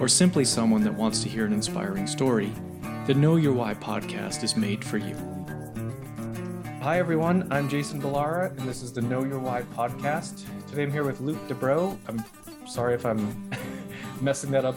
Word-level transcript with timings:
or 0.00 0.08
simply 0.08 0.44
someone 0.44 0.82
that 0.82 0.94
wants 0.94 1.22
to 1.22 1.28
hear 1.28 1.46
an 1.46 1.52
inspiring 1.52 2.06
story, 2.06 2.52
the 3.06 3.14
Know 3.14 3.36
Your 3.36 3.52
Why 3.52 3.74
podcast 3.74 4.42
is 4.42 4.56
made 4.56 4.84
for 4.84 4.98
you. 4.98 5.14
Hi, 6.82 6.98
everyone. 6.98 7.48
I'm 7.50 7.68
Jason 7.68 8.00
Balara, 8.00 8.50
and 8.50 8.68
this 8.68 8.82
is 8.82 8.92
the 8.92 9.02
Know 9.02 9.24
Your 9.24 9.38
Why 9.38 9.62
podcast. 9.62 10.44
Today 10.68 10.82
I'm 10.82 10.92
here 10.92 11.04
with 11.04 11.20
Luke 11.20 11.38
Dubrow. 11.48 11.98
I'm 12.06 12.22
sorry 12.66 12.94
if 12.94 13.06
I'm 13.06 13.50
messing 14.20 14.50
that 14.52 14.64
up. 14.64 14.76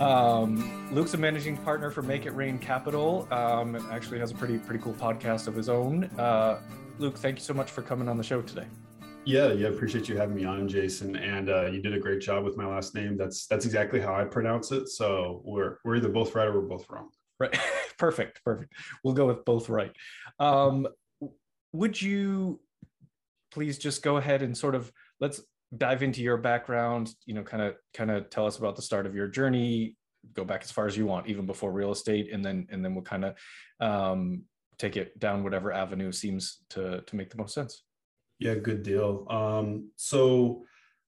Um, 0.00 0.92
Luke's 0.92 1.14
a 1.14 1.18
managing 1.18 1.56
partner 1.58 1.90
for 1.90 2.02
Make 2.02 2.26
It 2.26 2.32
Rain 2.32 2.58
Capital. 2.58 3.28
Um, 3.30 3.76
actually 3.90 4.18
has 4.18 4.32
a 4.32 4.34
pretty 4.34 4.58
pretty 4.58 4.82
cool 4.82 4.94
podcast 4.94 5.46
of 5.46 5.54
his 5.54 5.68
own. 5.68 6.04
Uh, 6.18 6.60
Luke, 6.98 7.16
thank 7.16 7.38
you 7.38 7.44
so 7.44 7.54
much 7.54 7.70
for 7.70 7.82
coming 7.82 8.08
on 8.08 8.16
the 8.16 8.24
show 8.24 8.42
today. 8.42 8.66
Yeah, 9.26 9.52
yeah, 9.52 9.66
appreciate 9.66 10.08
you 10.08 10.16
having 10.16 10.36
me 10.36 10.44
on, 10.44 10.68
Jason. 10.68 11.16
And 11.16 11.50
uh, 11.50 11.66
you 11.66 11.82
did 11.82 11.92
a 11.92 11.98
great 11.98 12.20
job 12.20 12.44
with 12.44 12.56
my 12.56 12.64
last 12.64 12.94
name. 12.94 13.16
That's 13.16 13.48
that's 13.48 13.64
exactly 13.64 14.00
how 14.00 14.14
I 14.14 14.24
pronounce 14.24 14.70
it. 14.70 14.88
So 14.88 15.42
we're 15.44 15.78
we're 15.84 15.96
either 15.96 16.08
both 16.08 16.36
right 16.36 16.46
or 16.46 16.60
we're 16.60 16.68
both 16.68 16.88
wrong. 16.88 17.08
Right. 17.40 17.58
perfect. 17.98 18.40
Perfect. 18.44 18.72
We'll 19.02 19.14
go 19.14 19.26
with 19.26 19.44
both 19.44 19.68
right. 19.68 19.90
Um, 20.38 20.86
would 21.72 22.00
you 22.00 22.60
please 23.50 23.78
just 23.78 24.00
go 24.00 24.16
ahead 24.16 24.42
and 24.42 24.56
sort 24.56 24.76
of 24.76 24.92
let's 25.18 25.40
dive 25.76 26.04
into 26.04 26.22
your 26.22 26.36
background, 26.36 27.12
you 27.26 27.34
know, 27.34 27.42
kind 27.42 27.64
of 27.64 27.74
kind 27.94 28.12
of 28.12 28.30
tell 28.30 28.46
us 28.46 28.58
about 28.58 28.76
the 28.76 28.82
start 28.82 29.06
of 29.06 29.16
your 29.16 29.26
journey, 29.26 29.96
go 30.34 30.44
back 30.44 30.62
as 30.62 30.70
far 30.70 30.86
as 30.86 30.96
you 30.96 31.04
want, 31.04 31.26
even 31.26 31.46
before 31.46 31.72
real 31.72 31.90
estate, 31.90 32.32
and 32.32 32.44
then 32.44 32.68
and 32.70 32.84
then 32.84 32.94
we'll 32.94 33.02
kind 33.02 33.24
of 33.24 33.34
um, 33.80 34.42
take 34.78 34.96
it 34.96 35.18
down 35.18 35.42
whatever 35.42 35.72
avenue 35.72 36.12
seems 36.12 36.58
to 36.70 37.00
to 37.00 37.16
make 37.16 37.30
the 37.30 37.38
most 37.38 37.54
sense. 37.54 37.82
Yeah, 38.38 38.54
good 38.54 38.82
deal. 38.82 39.26
Um, 39.30 39.90
so 39.96 40.64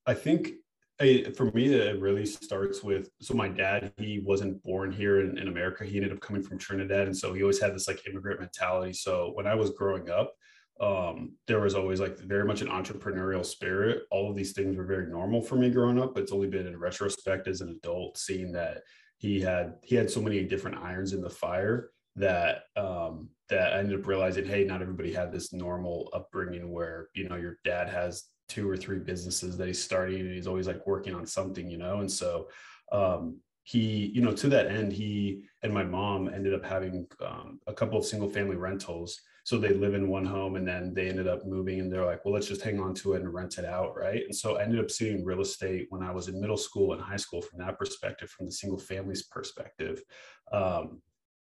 I 0.06 0.14
think 0.14 0.52
I, 1.00 1.32
for 1.36 1.50
me, 1.52 1.72
it 1.74 2.00
really 2.00 2.26
starts 2.26 2.82
with 2.82 3.10
so 3.20 3.34
my 3.34 3.48
dad, 3.48 3.92
he 3.98 4.20
wasn't 4.24 4.62
born 4.62 4.90
here 4.90 5.20
in, 5.20 5.38
in 5.38 5.48
America. 5.48 5.84
He 5.84 5.96
ended 5.96 6.12
up 6.12 6.20
coming 6.20 6.42
from 6.42 6.58
Trinidad. 6.58 7.06
And 7.06 7.16
so 7.16 7.32
he 7.32 7.42
always 7.42 7.60
had 7.60 7.74
this 7.74 7.86
like 7.86 8.06
immigrant 8.08 8.40
mentality. 8.40 8.92
So 8.92 9.30
when 9.34 9.46
I 9.46 9.54
was 9.54 9.70
growing 9.70 10.10
up, 10.10 10.34
um, 10.80 11.32
there 11.46 11.60
was 11.60 11.74
always 11.74 12.00
like 12.00 12.18
very 12.18 12.44
much 12.44 12.62
an 12.62 12.68
entrepreneurial 12.68 13.44
spirit. 13.44 14.04
All 14.10 14.30
of 14.30 14.36
these 14.36 14.52
things 14.52 14.76
were 14.76 14.84
very 14.86 15.10
normal 15.10 15.42
for 15.42 15.56
me 15.56 15.70
growing 15.70 16.00
up. 16.00 16.14
but 16.14 16.22
It's 16.22 16.32
only 16.32 16.48
been 16.48 16.66
in 16.66 16.78
retrospect 16.78 17.46
as 17.46 17.60
an 17.60 17.68
adult 17.68 18.16
seeing 18.16 18.52
that 18.52 18.82
he 19.18 19.40
had 19.40 19.74
he 19.82 19.96
had 19.96 20.10
so 20.10 20.20
many 20.20 20.44
different 20.44 20.78
irons 20.78 21.12
in 21.12 21.20
the 21.20 21.30
fire 21.30 21.90
that 22.16 22.62
um, 22.76 23.28
that 23.48 23.72
I 23.72 23.78
ended 23.78 24.00
up 24.00 24.06
realizing, 24.06 24.46
hey, 24.46 24.64
not 24.64 24.82
everybody 24.82 25.12
had 25.12 25.32
this 25.32 25.52
normal 25.52 26.10
upbringing 26.12 26.72
where 26.72 27.08
you 27.14 27.28
know 27.28 27.36
your 27.36 27.58
dad 27.64 27.88
has 27.88 28.24
two 28.48 28.68
or 28.68 28.76
three 28.76 28.98
businesses 28.98 29.56
that 29.56 29.66
he's 29.66 29.82
starting 29.82 30.20
and 30.20 30.32
he's 30.32 30.46
always 30.46 30.66
like 30.66 30.86
working 30.86 31.14
on 31.14 31.26
something, 31.26 31.70
you 31.70 31.78
know, 31.78 32.00
and 32.00 32.10
so 32.10 32.48
um, 32.92 33.38
he, 33.62 34.10
you 34.14 34.22
know, 34.22 34.32
to 34.32 34.48
that 34.48 34.68
end, 34.68 34.92
he 34.92 35.44
and 35.62 35.72
my 35.72 35.84
mom 35.84 36.28
ended 36.28 36.54
up 36.54 36.64
having 36.64 37.06
um, 37.24 37.60
a 37.66 37.74
couple 37.74 37.98
of 37.98 38.04
single 38.04 38.28
family 38.28 38.56
rentals. 38.56 39.20
So 39.44 39.58
they 39.58 39.74
live 39.74 39.94
in 39.94 40.08
one 40.08 40.24
home 40.24 40.56
and 40.56 40.66
then 40.66 40.94
they 40.94 41.08
ended 41.08 41.28
up 41.28 41.44
moving 41.46 41.80
and 41.80 41.92
they're 41.92 42.04
like, 42.04 42.24
well, 42.24 42.32
let's 42.32 42.48
just 42.48 42.62
hang 42.62 42.80
on 42.80 42.94
to 42.94 43.14
it 43.14 43.20
and 43.20 43.32
rent 43.32 43.58
it 43.58 43.66
out. 43.66 43.94
Right. 43.94 44.22
And 44.24 44.34
so 44.34 44.56
I 44.56 44.62
ended 44.62 44.80
up 44.80 44.90
seeing 44.90 45.24
real 45.24 45.40
estate 45.40 45.86
when 45.90 46.02
I 46.02 46.12
was 46.12 46.28
in 46.28 46.40
middle 46.40 46.56
school 46.56 46.94
and 46.94 47.02
high 47.02 47.16
school 47.16 47.42
from 47.42 47.58
that 47.58 47.78
perspective, 47.78 48.30
from 48.30 48.46
the 48.46 48.52
single 48.52 48.78
families 48.78 49.24
perspective. 49.24 50.02
Um, 50.50 51.02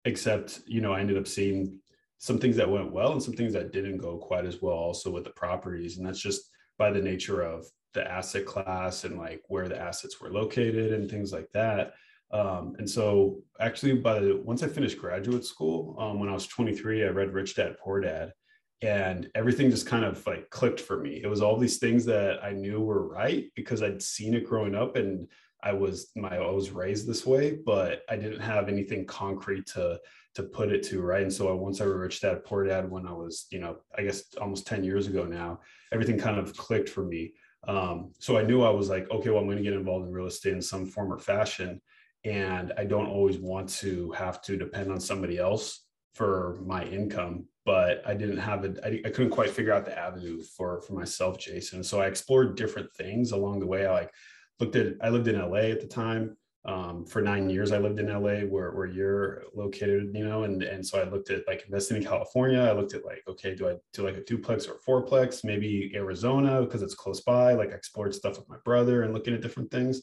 except 0.06 0.62
you 0.66 0.82
know 0.82 0.94
i 0.94 1.00
ended 1.00 1.18
up 1.18 1.28
seeing 1.28 1.80
some 2.24 2.40
things 2.40 2.56
that 2.56 2.70
went 2.70 2.94
well 2.94 3.12
and 3.12 3.22
some 3.22 3.34
things 3.34 3.52
that 3.52 3.74
didn't 3.74 3.98
go 3.98 4.16
quite 4.16 4.46
as 4.46 4.62
well 4.62 4.78
also 4.78 5.12
with 5.12 5.26
the 5.26 5.30
properties. 5.32 5.98
And 5.98 6.08
that's 6.08 6.22
just 6.22 6.50
by 6.78 6.90
the 6.90 7.02
nature 7.02 7.42
of 7.42 7.66
the 7.94 8.10
asset 8.10 8.46
class 8.46 9.04
and 9.04 9.18
like 9.18 9.42
where 9.50 9.68
the 9.68 9.78
assets 9.78 10.22
were 10.22 10.32
located 10.32 10.94
and 10.94 11.12
things 11.12 11.34
like 11.34 11.52
that. 11.52 11.96
Um, 12.32 12.76
and 12.80 12.90
so 12.90 13.42
actually 13.60 13.96
by 13.96 14.20
the 14.20 14.38
once 14.38 14.64
i 14.64 14.68
finished 14.68 14.98
graduate 14.98 15.46
school 15.46 15.98
um, 16.00 16.20
when 16.20 16.30
i 16.30 16.34
was 16.34 16.48
23 16.48 17.04
i 17.04 17.10
read 17.10 17.32
rich 17.32 17.56
dad 17.56 17.76
poor 17.78 18.00
dad 18.00 18.34
and 18.82 19.30
everything 19.36 19.70
just 19.70 19.86
kind 19.86 20.04
of 20.04 20.26
like 20.26 20.50
clicked 20.50 20.80
for 20.80 21.00
me. 21.00 21.22
It 21.24 21.28
was 21.28 21.42
all 21.42 21.58
these 21.58 21.78
things 21.78 22.06
that 22.06 22.44
i 22.44 22.52
knew 22.52 22.80
were 22.80 23.08
right 23.08 23.52
because 23.54 23.84
i'd 23.84 24.02
seen 24.02 24.34
it 24.34 24.48
growing 24.48 24.74
up 24.76 24.96
and 24.96 25.28
I 25.64 25.72
was 25.74 26.12
my 26.16 26.38
I 26.38 26.52
was 26.52 26.72
raised 26.72 27.08
this 27.08 27.26
way, 27.26 27.58
but 27.66 28.04
I 28.10 28.18
didn't 28.18 28.42
have 28.42 28.68
anything 28.68 29.06
concrete 29.06 29.66
to 29.68 30.00
to 30.36 30.44
put 30.44 30.72
it 30.72 30.84
to, 30.84 31.02
right? 31.02 31.22
And 31.22 31.32
so 31.32 31.50
I, 31.50 31.54
once 31.54 31.80
I 31.80 31.86
reached 31.86 32.22
that 32.24 32.44
poor 32.44 32.66
dad, 32.66 32.90
when 32.90 33.08
I 33.08 33.14
was, 33.14 33.46
you 33.52 33.60
know, 33.60 33.78
I 33.98 34.02
guess 34.02 34.24
almost 34.42 34.66
10 34.66 34.84
years 34.84 35.08
ago 35.08 35.26
now, 35.26 35.60
everything 35.92 36.18
kind 36.18 36.40
of 36.40 36.58
clicked 36.58 36.90
for 36.90 37.04
me. 37.04 37.34
Um, 37.68 38.12
so 38.20 38.38
I 38.38 38.44
knew 38.44 38.64
I 38.64 38.72
was 38.72 38.90
like, 38.90 39.10
okay, 39.12 39.30
well, 39.30 39.40
I'm 39.40 39.46
going 39.46 39.58
to 39.58 39.64
get 39.64 39.74
involved 39.74 40.08
in 40.08 40.12
real 40.12 40.26
estate 40.26 40.54
in 40.54 40.62
some 40.62 40.86
form 40.86 41.14
or 41.14 41.20
fashion. 41.20 41.80
And 42.26 42.74
I 42.78 42.86
don't 42.86 43.08
always 43.08 43.38
want 43.38 43.70
to 43.70 44.12
have 44.14 44.42
to 44.44 44.58
depend 44.58 44.92
on 44.92 45.00
somebody 45.00 45.38
else 45.38 45.86
for 46.16 46.60
my 46.66 46.84
income, 46.86 47.46
but 47.66 48.02
I 48.06 48.16
didn't 48.16 48.38
have 48.38 48.64
it. 48.64 48.80
I, 48.84 49.02
I 49.06 49.10
couldn't 49.12 49.32
quite 49.32 49.50
figure 49.50 49.74
out 49.74 49.86
the 49.86 49.98
avenue 49.98 50.42
for, 50.42 50.82
for 50.82 50.94
myself, 50.94 51.38
Jason. 51.38 51.84
So 51.84 52.02
I 52.02 52.08
explored 52.08 52.56
different 52.56 52.92
things 52.94 53.32
along 53.32 53.60
the 53.60 53.68
way. 53.68 53.86
I 53.86 53.92
like 53.92 54.12
looked 54.60 54.76
at 54.76 54.96
I 55.02 55.10
lived 55.10 55.28
in 55.28 55.40
LA 55.40 55.70
at 55.72 55.82
the 55.82 55.88
time. 55.88 56.38
Um, 56.66 57.06
for 57.06 57.22
nine 57.22 57.50
years, 57.50 57.74
I 57.74 57.78
lived 57.78 58.00
in 58.00 58.08
LA 58.08 58.48
where, 58.48 58.72
where 58.72 58.86
you're 58.86 59.44
located, 59.54 60.12
you 60.14 60.26
know, 60.26 60.44
and, 60.44 60.64
and 60.64 60.86
so 60.86 61.02
I 61.02 61.04
looked 61.04 61.30
at 61.30 61.46
like 61.46 61.66
investing 61.66 61.98
in 61.98 62.06
California. 62.06 62.62
I 62.62 62.72
looked 62.72 62.94
at 62.94 63.04
like, 63.04 63.22
okay, 63.28 63.54
do 63.54 63.68
I 63.68 63.76
do 63.92 64.04
like 64.04 64.16
a 64.16 64.24
duplex 64.24 64.66
or 64.66 64.80
fourplex, 64.88 65.44
maybe 65.44 65.92
Arizona 65.94 66.62
because 66.62 66.82
it's 66.82 66.96
close 66.96 67.20
by. 67.20 67.54
Like 67.54 67.72
I 67.72 67.76
explored 67.76 68.16
stuff 68.16 68.38
with 68.38 68.48
my 68.48 68.56
brother 68.64 69.04
and 69.04 69.14
looking 69.14 69.34
at 69.34 69.42
different 69.42 69.72
things. 69.72 70.02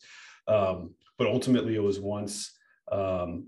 Um, 0.49 0.95
but 1.17 1.29
ultimately 1.29 1.77
it 1.77 1.83
was 1.83 1.99
once, 1.99 2.53
um, 2.93 3.47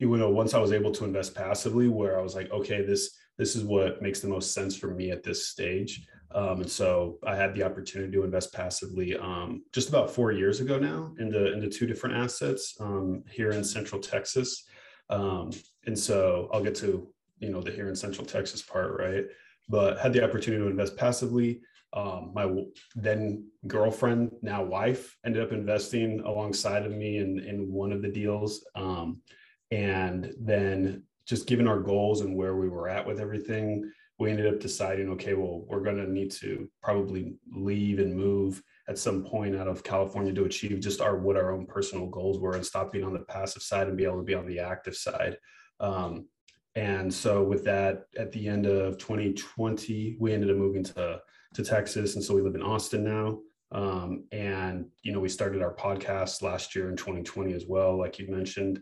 you 0.00 0.16
know, 0.16 0.30
once 0.30 0.52
I 0.52 0.58
was 0.58 0.72
able 0.72 0.90
to 0.92 1.04
invest 1.04 1.36
passively 1.36 1.86
where 1.86 2.18
I 2.18 2.22
was 2.22 2.34
like, 2.34 2.50
okay, 2.50 2.82
this, 2.84 3.16
this 3.40 3.56
is 3.56 3.64
what 3.64 4.02
makes 4.02 4.20
the 4.20 4.28
most 4.28 4.52
sense 4.52 4.76
for 4.76 4.88
me 4.88 5.10
at 5.10 5.22
this 5.22 5.46
stage. 5.46 6.06
Um, 6.32 6.60
and 6.60 6.70
so 6.70 7.18
I 7.26 7.34
had 7.34 7.54
the 7.54 7.62
opportunity 7.62 8.12
to 8.12 8.22
invest 8.22 8.52
passively 8.52 9.16
um, 9.16 9.62
just 9.72 9.88
about 9.88 10.10
four 10.10 10.30
years 10.30 10.60
ago 10.60 10.78
now 10.78 11.14
into, 11.18 11.50
into 11.50 11.70
two 11.70 11.86
different 11.86 12.16
assets 12.16 12.76
um, 12.80 13.24
here 13.30 13.52
in 13.52 13.64
Central 13.64 13.98
Texas. 13.98 14.64
Um, 15.08 15.52
and 15.86 15.98
so 15.98 16.50
I'll 16.52 16.62
get 16.62 16.74
to, 16.76 17.08
you 17.38 17.48
know, 17.48 17.62
the 17.62 17.70
here 17.70 17.88
in 17.88 17.96
Central 17.96 18.26
Texas 18.26 18.60
part, 18.60 18.98
right? 18.98 19.24
But 19.70 19.98
had 19.98 20.12
the 20.12 20.22
opportunity 20.22 20.62
to 20.62 20.68
invest 20.68 20.98
passively. 20.98 21.62
Um, 21.94 22.32
my 22.34 22.46
then 22.94 23.46
girlfriend, 23.66 24.32
now 24.42 24.62
wife, 24.62 25.16
ended 25.24 25.42
up 25.42 25.52
investing 25.52 26.20
alongside 26.20 26.84
of 26.84 26.92
me 26.92 27.16
in, 27.16 27.38
in 27.40 27.72
one 27.72 27.90
of 27.90 28.02
the 28.02 28.12
deals. 28.12 28.66
Um, 28.76 29.22
and 29.70 30.34
then 30.38 31.04
just 31.26 31.46
given 31.46 31.68
our 31.68 31.80
goals 31.80 32.20
and 32.20 32.36
where 32.36 32.56
we 32.56 32.68
were 32.68 32.88
at 32.88 33.06
with 33.06 33.20
everything, 33.20 33.90
we 34.18 34.30
ended 34.30 34.52
up 34.52 34.60
deciding, 34.60 35.08
okay, 35.08 35.34
well, 35.34 35.64
we're 35.66 35.80
going 35.80 35.96
to 35.96 36.10
need 36.10 36.30
to 36.30 36.68
probably 36.82 37.36
leave 37.52 37.98
and 37.98 38.14
move 38.14 38.62
at 38.88 38.98
some 38.98 39.24
point 39.24 39.56
out 39.56 39.68
of 39.68 39.82
California 39.82 40.32
to 40.32 40.44
achieve 40.44 40.78
just 40.80 41.00
our 41.00 41.16
what 41.16 41.36
our 41.36 41.52
own 41.52 41.64
personal 41.64 42.06
goals 42.06 42.38
were 42.38 42.54
and 42.54 42.66
stop 42.66 42.92
being 42.92 43.04
on 43.04 43.14
the 43.14 43.20
passive 43.20 43.62
side 43.62 43.88
and 43.88 43.96
be 43.96 44.04
able 44.04 44.18
to 44.18 44.22
be 44.22 44.34
on 44.34 44.46
the 44.46 44.58
active 44.58 44.94
side. 44.94 45.36
Um, 45.78 46.26
and 46.74 47.12
so 47.12 47.42
with 47.42 47.64
that, 47.64 48.04
at 48.18 48.30
the 48.32 48.46
end 48.46 48.66
of 48.66 48.98
2020, 48.98 50.16
we 50.20 50.32
ended 50.32 50.50
up 50.50 50.56
moving 50.56 50.84
to 50.84 51.20
to 51.54 51.64
Texas, 51.64 52.14
and 52.14 52.22
so 52.22 52.32
we 52.32 52.42
live 52.42 52.54
in 52.54 52.62
Austin 52.62 53.02
now. 53.02 53.40
Um, 53.72 54.24
and 54.30 54.86
you 55.02 55.12
know, 55.12 55.20
we 55.20 55.28
started 55.28 55.62
our 55.62 55.74
podcast 55.74 56.42
last 56.42 56.76
year 56.76 56.90
in 56.90 56.96
2020 56.96 57.54
as 57.54 57.66
well, 57.66 57.98
like 57.98 58.18
you 58.18 58.28
mentioned 58.28 58.80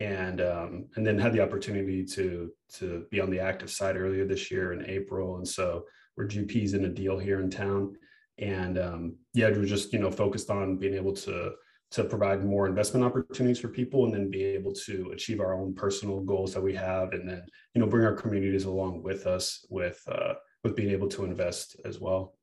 and 0.00 0.40
um, 0.40 0.86
and 0.96 1.06
then 1.06 1.18
had 1.18 1.32
the 1.32 1.42
opportunity 1.42 2.04
to 2.04 2.50
to 2.74 3.06
be 3.10 3.20
on 3.20 3.30
the 3.30 3.40
active 3.40 3.70
side 3.70 3.96
earlier 3.96 4.24
this 4.24 4.50
year 4.50 4.72
in 4.72 4.86
April, 4.86 5.36
and 5.36 5.46
so 5.46 5.84
we're 6.16 6.28
GPs 6.28 6.74
in 6.74 6.84
a 6.84 6.88
deal 6.88 7.18
here 7.18 7.40
in 7.40 7.50
town, 7.50 7.96
and 8.38 8.78
um, 8.78 9.16
yeah, 9.34 9.48
we're 9.48 9.64
just 9.64 9.92
you 9.92 9.98
know 9.98 10.10
focused 10.10 10.50
on 10.50 10.76
being 10.76 10.94
able 10.94 11.12
to 11.14 11.52
to 11.90 12.04
provide 12.04 12.44
more 12.44 12.66
investment 12.66 13.04
opportunities 13.04 13.58
for 13.58 13.68
people, 13.68 14.04
and 14.04 14.14
then 14.14 14.30
be 14.30 14.44
able 14.44 14.72
to 14.72 15.10
achieve 15.12 15.40
our 15.40 15.54
own 15.54 15.74
personal 15.74 16.20
goals 16.20 16.54
that 16.54 16.62
we 16.62 16.74
have, 16.74 17.12
and 17.12 17.28
then 17.28 17.42
you 17.74 17.80
know 17.80 17.86
bring 17.86 18.04
our 18.04 18.14
communities 18.14 18.64
along 18.64 19.02
with 19.02 19.26
us 19.26 19.66
with 19.68 20.00
uh, 20.08 20.34
with 20.62 20.76
being 20.76 20.90
able 20.90 21.08
to 21.08 21.24
invest 21.24 21.76
as 21.84 21.98
well. 21.98 22.36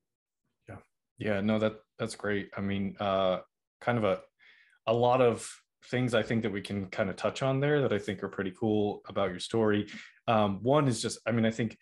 Yeah, 0.68 0.78
yeah, 1.18 1.40
no, 1.40 1.58
that 1.60 1.80
that's 1.98 2.16
great. 2.16 2.50
I 2.58 2.62
mean, 2.62 2.98
uh, 3.00 3.40
kind 3.80 3.98
of 3.98 4.04
a 4.04 4.20
a 4.88 4.94
lot 4.94 5.22
of 5.22 5.50
things 5.90 6.14
I 6.14 6.24
think 6.24 6.44
that 6.44 6.52
we 6.52 6.62
can 6.62 6.88
kind 6.88 7.10
of 7.10 7.16
touch 7.16 7.42
on 7.42 7.60
there 7.60 7.82
that 7.82 7.94
I 7.94 8.00
think 8.00 8.24
are 8.24 8.30
pretty 8.30 8.52
cool 8.52 9.02
about 9.08 9.30
your 9.30 9.40
story. 9.40 9.88
Um, 10.28 10.60
one 10.64 10.88
is 10.88 11.02
just, 11.02 11.20
I 11.26 11.32
mean, 11.32 11.46
I 11.46 11.52
think 11.52 11.78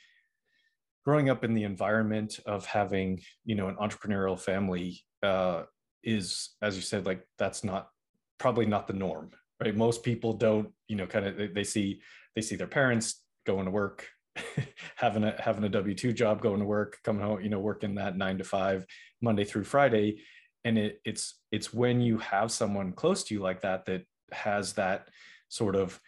growing 1.05 1.29
up 1.29 1.43
in 1.43 1.53
the 1.53 1.63
environment 1.63 2.39
of 2.45 2.65
having, 2.65 3.21
you 3.45 3.55
know, 3.55 3.67
an 3.67 3.75
entrepreneurial 3.75 4.39
family 4.39 5.03
uh, 5.21 5.63
is, 6.03 6.51
as 6.61 6.75
you 6.75 6.81
said, 6.81 7.05
like 7.05 7.25
that's 7.37 7.63
not 7.63 7.89
probably 8.37 8.65
not 8.65 8.87
the 8.87 8.93
norm, 8.93 9.31
right? 9.61 9.75
Most 9.75 10.03
people 10.03 10.33
don't, 10.33 10.69
you 10.87 10.95
know, 10.95 11.07
kind 11.07 11.25
of 11.25 11.37
they, 11.37 11.47
they 11.47 11.63
see 11.63 12.01
they 12.35 12.41
see 12.41 12.55
their 12.55 12.67
parents 12.67 13.23
going 13.45 13.65
to 13.65 13.71
work, 13.71 14.07
having 14.95 15.23
a 15.23 15.35
having 15.39 15.63
a 15.63 15.69
W 15.69 15.95
two 15.95 16.13
job, 16.13 16.41
going 16.41 16.59
to 16.59 16.65
work, 16.65 16.97
coming 17.03 17.21
home, 17.21 17.41
you 17.41 17.49
know, 17.49 17.59
working 17.59 17.95
that 17.95 18.17
nine 18.17 18.37
to 18.37 18.43
five 18.43 18.85
Monday 19.21 19.43
through 19.43 19.63
Friday, 19.63 20.21
and 20.65 20.77
it, 20.77 21.01
it's 21.05 21.39
it's 21.51 21.73
when 21.73 22.01
you 22.01 22.17
have 22.17 22.51
someone 22.51 22.91
close 22.91 23.23
to 23.23 23.33
you 23.33 23.41
like 23.41 23.61
that 23.61 23.85
that 23.85 24.03
has 24.31 24.73
that 24.73 25.07
sort 25.49 25.75
of 25.75 25.99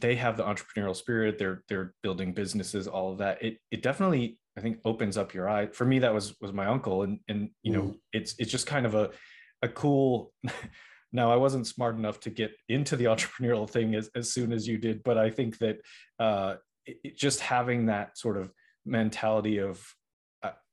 they 0.00 0.14
have 0.14 0.36
the 0.36 0.44
entrepreneurial 0.44 0.96
spirit 0.96 1.38
they're 1.38 1.62
they're 1.68 1.94
building 2.02 2.32
businesses 2.32 2.86
all 2.86 3.12
of 3.12 3.18
that 3.18 3.42
it 3.42 3.58
it 3.70 3.82
definitely 3.82 4.38
i 4.56 4.60
think 4.60 4.78
opens 4.84 5.16
up 5.16 5.34
your 5.34 5.48
eye 5.48 5.66
for 5.66 5.84
me 5.84 5.98
that 5.98 6.14
was 6.14 6.34
was 6.40 6.52
my 6.52 6.66
uncle 6.66 7.02
and 7.02 7.18
and 7.28 7.50
you 7.62 7.72
know 7.72 7.82
mm. 7.82 7.98
it's 8.12 8.34
it's 8.38 8.50
just 8.50 8.66
kind 8.66 8.86
of 8.86 8.94
a 8.94 9.10
a 9.62 9.68
cool 9.68 10.32
now 11.12 11.30
i 11.30 11.36
wasn't 11.36 11.66
smart 11.66 11.96
enough 11.96 12.20
to 12.20 12.30
get 12.30 12.52
into 12.68 12.96
the 12.96 13.04
entrepreneurial 13.12 13.68
thing 13.68 13.94
as, 13.94 14.10
as 14.14 14.32
soon 14.32 14.52
as 14.52 14.66
you 14.66 14.78
did 14.78 15.02
but 15.02 15.18
i 15.18 15.30
think 15.30 15.58
that 15.58 15.78
uh 16.18 16.54
it, 16.86 16.96
it 17.04 17.16
just 17.16 17.40
having 17.40 17.86
that 17.86 18.16
sort 18.16 18.36
of 18.36 18.50
mentality 18.84 19.58
of 19.58 19.82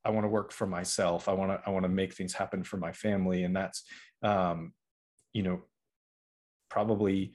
I, 0.04 0.10
want 0.10 0.24
to 0.24 0.28
work 0.28 0.52
for 0.52 0.66
myself 0.66 1.28
i 1.28 1.32
want 1.32 1.50
to 1.50 1.60
i 1.66 1.70
want 1.70 1.84
to 1.84 1.88
make 1.88 2.14
things 2.14 2.32
happen 2.32 2.62
for 2.62 2.76
my 2.76 2.92
family 2.92 3.44
and 3.44 3.54
that's 3.54 3.84
um 4.22 4.72
you 5.32 5.42
know 5.42 5.60
probably 6.68 7.32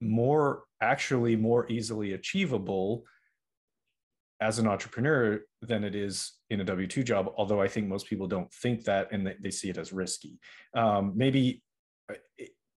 more 0.00 0.64
actually 0.80 1.36
more 1.36 1.70
easily 1.70 2.12
achievable 2.12 3.04
as 4.40 4.58
an 4.58 4.66
entrepreneur 4.66 5.40
than 5.62 5.82
it 5.84 5.94
is 5.94 6.32
in 6.50 6.60
a 6.60 6.64
W 6.64 6.86
2 6.86 7.02
job. 7.02 7.32
Although 7.36 7.60
I 7.60 7.68
think 7.68 7.88
most 7.88 8.06
people 8.06 8.26
don't 8.26 8.52
think 8.52 8.84
that 8.84 9.08
and 9.12 9.34
they, 9.40 9.50
see 9.50 9.70
it 9.70 9.78
as 9.78 9.92
risky. 9.92 10.38
Um, 10.74 11.12
maybe, 11.16 11.62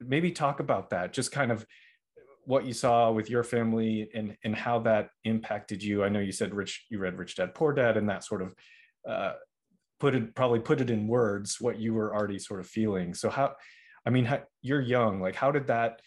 maybe 0.00 0.30
talk 0.30 0.60
about 0.60 0.90
that, 0.90 1.12
just 1.12 1.32
kind 1.32 1.50
of 1.50 1.66
what 2.48 2.64
you 2.64 2.72
saw 2.72 3.12
with 3.12 3.28
your 3.28 3.44
family 3.44 4.08
and, 4.14 4.34
and 4.42 4.56
how 4.56 4.78
that 4.78 5.10
impacted 5.24 5.82
you. 5.82 6.02
I 6.02 6.08
know 6.08 6.20
you 6.20 6.32
said 6.32 6.54
rich, 6.54 6.86
you 6.88 6.98
read 6.98 7.18
Rich 7.18 7.36
Dad 7.36 7.54
Poor 7.54 7.74
Dad 7.74 7.98
and 7.98 8.08
that 8.08 8.24
sort 8.24 8.40
of 8.40 8.54
uh, 9.06 9.32
put 10.00 10.14
it, 10.14 10.34
probably 10.34 10.60
put 10.60 10.80
it 10.80 10.88
in 10.88 11.06
words, 11.06 11.60
what 11.60 11.78
you 11.78 11.92
were 11.92 12.14
already 12.16 12.38
sort 12.38 12.60
of 12.60 12.66
feeling. 12.66 13.12
So 13.12 13.28
how, 13.28 13.52
I 14.06 14.08
mean, 14.08 14.24
how, 14.24 14.40
you're 14.62 14.80
young, 14.80 15.20
like 15.20 15.34
how 15.34 15.52
did 15.52 15.66
that, 15.66 16.00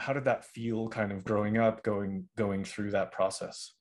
how 0.00 0.14
did 0.14 0.24
that 0.24 0.46
feel 0.46 0.88
kind 0.88 1.12
of 1.12 1.22
growing 1.22 1.58
up 1.58 1.84
going 1.84 2.26
going 2.36 2.64
through 2.64 2.90
that 2.90 3.12
process 3.12 3.74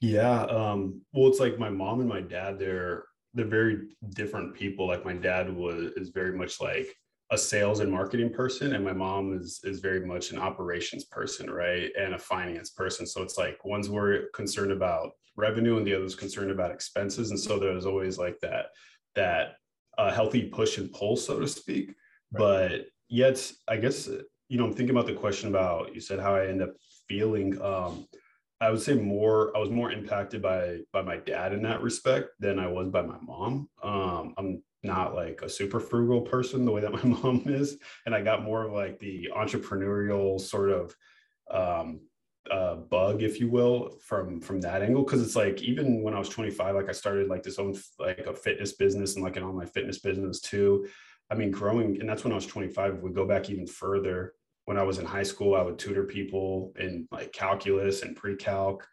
yeah 0.00 0.42
um 0.42 1.00
well 1.12 1.26
it's 1.26 1.40
like 1.40 1.58
my 1.58 1.68
mom 1.68 1.98
and 1.98 2.08
my 2.08 2.20
dad 2.20 2.56
they're 2.56 3.02
they're 3.34 3.44
very 3.44 3.88
different 4.10 4.54
people 4.54 4.86
like 4.86 5.04
my 5.04 5.12
dad 5.12 5.52
was 5.52 5.90
is 5.96 6.10
very 6.10 6.38
much 6.38 6.60
like 6.60 6.94
a 7.30 7.38
sales 7.38 7.80
and 7.80 7.92
marketing 7.92 8.32
person 8.32 8.74
and 8.74 8.84
my 8.84 8.92
mom 8.92 9.34
is 9.34 9.60
is 9.64 9.80
very 9.80 10.04
much 10.04 10.30
an 10.30 10.38
operations 10.38 11.04
person 11.04 11.50
right 11.50 11.90
and 12.00 12.14
a 12.14 12.18
finance 12.18 12.70
person 12.70 13.06
so 13.06 13.22
it's 13.22 13.36
like 13.36 13.62
one's 13.64 13.90
were 13.90 14.30
concerned 14.34 14.72
about 14.72 15.10
revenue 15.36 15.76
and 15.76 15.86
the 15.86 15.94
other's 15.94 16.14
concerned 16.14 16.50
about 16.50 16.70
expenses 16.70 17.30
and 17.30 17.38
so 17.38 17.58
there's 17.58 17.86
always 17.86 18.18
like 18.18 18.38
that 18.40 18.66
that 19.14 19.56
uh, 19.98 20.10
healthy 20.10 20.48
push 20.48 20.78
and 20.78 20.92
pull 20.92 21.16
so 21.16 21.38
to 21.38 21.46
speak 21.46 21.88
right. 22.32 22.38
but 22.38 22.86
yet 23.08 23.52
i 23.68 23.76
guess 23.76 24.08
you 24.48 24.56
know, 24.56 24.64
I'm 24.64 24.72
thinking 24.72 24.96
about 24.96 25.06
the 25.06 25.14
question 25.14 25.48
about 25.48 25.94
you 25.94 26.00
said 26.00 26.18
how 26.18 26.34
I 26.34 26.46
end 26.46 26.62
up 26.62 26.74
feeling. 27.06 27.60
Um, 27.62 28.06
I 28.60 28.70
would 28.70 28.80
say 28.80 28.94
more. 28.94 29.56
I 29.56 29.60
was 29.60 29.70
more 29.70 29.92
impacted 29.92 30.42
by 30.42 30.78
by 30.92 31.02
my 31.02 31.18
dad 31.18 31.52
in 31.52 31.62
that 31.62 31.82
respect 31.82 32.30
than 32.40 32.58
I 32.58 32.66
was 32.66 32.88
by 32.88 33.02
my 33.02 33.18
mom. 33.22 33.68
Um, 33.82 34.34
I'm 34.36 34.62
not 34.82 35.14
like 35.14 35.42
a 35.42 35.48
super 35.48 35.80
frugal 35.80 36.22
person 36.22 36.64
the 36.64 36.70
way 36.70 36.80
that 36.80 36.92
my 36.92 37.02
mom 37.04 37.42
is, 37.46 37.78
and 38.06 38.14
I 38.14 38.22
got 38.22 38.44
more 38.44 38.64
of 38.64 38.72
like 38.72 38.98
the 38.98 39.30
entrepreneurial 39.34 40.40
sort 40.40 40.70
of 40.70 40.94
um, 41.50 42.00
uh, 42.50 42.76
bug, 42.76 43.22
if 43.22 43.40
you 43.40 43.48
will, 43.48 43.98
from 44.04 44.40
from 44.40 44.60
that 44.60 44.82
angle. 44.82 45.04
Because 45.04 45.22
it's 45.22 45.36
like 45.36 45.62
even 45.62 46.02
when 46.02 46.14
I 46.14 46.18
was 46.18 46.28
25, 46.28 46.74
like 46.74 46.88
I 46.88 46.92
started 46.92 47.28
like 47.28 47.42
this 47.42 47.58
own 47.58 47.76
like 47.98 48.26
a 48.26 48.34
fitness 48.34 48.72
business 48.72 49.14
and 49.14 49.24
like 49.24 49.36
an 49.36 49.42
online 49.42 49.66
fitness 49.66 49.98
business 49.98 50.40
too. 50.40 50.86
I 51.30 51.34
mean, 51.34 51.50
growing, 51.50 52.00
and 52.00 52.08
that's 52.08 52.24
when 52.24 52.32
I 52.32 52.36
was 52.36 52.46
25. 52.46 52.94
If 52.94 53.02
we 53.02 53.10
go 53.10 53.26
back 53.26 53.50
even 53.50 53.66
further, 53.66 54.34
when 54.64 54.78
I 54.78 54.82
was 54.82 54.98
in 54.98 55.06
high 55.06 55.22
school, 55.22 55.54
I 55.54 55.62
would 55.62 55.78
tutor 55.78 56.04
people 56.04 56.72
in 56.78 57.08
like 57.10 57.32
calculus 57.32 58.02
and 58.02 58.16
pre-calc. 58.16 58.86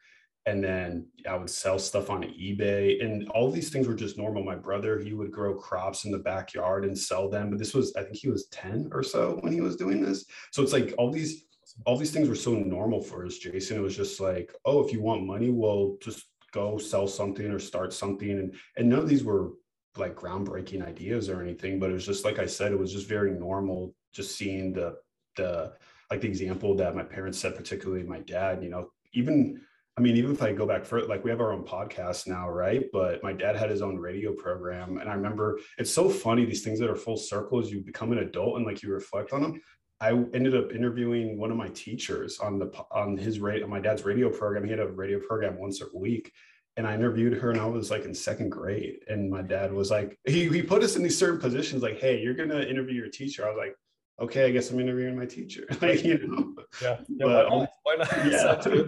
And 0.47 0.63
then 0.63 1.07
I 1.27 1.35
would 1.35 1.49
sell 1.49 1.79
stuff 1.79 2.09
on 2.09 2.23
eBay. 2.23 3.03
And 3.03 3.27
all 3.29 3.49
these 3.49 3.69
things 3.69 3.87
were 3.87 3.95
just 3.95 4.17
normal. 4.17 4.43
My 4.43 4.55
brother, 4.55 4.99
he 4.99 5.13
would 5.13 5.31
grow 5.31 5.55
crops 5.55 6.05
in 6.05 6.11
the 6.11 6.19
backyard 6.19 6.85
and 6.85 6.97
sell 6.97 7.29
them. 7.29 7.49
But 7.49 7.57
this 7.57 7.73
was, 7.73 7.95
I 7.95 8.03
think 8.03 8.15
he 8.15 8.29
was 8.29 8.47
10 8.47 8.89
or 8.91 9.01
so 9.01 9.39
when 9.41 9.51
he 9.51 9.61
was 9.61 9.75
doing 9.75 10.01
this. 10.03 10.25
So 10.51 10.61
it's 10.61 10.73
like 10.73 10.93
all 10.99 11.11
these, 11.11 11.45
all 11.85 11.97
these 11.97 12.11
things 12.11 12.29
were 12.29 12.35
so 12.35 12.53
normal 12.53 13.01
for 13.01 13.25
us, 13.25 13.37
Jason. 13.39 13.77
It 13.77 13.81
was 13.81 13.97
just 13.97 14.19
like, 14.19 14.53
oh, 14.65 14.85
if 14.85 14.93
you 14.93 15.01
want 15.01 15.25
money, 15.25 15.49
well, 15.49 15.97
just 15.99 16.25
go 16.55 16.77
sell 16.77 17.07
something 17.07 17.51
or 17.51 17.59
start 17.59 17.93
something. 17.93 18.31
And 18.31 18.55
and 18.77 18.89
none 18.89 18.99
of 18.99 19.09
these 19.09 19.23
were 19.23 19.51
like 19.97 20.15
groundbreaking 20.15 20.85
ideas 20.85 21.29
or 21.29 21.41
anything, 21.41 21.79
but 21.79 21.89
it 21.89 21.93
was 21.93 22.05
just 22.05 22.25
like 22.25 22.39
I 22.39 22.45
said, 22.45 22.71
it 22.71 22.79
was 22.79 22.93
just 22.93 23.07
very 23.07 23.31
normal 23.31 23.93
just 24.13 24.37
seeing 24.37 24.73
the 24.73 24.95
the 25.35 25.73
like 26.09 26.21
the 26.21 26.27
example 26.27 26.75
that 26.75 26.95
my 26.95 27.03
parents 27.03 27.39
said, 27.39 27.55
particularly 27.55 28.03
my 28.03 28.19
dad, 28.19 28.63
you 28.63 28.69
know, 28.69 28.91
even 29.13 29.61
I 29.97 30.01
mean, 30.01 30.17
even 30.17 30.31
if 30.31 30.41
I 30.41 30.51
go 30.51 30.65
back 30.65 30.83
further, 30.83 31.07
like 31.07 31.23
we 31.23 31.29
have 31.29 31.39
our 31.39 31.53
own 31.53 31.63
podcast 31.63 32.27
now, 32.27 32.49
right? 32.49 32.83
But 32.91 33.23
my 33.23 33.31
dad 33.31 33.55
had 33.55 33.69
his 33.69 33.81
own 33.81 33.97
radio 33.97 34.33
program. 34.33 34.97
And 34.97 35.09
I 35.09 35.13
remember 35.13 35.59
it's 35.77 35.93
so 35.93 36.09
funny, 36.09 36.43
these 36.43 36.63
things 36.63 36.79
that 36.79 36.89
are 36.89 36.97
full 36.97 37.15
circles, 37.15 37.71
you 37.71 37.79
become 37.79 38.11
an 38.11 38.17
adult 38.17 38.57
and 38.57 38.65
like 38.65 38.83
you 38.83 38.91
reflect 38.91 39.31
on 39.31 39.41
them. 39.41 39.61
I 40.01 40.09
ended 40.09 40.53
up 40.53 40.73
interviewing 40.73 41.37
one 41.37 41.49
of 41.49 41.55
my 41.55 41.69
teachers 41.69 42.39
on 42.39 42.59
the 42.59 42.69
on 42.91 43.15
his 43.15 43.39
rate 43.39 43.63
on 43.63 43.69
my 43.69 43.79
dad's 43.79 44.03
radio 44.03 44.29
program. 44.29 44.65
He 44.65 44.71
had 44.71 44.81
a 44.81 44.87
radio 44.87 45.19
program 45.19 45.57
once 45.57 45.81
a 45.81 45.97
week. 45.97 46.33
And 46.77 46.85
I 46.85 46.93
interviewed 46.93 47.39
her 47.39 47.51
and 47.51 47.61
I 47.61 47.65
was 47.65 47.89
like 47.89 48.03
in 48.03 48.13
second 48.13 48.49
grade. 48.49 48.97
And 49.07 49.31
my 49.31 49.41
dad 49.41 49.71
was 49.71 49.91
like, 49.91 50.19
he, 50.27 50.49
he 50.49 50.61
put 50.61 50.83
us 50.83 50.97
in 50.97 51.03
these 51.03 51.17
certain 51.17 51.39
positions, 51.39 51.81
like, 51.81 52.01
hey, 52.01 52.19
you're 52.19 52.33
gonna 52.33 52.59
interview 52.63 52.95
your 52.95 53.07
teacher. 53.07 53.45
I 53.45 53.49
was 53.49 53.57
like, 53.57 53.75
okay, 54.19 54.43
I 54.43 54.51
guess 54.51 54.71
I'm 54.71 54.79
interviewing 54.81 55.17
my 55.17 55.25
teacher. 55.25 55.65
like, 55.81 56.03
you 56.03 56.27
know. 56.27 56.53
Yeah. 56.81 56.97
yeah 57.07 57.25
but, 57.25 57.49
why, 57.49 57.67
why 57.83 57.95
not? 57.95 58.25
Yeah. 58.29 58.83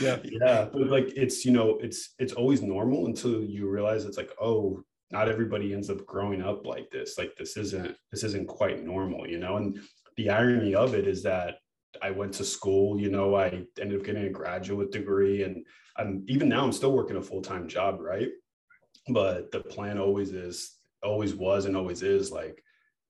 Yeah. 0.00 0.18
Yeah. 0.24 0.68
But 0.72 0.88
like 0.88 1.12
it's, 1.16 1.44
you 1.44 1.52
know, 1.52 1.78
it's 1.80 2.14
it's 2.18 2.32
always 2.32 2.62
normal 2.62 3.06
until 3.06 3.42
you 3.42 3.68
realize 3.68 4.04
it's 4.04 4.16
like, 4.16 4.32
oh, 4.40 4.82
not 5.10 5.28
everybody 5.28 5.72
ends 5.72 5.90
up 5.90 6.04
growing 6.06 6.42
up 6.42 6.66
like 6.66 6.90
this. 6.90 7.18
Like 7.18 7.36
this 7.36 7.56
isn't 7.56 7.96
this 8.10 8.24
isn't 8.24 8.48
quite 8.48 8.84
normal, 8.84 9.28
you 9.28 9.38
know. 9.38 9.56
And 9.56 9.78
the 10.16 10.30
irony 10.30 10.74
of 10.74 10.94
it 10.94 11.06
is 11.06 11.22
that 11.22 11.56
I 12.02 12.10
went 12.10 12.32
to 12.34 12.44
school, 12.44 13.00
you 13.00 13.10
know, 13.10 13.36
I 13.36 13.64
ended 13.80 14.00
up 14.00 14.04
getting 14.04 14.24
a 14.24 14.30
graduate 14.30 14.90
degree 14.90 15.44
and 15.44 15.64
I'm 15.96 16.24
even 16.28 16.48
now 16.48 16.64
I'm 16.64 16.72
still 16.72 16.92
working 16.92 17.16
a 17.16 17.22
full-time 17.22 17.68
job, 17.68 18.00
right? 18.00 18.30
But 19.08 19.52
the 19.52 19.60
plan 19.60 19.98
always 19.98 20.32
is 20.32 20.76
always 21.02 21.34
was 21.34 21.66
and 21.66 21.76
always 21.76 22.02
is 22.02 22.32
like 22.32 22.62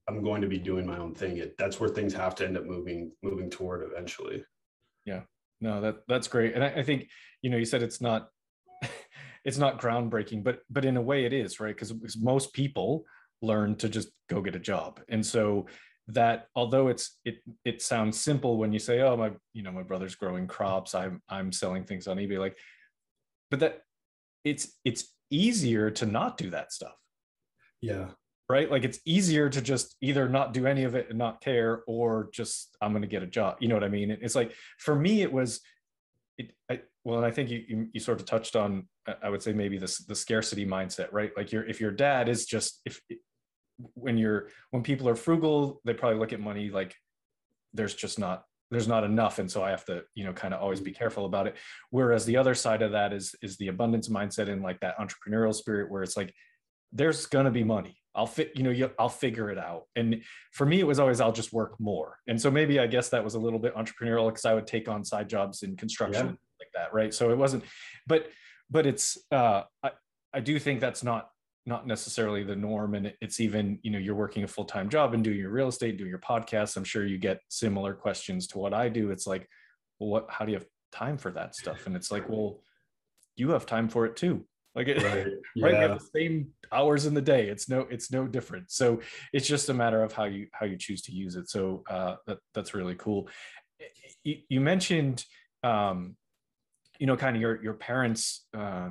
I'm 0.08 0.22
going 0.22 0.42
to 0.42 0.48
be 0.48 0.58
doing 0.58 0.86
my 0.86 0.98
own 0.98 1.14
thing. 1.14 1.38
It, 1.38 1.56
that's 1.56 1.80
where 1.80 1.88
things 1.88 2.12
have 2.12 2.34
to 2.36 2.44
end 2.44 2.58
up 2.58 2.64
moving 2.64 3.12
moving 3.22 3.48
toward 3.48 3.82
eventually. 3.82 4.44
Yeah, 5.06 5.22
no, 5.64 5.80
that 5.80 5.96
that's 6.06 6.28
great, 6.28 6.54
and 6.54 6.62
I, 6.62 6.68
I 6.68 6.82
think 6.82 7.08
you 7.40 7.48
know 7.48 7.56
you 7.56 7.64
said 7.64 7.82
it's 7.82 8.02
not 8.02 8.28
it's 9.44 9.56
not 9.56 9.80
groundbreaking, 9.80 10.44
but 10.44 10.60
but 10.68 10.84
in 10.84 10.98
a 10.98 11.02
way 11.02 11.24
it 11.24 11.32
is 11.32 11.58
right? 11.58 11.74
Because 11.74 11.94
most 12.20 12.52
people 12.52 13.06
learn 13.40 13.74
to 13.76 13.88
just 13.88 14.10
go 14.28 14.42
get 14.42 14.54
a 14.54 14.60
job, 14.60 15.00
and 15.08 15.24
so 15.24 15.66
that 16.08 16.48
although 16.54 16.88
it's 16.88 17.18
it 17.24 17.36
it 17.64 17.80
sounds 17.80 18.20
simple 18.20 18.58
when 18.58 18.74
you 18.74 18.78
say 18.78 19.00
oh 19.00 19.16
my 19.16 19.32
you 19.54 19.62
know 19.62 19.72
my 19.72 19.82
brother's 19.82 20.14
growing 20.14 20.46
crops. 20.46 20.94
I'm 20.94 21.22
i'm 21.30 21.50
selling 21.50 21.84
things 21.84 22.06
on 22.06 22.18
ebay 22.18 22.38
like 22.38 22.58
but 23.50 23.60
that 23.60 23.80
it's 24.44 24.78
it's 24.84 25.14
easier 25.30 25.90
to 25.92 26.04
not 26.04 26.36
do 26.36 26.50
that 26.50 26.72
stuff. 26.72 26.96
Yeah 27.80 28.08
right? 28.48 28.70
Like 28.70 28.84
it's 28.84 29.00
easier 29.04 29.48
to 29.48 29.60
just 29.60 29.96
either 30.00 30.28
not 30.28 30.52
do 30.52 30.66
any 30.66 30.84
of 30.84 30.94
it 30.94 31.08
and 31.08 31.18
not 31.18 31.40
care, 31.40 31.82
or 31.86 32.28
just 32.32 32.76
I'm 32.80 32.92
going 32.92 33.02
to 33.02 33.08
get 33.08 33.22
a 33.22 33.26
job. 33.26 33.56
You 33.60 33.68
know 33.68 33.74
what 33.74 33.84
I 33.84 33.88
mean? 33.88 34.10
It's 34.10 34.34
like 34.34 34.52
for 34.78 34.94
me, 34.94 35.22
it 35.22 35.32
was, 35.32 35.60
it. 36.38 36.52
I, 36.70 36.80
well, 37.04 37.18
and 37.18 37.26
I 37.26 37.30
think 37.30 37.50
you, 37.50 37.64
you, 37.66 37.88
you 37.92 38.00
sort 38.00 38.20
of 38.20 38.26
touched 38.26 38.56
on, 38.56 38.88
I 39.22 39.28
would 39.28 39.42
say 39.42 39.52
maybe 39.52 39.78
this 39.78 39.98
the 39.98 40.14
scarcity 40.14 40.66
mindset, 40.66 41.08
right? 41.12 41.30
Like 41.36 41.52
your 41.52 41.64
if 41.64 41.80
your 41.80 41.90
dad 41.90 42.28
is 42.28 42.46
just 42.46 42.80
if 42.84 43.00
when 43.94 44.18
you're 44.18 44.48
when 44.70 44.82
people 44.82 45.08
are 45.08 45.16
frugal, 45.16 45.80
they 45.84 45.94
probably 45.94 46.18
look 46.18 46.32
at 46.32 46.40
money 46.40 46.70
like 46.70 46.94
there's 47.74 47.94
just 47.94 48.18
not 48.18 48.44
there's 48.70 48.88
not 48.88 49.04
enough 49.04 49.38
and 49.38 49.50
so 49.50 49.62
i 49.62 49.70
have 49.70 49.84
to 49.84 50.02
you 50.14 50.24
know 50.24 50.32
kind 50.32 50.54
of 50.54 50.60
always 50.60 50.80
be 50.80 50.90
mm-hmm. 50.90 50.98
careful 50.98 51.26
about 51.26 51.46
it 51.46 51.56
whereas 51.90 52.24
the 52.24 52.36
other 52.36 52.54
side 52.54 52.82
of 52.82 52.92
that 52.92 53.12
is 53.12 53.34
is 53.42 53.56
the 53.58 53.68
abundance 53.68 54.08
mindset 54.08 54.48
and 54.48 54.62
like 54.62 54.80
that 54.80 54.96
entrepreneurial 54.98 55.54
spirit 55.54 55.90
where 55.90 56.02
it's 56.02 56.16
like 56.16 56.32
there's 56.92 57.26
going 57.26 57.44
to 57.44 57.50
be 57.50 57.64
money 57.64 57.96
I'll 58.14 58.26
fit, 58.26 58.52
you 58.54 58.62
know, 58.62 58.70
you, 58.70 58.90
I'll 58.98 59.08
figure 59.08 59.50
it 59.50 59.58
out. 59.58 59.86
And 59.96 60.22
for 60.52 60.64
me, 60.64 60.78
it 60.78 60.86
was 60.86 61.00
always, 61.00 61.20
I'll 61.20 61.32
just 61.32 61.52
work 61.52 61.78
more. 61.80 62.18
And 62.28 62.40
so 62.40 62.50
maybe 62.50 62.78
I 62.78 62.86
guess 62.86 63.08
that 63.08 63.24
was 63.24 63.34
a 63.34 63.38
little 63.40 63.58
bit 63.58 63.74
entrepreneurial 63.74 64.28
because 64.28 64.44
I 64.44 64.54
would 64.54 64.66
take 64.66 64.88
on 64.88 65.04
side 65.04 65.28
jobs 65.28 65.62
in 65.62 65.76
construction 65.76 66.26
yeah. 66.26 66.32
like 66.60 66.72
that. 66.74 66.94
Right. 66.94 67.12
So 67.12 67.30
it 67.30 67.38
wasn't, 67.38 67.64
but, 68.06 68.30
but 68.70 68.86
it's, 68.86 69.18
uh, 69.32 69.62
I, 69.82 69.90
I 70.32 70.40
do 70.40 70.58
think 70.58 70.80
that's 70.80 71.02
not, 71.02 71.30
not 71.66 71.86
necessarily 71.86 72.44
the 72.44 72.54
norm. 72.54 72.94
And 72.94 73.12
it's 73.20 73.40
even, 73.40 73.78
you 73.82 73.90
know, 73.90 73.98
you're 73.98 74.14
working 74.14 74.44
a 74.44 74.48
full-time 74.48 74.88
job 74.90 75.14
and 75.14 75.24
doing 75.24 75.38
your 75.38 75.50
real 75.50 75.68
estate, 75.68 75.96
doing 75.96 76.10
your 76.10 76.18
podcast. 76.18 76.76
I'm 76.76 76.84
sure 76.84 77.04
you 77.06 77.18
get 77.18 77.40
similar 77.48 77.94
questions 77.94 78.46
to 78.48 78.58
what 78.58 78.74
I 78.74 78.88
do. 78.88 79.10
It's 79.10 79.26
like, 79.26 79.48
well, 79.98 80.10
what, 80.10 80.26
how 80.28 80.44
do 80.44 80.52
you 80.52 80.58
have 80.58 80.66
time 80.92 81.16
for 81.16 81.30
that 81.32 81.56
stuff? 81.56 81.86
And 81.86 81.96
it's 81.96 82.12
like, 82.12 82.28
well, 82.28 82.60
you 83.34 83.50
have 83.50 83.66
time 83.66 83.88
for 83.88 84.06
it 84.06 84.14
too 84.14 84.44
like 84.74 84.88
it, 84.88 85.02
right, 85.02 85.26
yeah. 85.54 85.64
right? 85.64 85.74
We 85.74 85.78
have 85.78 86.00
the 86.00 86.08
same 86.14 86.48
hours 86.72 87.06
in 87.06 87.14
the 87.14 87.22
day. 87.22 87.48
It's 87.48 87.68
no, 87.68 87.86
it's 87.90 88.10
no 88.10 88.26
different. 88.26 88.70
So 88.70 89.00
it's 89.32 89.46
just 89.46 89.68
a 89.68 89.74
matter 89.74 90.02
of 90.02 90.12
how 90.12 90.24
you 90.24 90.48
how 90.52 90.66
you 90.66 90.76
choose 90.76 91.02
to 91.02 91.12
use 91.12 91.36
it. 91.36 91.48
So 91.48 91.84
uh, 91.88 92.16
that 92.26 92.38
that's 92.54 92.74
really 92.74 92.94
cool. 92.96 93.28
You, 94.24 94.36
you 94.48 94.60
mentioned, 94.60 95.24
um, 95.62 96.16
you 96.98 97.06
know, 97.06 97.16
kind 97.16 97.36
of 97.36 97.42
your 97.42 97.62
your 97.62 97.74
parents' 97.74 98.46
uh, 98.56 98.90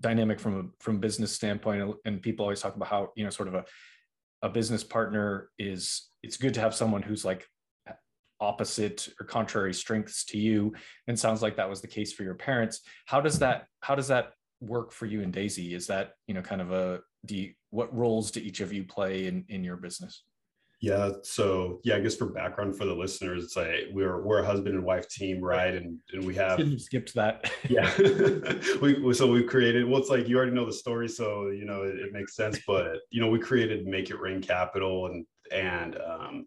dynamic 0.00 0.38
from 0.38 0.60
a 0.60 0.82
from 0.82 1.00
business 1.00 1.32
standpoint, 1.32 1.96
and 2.04 2.22
people 2.22 2.44
always 2.44 2.60
talk 2.60 2.76
about 2.76 2.88
how 2.88 3.10
you 3.16 3.24
know 3.24 3.30
sort 3.30 3.48
of 3.48 3.54
a 3.54 3.64
a 4.42 4.48
business 4.48 4.84
partner 4.84 5.48
is 5.58 6.10
it's 6.22 6.36
good 6.36 6.54
to 6.54 6.60
have 6.60 6.74
someone 6.74 7.02
who's 7.02 7.24
like 7.24 7.48
opposite 8.40 9.08
or 9.18 9.26
contrary 9.26 9.72
strengths 9.72 10.24
to 10.24 10.36
you 10.36 10.74
and 11.06 11.18
sounds 11.18 11.40
like 11.40 11.56
that 11.56 11.70
was 11.70 11.80
the 11.80 11.86
case 11.86 12.12
for 12.12 12.24
your 12.24 12.34
parents 12.34 12.80
how 13.06 13.20
does 13.20 13.38
that 13.38 13.66
how 13.80 13.94
does 13.94 14.08
that 14.08 14.32
work 14.60 14.92
for 14.92 15.06
you 15.06 15.22
and 15.22 15.32
Daisy? 15.32 15.74
Is 15.74 15.86
that 15.88 16.12
you 16.26 16.34
know 16.34 16.42
kind 16.42 16.60
of 16.60 16.72
a 16.72 17.00
do 17.26 17.36
you, 17.36 17.52
what 17.70 17.94
roles 17.94 18.30
do 18.30 18.40
each 18.40 18.60
of 18.60 18.72
you 18.72 18.84
play 18.84 19.26
in 19.26 19.44
in 19.48 19.64
your 19.64 19.76
business? 19.76 20.24
Yeah, 20.80 21.12
so 21.22 21.80
yeah, 21.82 21.96
I 21.96 22.00
guess 22.00 22.16
for 22.16 22.26
background 22.26 22.76
for 22.76 22.84
the 22.84 22.94
listeners, 22.94 23.42
it's 23.42 23.56
like 23.56 23.86
we're 23.92 24.22
we're 24.22 24.42
a 24.42 24.46
husband 24.46 24.74
and 24.74 24.84
wife 24.84 25.08
team, 25.08 25.40
right? 25.40 25.74
And 25.74 25.98
and 26.12 26.26
we 26.26 26.34
have 26.34 26.60
skipped 26.78 27.14
that. 27.14 27.50
yeah, 27.70 27.90
we 28.82 29.14
so 29.14 29.30
we 29.30 29.44
created. 29.44 29.88
Well, 29.88 30.00
it's 30.00 30.10
like 30.10 30.28
you 30.28 30.36
already 30.36 30.52
know 30.52 30.66
the 30.66 30.72
story, 30.74 31.08
so 31.08 31.48
you 31.48 31.64
know 31.64 31.84
it, 31.84 31.96
it 31.96 32.12
makes 32.12 32.36
sense. 32.36 32.58
But 32.66 32.98
you 33.10 33.20
know, 33.20 33.30
we 33.30 33.38
created 33.38 33.86
Make 33.86 34.10
It 34.10 34.20
Rain 34.20 34.42
Capital, 34.42 35.06
and 35.06 35.24
and 35.50 35.96
um 35.96 36.46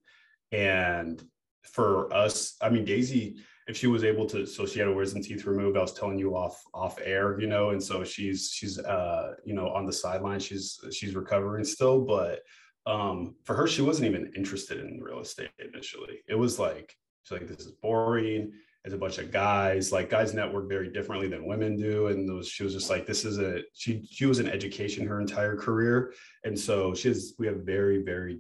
and 0.51 1.23
for 1.63 2.13
us, 2.13 2.55
I 2.61 2.69
mean, 2.69 2.85
Daisy 2.85 3.37
if 3.67 3.75
she 3.75 3.87
was 3.87 4.03
able 4.03 4.25
to 4.25 4.45
so 4.45 4.65
she 4.65 4.79
had 4.79 4.87
her 4.87 4.93
wisdom 4.93 5.21
teeth 5.21 5.45
removed 5.45 5.77
i 5.77 5.81
was 5.81 5.93
telling 5.93 6.17
you 6.17 6.35
off 6.35 6.63
off 6.73 6.97
air 7.03 7.39
you 7.39 7.47
know 7.47 7.71
and 7.71 7.83
so 7.83 8.03
she's 8.03 8.49
she's 8.51 8.79
uh 8.79 9.33
you 9.43 9.53
know 9.53 9.69
on 9.69 9.85
the 9.85 9.93
sideline 9.93 10.39
she's 10.39 10.79
she's 10.91 11.15
recovering 11.15 11.63
still 11.63 11.99
but 11.99 12.41
um 12.87 13.35
for 13.43 13.53
her 13.53 13.67
she 13.67 13.81
wasn't 13.81 14.07
even 14.07 14.31
interested 14.35 14.79
in 14.79 15.01
real 15.01 15.19
estate 15.19 15.49
initially. 15.59 16.21
It 16.27 16.35
was 16.35 16.57
like 16.57 16.95
she's 17.23 17.37
like 17.37 17.47
this 17.47 17.65
is 17.65 17.73
boring. 17.73 18.53
It's 18.85 18.93
a 18.93 18.97
bunch 18.97 19.17
of 19.17 19.31
guys. 19.31 19.91
Like 19.91 20.09
guys 20.09 20.33
network 20.33 20.69
very 20.69 20.89
differently 20.89 21.27
than 21.27 21.45
women 21.45 21.75
do 21.75 22.07
and 22.07 22.27
those 22.27 22.47
she 22.47 22.63
was 22.63 22.73
just 22.73 22.89
like 22.89 23.05
this 23.05 23.25
is 23.25 23.37
a 23.37 23.61
she 23.73 24.07
she 24.09 24.25
was 24.25 24.39
in 24.39 24.47
education 24.47 25.05
her 25.05 25.19
entire 25.19 25.57
career 25.57 26.13
and 26.45 26.57
so 26.57 26.95
she's 26.95 27.33
we 27.37 27.45
have 27.47 27.57
very 27.57 28.01
very 28.01 28.39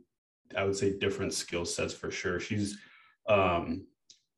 i 0.55 0.63
would 0.63 0.75
say 0.75 0.97
different 0.97 1.33
skill 1.33 1.65
sets 1.65 1.93
for 1.93 2.09
sure. 2.09 2.39
She's 2.39 2.77
um 3.27 3.85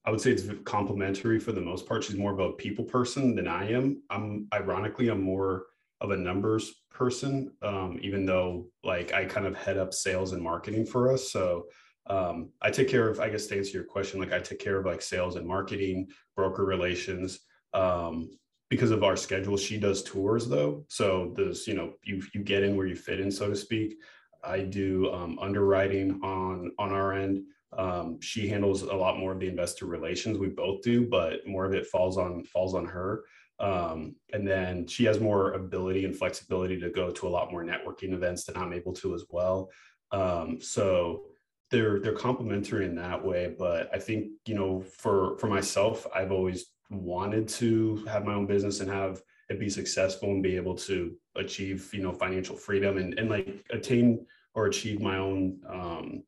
I 0.09 0.11
would 0.11 0.21
say 0.21 0.31
it's 0.31 0.47
complementary 0.63 1.39
for 1.39 1.51
the 1.51 1.61
most 1.61 1.85
part. 1.85 2.03
She's 2.03 2.17
more 2.17 2.33
of 2.33 2.39
a 2.39 2.53
people 2.53 2.83
person 2.83 3.35
than 3.35 3.47
I 3.47 3.69
am. 3.69 4.01
I'm 4.09 4.47
ironically, 4.51 5.09
I'm 5.09 5.21
more 5.21 5.67
of 6.01 6.09
a 6.09 6.17
numbers 6.17 6.81
person, 6.89 7.51
um, 7.61 7.99
even 8.01 8.25
though 8.25 8.71
like 8.83 9.13
I 9.13 9.25
kind 9.25 9.45
of 9.45 9.55
head 9.55 9.77
up 9.77 9.93
sales 9.93 10.31
and 10.31 10.41
marketing 10.41 10.87
for 10.87 11.13
us. 11.13 11.31
So 11.31 11.67
um, 12.07 12.49
I 12.59 12.71
take 12.71 12.89
care 12.89 13.07
of, 13.07 13.19
I 13.19 13.29
guess 13.29 13.45
to 13.47 13.57
answer 13.57 13.73
your 13.73 13.83
question, 13.83 14.19
like 14.19 14.33
I 14.33 14.39
take 14.39 14.57
care 14.57 14.79
of 14.79 14.85
like 14.87 15.03
sales 15.03 15.35
and 15.35 15.45
marketing, 15.45 16.07
broker 16.35 16.65
relations. 16.65 17.41
Um, 17.75 18.31
because 18.71 18.89
of 18.89 19.03
our 19.03 19.15
schedule, 19.15 19.57
she 19.57 19.77
does 19.77 20.01
tours 20.01 20.47
though. 20.47 20.85
So 20.89 21.33
there's, 21.35 21.67
you 21.67 21.75
know, 21.75 21.93
you 22.03 22.23
you 22.33 22.41
get 22.41 22.63
in 22.63 22.75
where 22.75 22.87
you 22.87 22.95
fit 22.95 23.19
in, 23.19 23.29
so 23.29 23.47
to 23.47 23.55
speak. 23.55 23.97
I 24.43 24.61
do 24.61 25.13
um, 25.13 25.37
underwriting 25.39 26.19
on 26.23 26.71
on 26.79 26.91
our 26.91 27.13
end. 27.13 27.43
Um, 27.77 28.19
she 28.19 28.47
handles 28.47 28.81
a 28.81 28.95
lot 28.95 29.17
more 29.17 29.31
of 29.31 29.39
the 29.39 29.47
investor 29.47 29.85
relations. 29.85 30.37
We 30.37 30.47
both 30.47 30.81
do, 30.81 31.07
but 31.07 31.45
more 31.47 31.65
of 31.65 31.73
it 31.73 31.87
falls 31.87 32.17
on 32.17 32.43
falls 32.45 32.73
on 32.73 32.85
her. 32.85 33.23
Um, 33.59 34.15
and 34.31 34.47
then 34.47 34.87
she 34.87 35.03
has 35.05 35.19
more 35.19 35.51
ability 35.51 36.05
and 36.05 36.15
flexibility 36.15 36.79
to 36.79 36.89
go 36.89 37.11
to 37.11 37.27
a 37.27 37.29
lot 37.29 37.51
more 37.51 37.63
networking 37.63 38.13
events 38.13 38.45
than 38.45 38.55
I'm 38.55 38.73
able 38.73 38.93
to 38.93 39.13
as 39.13 39.25
well. 39.29 39.69
Um, 40.11 40.59
so 40.61 41.25
they're 41.69 41.99
they're 41.99 42.13
complementary 42.13 42.85
in 42.85 42.95
that 42.95 43.23
way. 43.23 43.53
But 43.57 43.89
I 43.93 43.99
think 43.99 44.29
you 44.45 44.55
know, 44.55 44.81
for 44.81 45.37
for 45.37 45.47
myself, 45.47 46.07
I've 46.13 46.31
always 46.31 46.67
wanted 46.89 47.47
to 47.47 47.97
have 48.07 48.25
my 48.25 48.33
own 48.33 48.47
business 48.47 48.79
and 48.79 48.89
have 48.89 49.21
it 49.49 49.59
be 49.59 49.69
successful 49.69 50.29
and 50.29 50.43
be 50.43 50.55
able 50.55 50.75
to 50.75 51.15
achieve 51.35 51.89
you 51.93 52.01
know 52.01 52.11
financial 52.11 52.55
freedom 52.55 52.97
and 52.97 53.17
and 53.19 53.29
like 53.29 53.63
attain 53.71 54.25
or 54.55 54.65
achieve 54.65 54.99
my 54.99 55.17
own 55.17 55.59
um, 55.67 56.23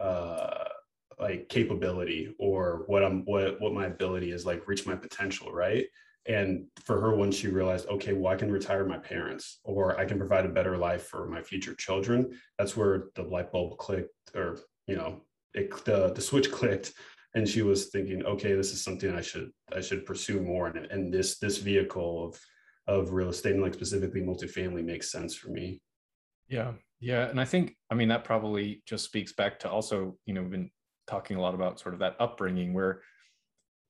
uh, 0.00 0.64
like 1.18 1.48
capability 1.48 2.34
or 2.38 2.84
what 2.86 3.04
I'm 3.04 3.24
what 3.26 3.60
what 3.60 3.74
my 3.74 3.86
ability 3.86 4.32
is 4.32 4.46
like 4.46 4.66
reach 4.66 4.86
my 4.86 4.96
potential, 4.96 5.52
right? 5.52 5.86
And 6.26 6.66
for 6.84 7.00
her, 7.00 7.16
when 7.16 7.32
she 7.32 7.48
realized, 7.48 7.88
okay, 7.88 8.12
well, 8.12 8.32
I 8.32 8.36
can 8.36 8.52
retire 8.52 8.84
my 8.84 8.98
parents 8.98 9.60
or 9.64 9.98
I 9.98 10.04
can 10.04 10.18
provide 10.18 10.44
a 10.44 10.50
better 10.50 10.76
life 10.76 11.06
for 11.06 11.26
my 11.26 11.42
future 11.42 11.74
children, 11.74 12.38
that's 12.58 12.76
where 12.76 13.04
the 13.14 13.22
light 13.22 13.50
bulb 13.50 13.78
clicked 13.78 14.12
or, 14.34 14.58
you 14.86 14.96
know, 14.96 15.22
it, 15.54 15.84
the, 15.84 16.12
the 16.12 16.20
switch 16.20 16.52
clicked 16.52 16.92
and 17.34 17.48
she 17.48 17.62
was 17.62 17.86
thinking, 17.86 18.24
okay, 18.24 18.52
this 18.52 18.72
is 18.72 18.84
something 18.84 19.14
I 19.14 19.22
should, 19.22 19.50
I 19.74 19.80
should 19.80 20.04
pursue 20.04 20.40
more. 20.40 20.66
And, 20.66 20.86
and 20.86 21.12
this, 21.12 21.38
this 21.38 21.58
vehicle 21.58 22.28
of, 22.28 22.40
of 22.86 23.12
real 23.12 23.30
estate 23.30 23.54
and 23.54 23.62
like 23.62 23.74
specifically 23.74 24.20
multifamily 24.20 24.84
makes 24.84 25.10
sense 25.10 25.34
for 25.34 25.48
me. 25.48 25.80
Yeah. 26.48 26.72
Yeah. 27.00 27.28
And 27.28 27.40
I 27.40 27.46
think, 27.46 27.76
I 27.90 27.94
mean, 27.94 28.08
that 28.08 28.24
probably 28.24 28.82
just 28.86 29.06
speaks 29.06 29.32
back 29.32 29.58
to 29.60 29.70
also, 29.70 30.16
you 30.26 30.34
know, 30.34 30.42
we've 30.42 30.50
been 30.50 30.70
talking 31.06 31.38
a 31.38 31.40
lot 31.40 31.54
about 31.54 31.80
sort 31.80 31.94
of 31.94 32.00
that 32.00 32.16
upbringing 32.20 32.74
where 32.74 33.00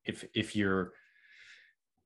if, 0.05 0.25
if 0.33 0.55
you're 0.55 0.93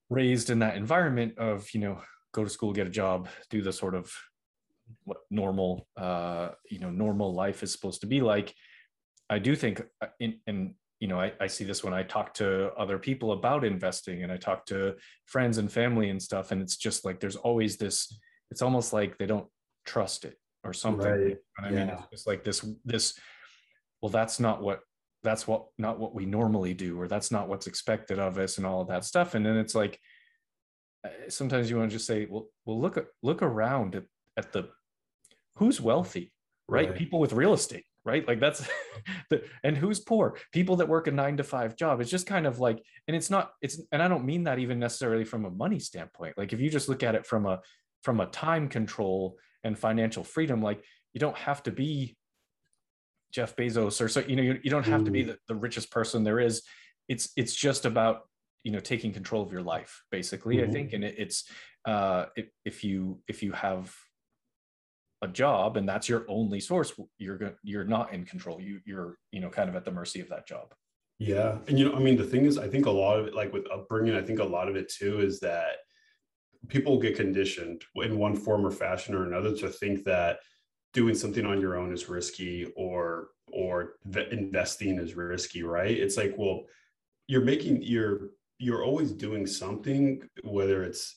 raised 0.08 0.49
in 0.49 0.61
that 0.61 0.76
environment 0.76 1.38
of, 1.38 1.68
you 1.75 1.80
know, 1.80 2.00
go 2.32 2.42
to 2.42 2.50
school, 2.50 2.73
get 2.73 2.87
a 2.87 2.90
job, 2.90 3.28
do 3.50 3.61
the 3.61 3.73
sort 3.73 3.94
of 3.94 4.11
what 5.04 5.18
normal, 5.30 5.87
uh, 5.96 6.49
you 6.70 6.78
know, 6.78 6.90
normal 6.90 7.34
life 7.34 7.62
is 7.62 7.70
supposed 7.70 8.00
to 8.00 8.06
be 8.06 8.23
like, 8.23 8.54
I 9.28 9.38
do 9.38 9.54
think 9.54 9.82
uh, 10.00 10.06
in, 10.20 10.40
in 10.46 10.75
you 11.00 11.08
know, 11.08 11.20
I, 11.20 11.32
I 11.38 11.49
see 11.49 11.64
this 11.64 11.84
when 11.84 11.92
I 11.92 12.02
talk 12.02 12.32
to 12.34 12.73
other 12.75 12.99
people 12.99 13.32
about 13.32 13.62
investing 13.62 14.23
and 14.23 14.32
I 14.32 14.38
talk 14.38 14.64
to 14.66 14.94
friends 15.26 15.58
and 15.58 15.70
family 15.70 16.08
and 16.08 16.23
stuff. 16.23 16.50
And 16.50 16.62
it's 16.62 16.76
just 16.76 17.04
like 17.04 17.20
there's 17.20 17.37
always 17.37 17.76
this, 17.76 18.18
it's 18.50 18.62
almost 18.62 18.94
like 18.94 19.18
they 19.18 19.26
don't 19.26 19.49
trust 19.84 20.25
it 20.25 20.38
or 20.64 20.73
something. 20.73 21.11
Right. 21.11 21.37
I 21.61 21.71
yeah. 21.71 21.71
mean, 21.71 21.88
it's 21.90 22.11
just 22.11 22.26
like 22.26 22.44
this, 22.44 22.66
this, 22.85 23.18
well, 24.00 24.11
that's 24.11 24.40
not 24.40 24.62
what 24.62 24.80
that's 25.25 25.49
what 25.49 25.66
not 25.78 25.99
what 25.99 26.14
we 26.14 26.26
normally 26.26 26.75
do, 26.75 27.00
or 27.00 27.09
that's 27.09 27.30
not 27.33 27.49
what's 27.49 27.66
expected 27.66 28.18
of 28.18 28.38
us, 28.38 28.59
and 28.59 28.66
all 28.66 28.83
of 28.83 28.88
that 28.88 29.04
stuff. 29.04 29.35
And 29.35 29.44
then 29.44 29.56
it's 29.56 29.75
like 29.75 29.99
uh, 31.04 31.09
sometimes 31.28 31.68
you 31.68 31.78
want 31.78 31.90
to 31.90 31.97
just 31.97 32.06
say, 32.06 32.26
well, 32.30 32.47
well, 32.66 32.80
look 32.80 33.04
look 33.23 33.42
around 33.42 33.97
at, 33.97 34.04
at 34.37 34.52
the 34.52 34.68
who's 35.56 35.80
wealthy, 35.80 36.33
right? 36.68 36.90
right? 36.90 36.97
People 36.97 37.18
with 37.18 37.33
real 37.33 37.54
estate, 37.54 37.85
right? 38.04 38.28
Like 38.28 38.38
that's 38.38 38.68
the 39.30 39.42
and 39.64 39.76
who's 39.76 40.00
poor? 40.00 40.37
People 40.52 40.76
that 40.76 40.88
work 40.88 41.06
a 41.06 41.11
nine 41.11 41.38
to 41.38 41.44
five 41.44 41.75
job. 41.75 42.00
It's 42.00 42.11
just 42.11 42.26
kind 42.26 42.47
of 42.47 42.61
like, 42.61 42.83
and 43.09 43.16
it's 43.16 43.30
not, 43.30 43.52
it's 43.62 43.80
and 43.90 44.02
I 44.02 44.09
don't 44.09 44.26
mean 44.26 44.44
that 44.44 44.59
even 44.59 44.78
necessarily 44.78 45.25
from 45.25 45.47
a 45.47 45.50
money 45.50 45.80
standpoint. 45.80 46.37
Like 46.37 46.52
if 46.52 46.61
you 46.61 46.71
just 46.71 46.88
look 46.88 47.02
at 47.02 47.14
it 47.14 47.26
from 47.26 47.47
a 47.47 47.61
from 48.02 48.21
a 48.21 48.26
time 48.26 48.68
control 48.68 49.37
and 49.64 49.78
financial 49.78 50.23
freedom 50.23 50.62
like 50.62 50.83
you 51.12 51.21
don't 51.21 51.37
have 51.37 51.62
to 51.62 51.71
be 51.71 52.16
jeff 53.33 53.56
bezos 53.56 54.00
or 54.00 54.09
so 54.09 54.21
you 54.21 54.37
know 54.37 54.42
you, 54.42 54.61
you 54.62 54.71
don't 54.71 54.87
have 54.87 55.04
to 55.04 55.11
be 55.11 55.25
mm. 55.25 55.28
the, 55.28 55.38
the 55.49 55.54
richest 55.54 55.90
person 55.90 56.23
there 56.23 56.38
is. 56.38 56.62
It's 57.09 57.30
it's 57.37 57.54
just 57.54 57.85
about 57.85 58.23
you 58.62 58.73
know 58.73 58.80
taking 58.80 59.12
control 59.12 59.42
of 59.42 59.52
your 59.52 59.62
life 59.62 60.02
basically 60.11 60.56
mm-hmm. 60.56 60.71
i 60.71 60.73
think. 60.73 60.92
And 60.92 61.04
it, 61.04 61.16
it's 61.18 61.50
uh 61.85 62.26
if, 62.37 62.47
if 62.64 62.85
you 62.85 63.21
if 63.28 63.42
you 63.42 63.52
have 63.52 63.94
a 65.21 65.28
job 65.28 65.76
and 65.76 65.88
that's 65.88 66.09
your 66.09 66.25
only 66.28 66.61
source 66.61 66.92
you're 67.18 67.38
going 67.38 67.54
you're 67.62 67.85
not 67.85 68.12
in 68.12 68.25
control. 68.25 68.61
You 68.61 68.80
you're 68.87 69.18
you 69.33 69.40
know 69.40 69.50
kind 69.50 69.68
of 69.68 69.76
at 69.76 69.85
the 69.85 69.90
mercy 69.90 70.21
of 70.21 70.28
that 70.28 70.47
job. 70.47 70.73
Yeah. 71.18 71.59
And 71.68 71.78
you 71.78 71.88
know 71.88 71.97
i 71.97 71.99
mean 71.99 72.16
the 72.16 72.25
thing 72.25 72.44
is 72.44 72.59
i 72.59 72.68
think 72.68 72.87
a 72.87 72.90
lot 72.90 73.18
of 73.18 73.26
it 73.26 73.35
like 73.35 73.52
with 73.52 73.71
upbringing 73.71 74.14
i 74.16 74.23
think 74.23 74.40
a 74.40 74.44
lot 74.44 74.68
of 74.68 74.76
it 74.76 74.88
too 74.88 75.21
is 75.21 75.40
that 75.40 75.76
people 76.68 76.99
get 76.99 77.16
conditioned 77.16 77.83
in 77.97 78.18
one 78.18 78.37
form 78.37 78.66
or 78.66 78.71
fashion 78.71 79.14
or 79.14 79.25
another 79.25 79.54
to 79.56 79.68
think 79.68 80.04
that 80.04 80.38
doing 80.92 81.14
something 81.14 81.44
on 81.44 81.61
your 81.61 81.76
own 81.76 81.92
is 81.92 82.09
risky 82.09 82.73
or 82.76 83.28
or 83.52 83.97
investing 84.30 84.99
is 84.99 85.14
risky 85.14 85.62
right? 85.62 85.97
It's 85.97 86.16
like 86.16 86.35
well 86.37 86.64
you're 87.26 87.44
making 87.44 87.83
you're 87.83 88.30
you're 88.59 88.85
always 88.85 89.12
doing 89.12 89.47
something 89.47 90.23
whether 90.44 90.83
it's 90.83 91.16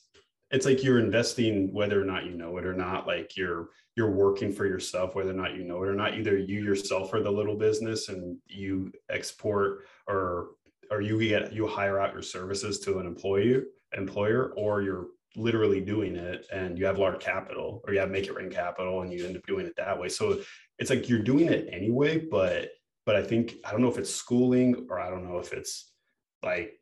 it's 0.50 0.66
like 0.66 0.82
you're 0.82 0.98
investing 0.98 1.72
whether 1.72 2.00
or 2.00 2.04
not 2.04 2.24
you 2.24 2.32
know 2.32 2.56
it 2.56 2.64
or 2.64 2.74
not 2.74 3.06
like 3.06 3.36
you're 3.36 3.68
you're 3.96 4.10
working 4.10 4.52
for 4.52 4.64
yourself 4.66 5.14
whether 5.14 5.30
or 5.30 5.34
not 5.34 5.54
you 5.54 5.64
know 5.64 5.82
it 5.82 5.88
or 5.88 5.94
not. 5.94 6.14
Either 6.14 6.36
you 6.36 6.62
yourself 6.62 7.12
are 7.12 7.22
the 7.22 7.30
little 7.30 7.56
business 7.56 8.08
and 8.08 8.38
you 8.46 8.90
export 9.10 9.80
or 10.06 10.50
or 10.90 11.00
you 11.00 11.18
get 11.18 11.52
you 11.52 11.66
hire 11.66 12.00
out 12.00 12.12
your 12.12 12.22
services 12.22 12.78
to 12.80 12.98
an 12.98 13.06
employee 13.06 13.62
employer 13.96 14.52
or 14.56 14.82
you're 14.82 15.08
literally 15.38 15.80
doing 15.80 16.16
it 16.16 16.46
and 16.52 16.78
you 16.78 16.84
have 16.84 16.98
large 16.98 17.20
capital 17.20 17.80
or 17.86 17.94
you 17.94 18.00
have 18.00 18.10
make 18.10 18.26
it 18.26 18.34
rain 18.34 18.50
capital 18.50 19.02
and 19.02 19.12
you 19.12 19.24
end 19.24 19.36
up 19.36 19.46
doing 19.46 19.66
it 19.66 19.74
that 19.76 19.98
way. 19.98 20.08
So 20.08 20.40
it's 20.78 20.90
like 20.90 21.08
you're 21.08 21.18
doing 21.18 21.48
it 21.48 21.68
anyway 21.72 22.18
but 22.18 22.70
but 23.04 23.16
i 23.16 23.22
think 23.22 23.56
i 23.64 23.70
don't 23.70 23.82
know 23.82 23.90
if 23.90 23.98
it's 23.98 24.14
schooling 24.14 24.86
or 24.88 25.00
i 25.00 25.10
don't 25.10 25.28
know 25.28 25.38
if 25.38 25.52
it's 25.52 25.92
like 26.42 26.72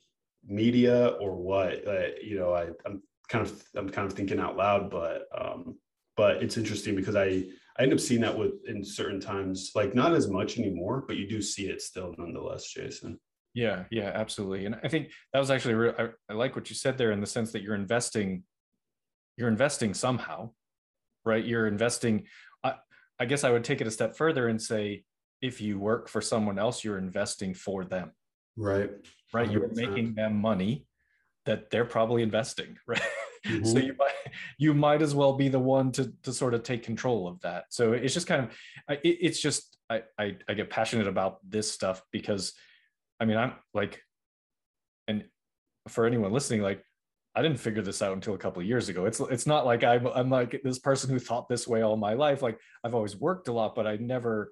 media 0.47 1.09
or 1.21 1.35
what 1.35 1.87
uh, 1.87 2.09
you 2.23 2.39
know 2.39 2.55
I, 2.55 2.69
i'm 2.85 3.03
kind 3.29 3.45
of 3.47 3.63
i'm 3.75 3.89
kind 3.89 4.07
of 4.07 4.17
thinking 4.17 4.39
out 4.39 4.57
loud 4.57 4.91
but 4.91 5.27
um 5.37 5.77
but 6.17 6.43
it's 6.43 6.57
interesting 6.57 6.95
because 6.95 7.17
i 7.17 7.45
i 7.79 7.83
end 7.83 7.93
up 7.93 8.01
seeing 8.01 8.21
that 8.21 8.37
with 8.37 8.53
in 8.69 8.85
certain 8.85 9.21
times 9.21 9.73
like 9.75 9.95
not 9.95 10.15
as 10.15 10.29
much 10.29 10.59
anymore 10.59 11.05
but 11.07 11.17
you 11.17 11.29
do 11.29 11.43
see 11.43 11.67
it 11.67 11.83
still 11.83 12.15
nonetheless 12.19 12.71
jason 12.71 13.19
yeah, 13.57 13.85
yeah, 13.91 14.13
absolutely. 14.15 14.67
And 14.67 14.79
I 14.85 14.89
think 14.89 15.11
that 15.33 15.39
was 15.39 15.51
actually 15.51 15.75
real, 15.75 15.95
I, 15.99 16.09
I 16.29 16.35
like 16.35 16.55
what 16.55 16.69
you 16.69 16.77
said 16.77 16.99
there 16.99 17.11
in 17.11 17.23
the 17.23 17.27
sense 17.27 17.53
that 17.53 17.63
you're 17.63 17.75
investing, 17.75 18.43
you're 19.39 19.49
investing 19.49 19.95
somehow, 19.95 20.51
right? 21.25 21.43
You're 21.43 21.67
investing. 21.67 22.25
I, 22.63 22.75
I 23.19 23.25
guess 23.25 23.45
I 23.45 23.51
would 23.51 23.65
take 23.65 23.81
it 23.81 23.87
a 23.87 23.91
step 23.91 24.15
further 24.15 24.49
and 24.49 24.61
say, 24.61 25.05
if 25.41 25.63
you 25.63 25.79
work 25.79 26.11
for 26.11 26.21
someone 26.21 26.59
else, 26.59 26.85
you're 26.85 26.99
investing 26.99 27.55
for 27.55 27.87
them. 27.87 28.13
Right. 28.59 28.91
Right. 29.33 29.51
you 29.51 29.65
are 29.65 29.71
making 29.73 30.15
them 30.15 30.37
money 30.37 30.87
that 31.47 31.71
they're 31.71 31.87
probably 31.87 32.23
investing, 32.23 32.77
right? 32.87 33.01
Mm-hmm. 33.47 33.65
so 33.65 33.79
you 33.79 33.95
might 33.99 34.13
you 34.59 34.75
might 34.75 35.03
as 35.03 35.15
well 35.15 35.35
be 35.35 35.49
the 35.49 35.59
one 35.59 35.93
to 35.93 36.13
to 36.25 36.33
sort 36.33 36.53
of 36.53 36.63
take 36.63 36.83
control 36.83 37.29
of 37.29 37.41
that. 37.41 37.65
So 37.71 37.93
it's 37.93 38.13
just 38.13 38.27
kind 38.27 38.45
of 38.45 38.99
it, 39.03 39.19
it's 39.21 39.41
just 39.41 39.79
I, 39.89 40.03
I 40.19 40.37
I 40.49 40.55
get 40.55 40.69
passionate 40.69 41.07
about 41.07 41.39
this 41.49 41.71
stuff 41.71 42.03
because 42.11 42.53
I 43.21 43.25
mean, 43.25 43.37
I'm 43.37 43.53
like, 43.75 44.01
and 45.09 45.25
for 45.89 46.07
anyone 46.07 46.33
listening, 46.33 46.63
like, 46.63 46.83
I 47.37 47.43
didn't 47.43 47.61
figure 47.61 47.83
this 47.83 48.01
out 48.01 48.15
until 48.15 48.35
a 48.35 48.39
couple 48.39 48.63
of 48.63 48.67
years 48.67 48.89
ago. 48.89 49.05
It's 49.05 49.21
it's 49.21 49.47
not 49.47 49.67
like 49.67 49.85
I'm 49.85 50.07
I'm 50.07 50.31
like 50.31 50.59
this 50.65 50.79
person 50.79 51.11
who 51.11 51.19
thought 51.19 51.51
this 51.51 51.69
way 51.69 51.83
all 51.83 51.97
my 51.97 52.15
life. 52.15 52.41
Like 52.41 52.59
I've 52.83 52.95
always 52.95 53.15
worked 53.15 53.49
a 53.49 53.53
lot, 53.53 53.75
but 53.75 53.87
I 53.87 53.97
never 53.97 54.51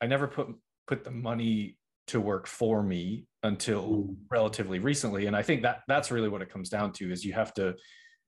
I 0.00 0.06
never 0.06 0.28
put 0.28 0.46
put 0.86 1.02
the 1.02 1.10
money 1.10 1.78
to 2.06 2.20
work 2.20 2.46
for 2.46 2.80
me 2.80 3.26
until 3.42 3.82
mm. 3.82 4.16
relatively 4.30 4.78
recently. 4.78 5.26
And 5.26 5.34
I 5.34 5.42
think 5.42 5.62
that 5.62 5.80
that's 5.88 6.12
really 6.12 6.28
what 6.28 6.42
it 6.42 6.48
comes 6.48 6.68
down 6.68 6.92
to 6.92 7.10
is 7.10 7.24
you 7.24 7.32
have 7.32 7.52
to 7.54 7.74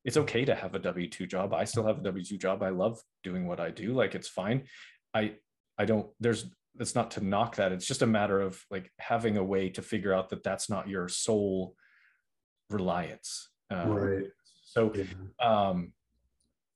it's 0.04 0.16
okay 0.16 0.44
to 0.44 0.56
have 0.56 0.74
a 0.74 0.80
W2 0.80 1.28
job. 1.28 1.54
I 1.54 1.64
still 1.64 1.86
have 1.86 1.98
a 1.98 2.12
W2 2.12 2.40
job. 2.40 2.62
I 2.64 2.70
love 2.70 3.00
doing 3.22 3.46
what 3.46 3.60
I 3.60 3.70
do. 3.70 3.92
Like 3.92 4.16
it's 4.16 4.28
fine. 4.28 4.64
I 5.14 5.34
I 5.78 5.84
don't 5.84 6.08
there's 6.18 6.46
it's 6.78 6.94
not 6.94 7.12
to 7.12 7.24
knock 7.24 7.56
that. 7.56 7.72
It's 7.72 7.86
just 7.86 8.02
a 8.02 8.06
matter 8.06 8.40
of 8.40 8.62
like 8.70 8.90
having 8.98 9.36
a 9.36 9.44
way 9.44 9.68
to 9.70 9.82
figure 9.82 10.12
out 10.12 10.30
that 10.30 10.42
that's 10.42 10.70
not 10.70 10.88
your 10.88 11.08
sole 11.08 11.74
reliance. 12.70 13.48
Um, 13.70 13.90
right. 13.90 14.24
so 14.64 14.92
yeah. 14.94 15.04
um 15.46 15.92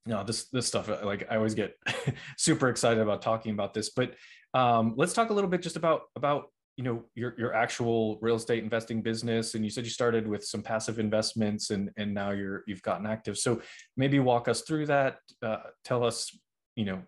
no 0.05 0.23
this 0.25 0.51
this 0.51 0.67
stuff 0.67 0.91
uh, 0.91 0.99
like 1.05 1.27
i 1.31 1.37
always 1.37 1.55
get 1.55 1.75
super 2.37 2.69
excited 2.69 3.01
about 3.01 3.23
talking 3.23 3.53
about 3.53 3.73
this 3.73 3.89
but 3.89 4.15
um 4.53 4.93
let's 4.99 5.15
talk 5.15 5.31
a 5.31 5.33
little 5.33 5.49
bit 5.49 5.63
just 5.63 5.77
about 5.77 6.03
about 6.17 6.49
you 6.77 6.85
know 6.85 7.05
your 7.15 7.35
your 7.39 7.55
actual 7.55 8.19
real 8.21 8.37
estate 8.37 8.63
investing 8.63 9.03
business. 9.03 9.55
And 9.55 9.65
you 9.65 9.71
said 9.71 9.85
you 9.85 9.91
started 9.91 10.27
with 10.27 10.45
some 10.45 10.63
passive 10.63 10.99
investments 10.99 11.71
and 11.71 11.91
and 11.97 12.15
now 12.15 12.31
you're 12.31 12.65
you've 12.67 12.83
gotten 12.83 13.07
active. 13.07 13.37
So 13.39 13.61
maybe 13.97 14.19
walk 14.19 14.49
us 14.49 14.63
through 14.63 14.87
that. 14.87 15.19
Uh, 15.43 15.59
tell 15.85 16.05
us 16.05 16.37
you 16.77 16.85
know 16.85 17.03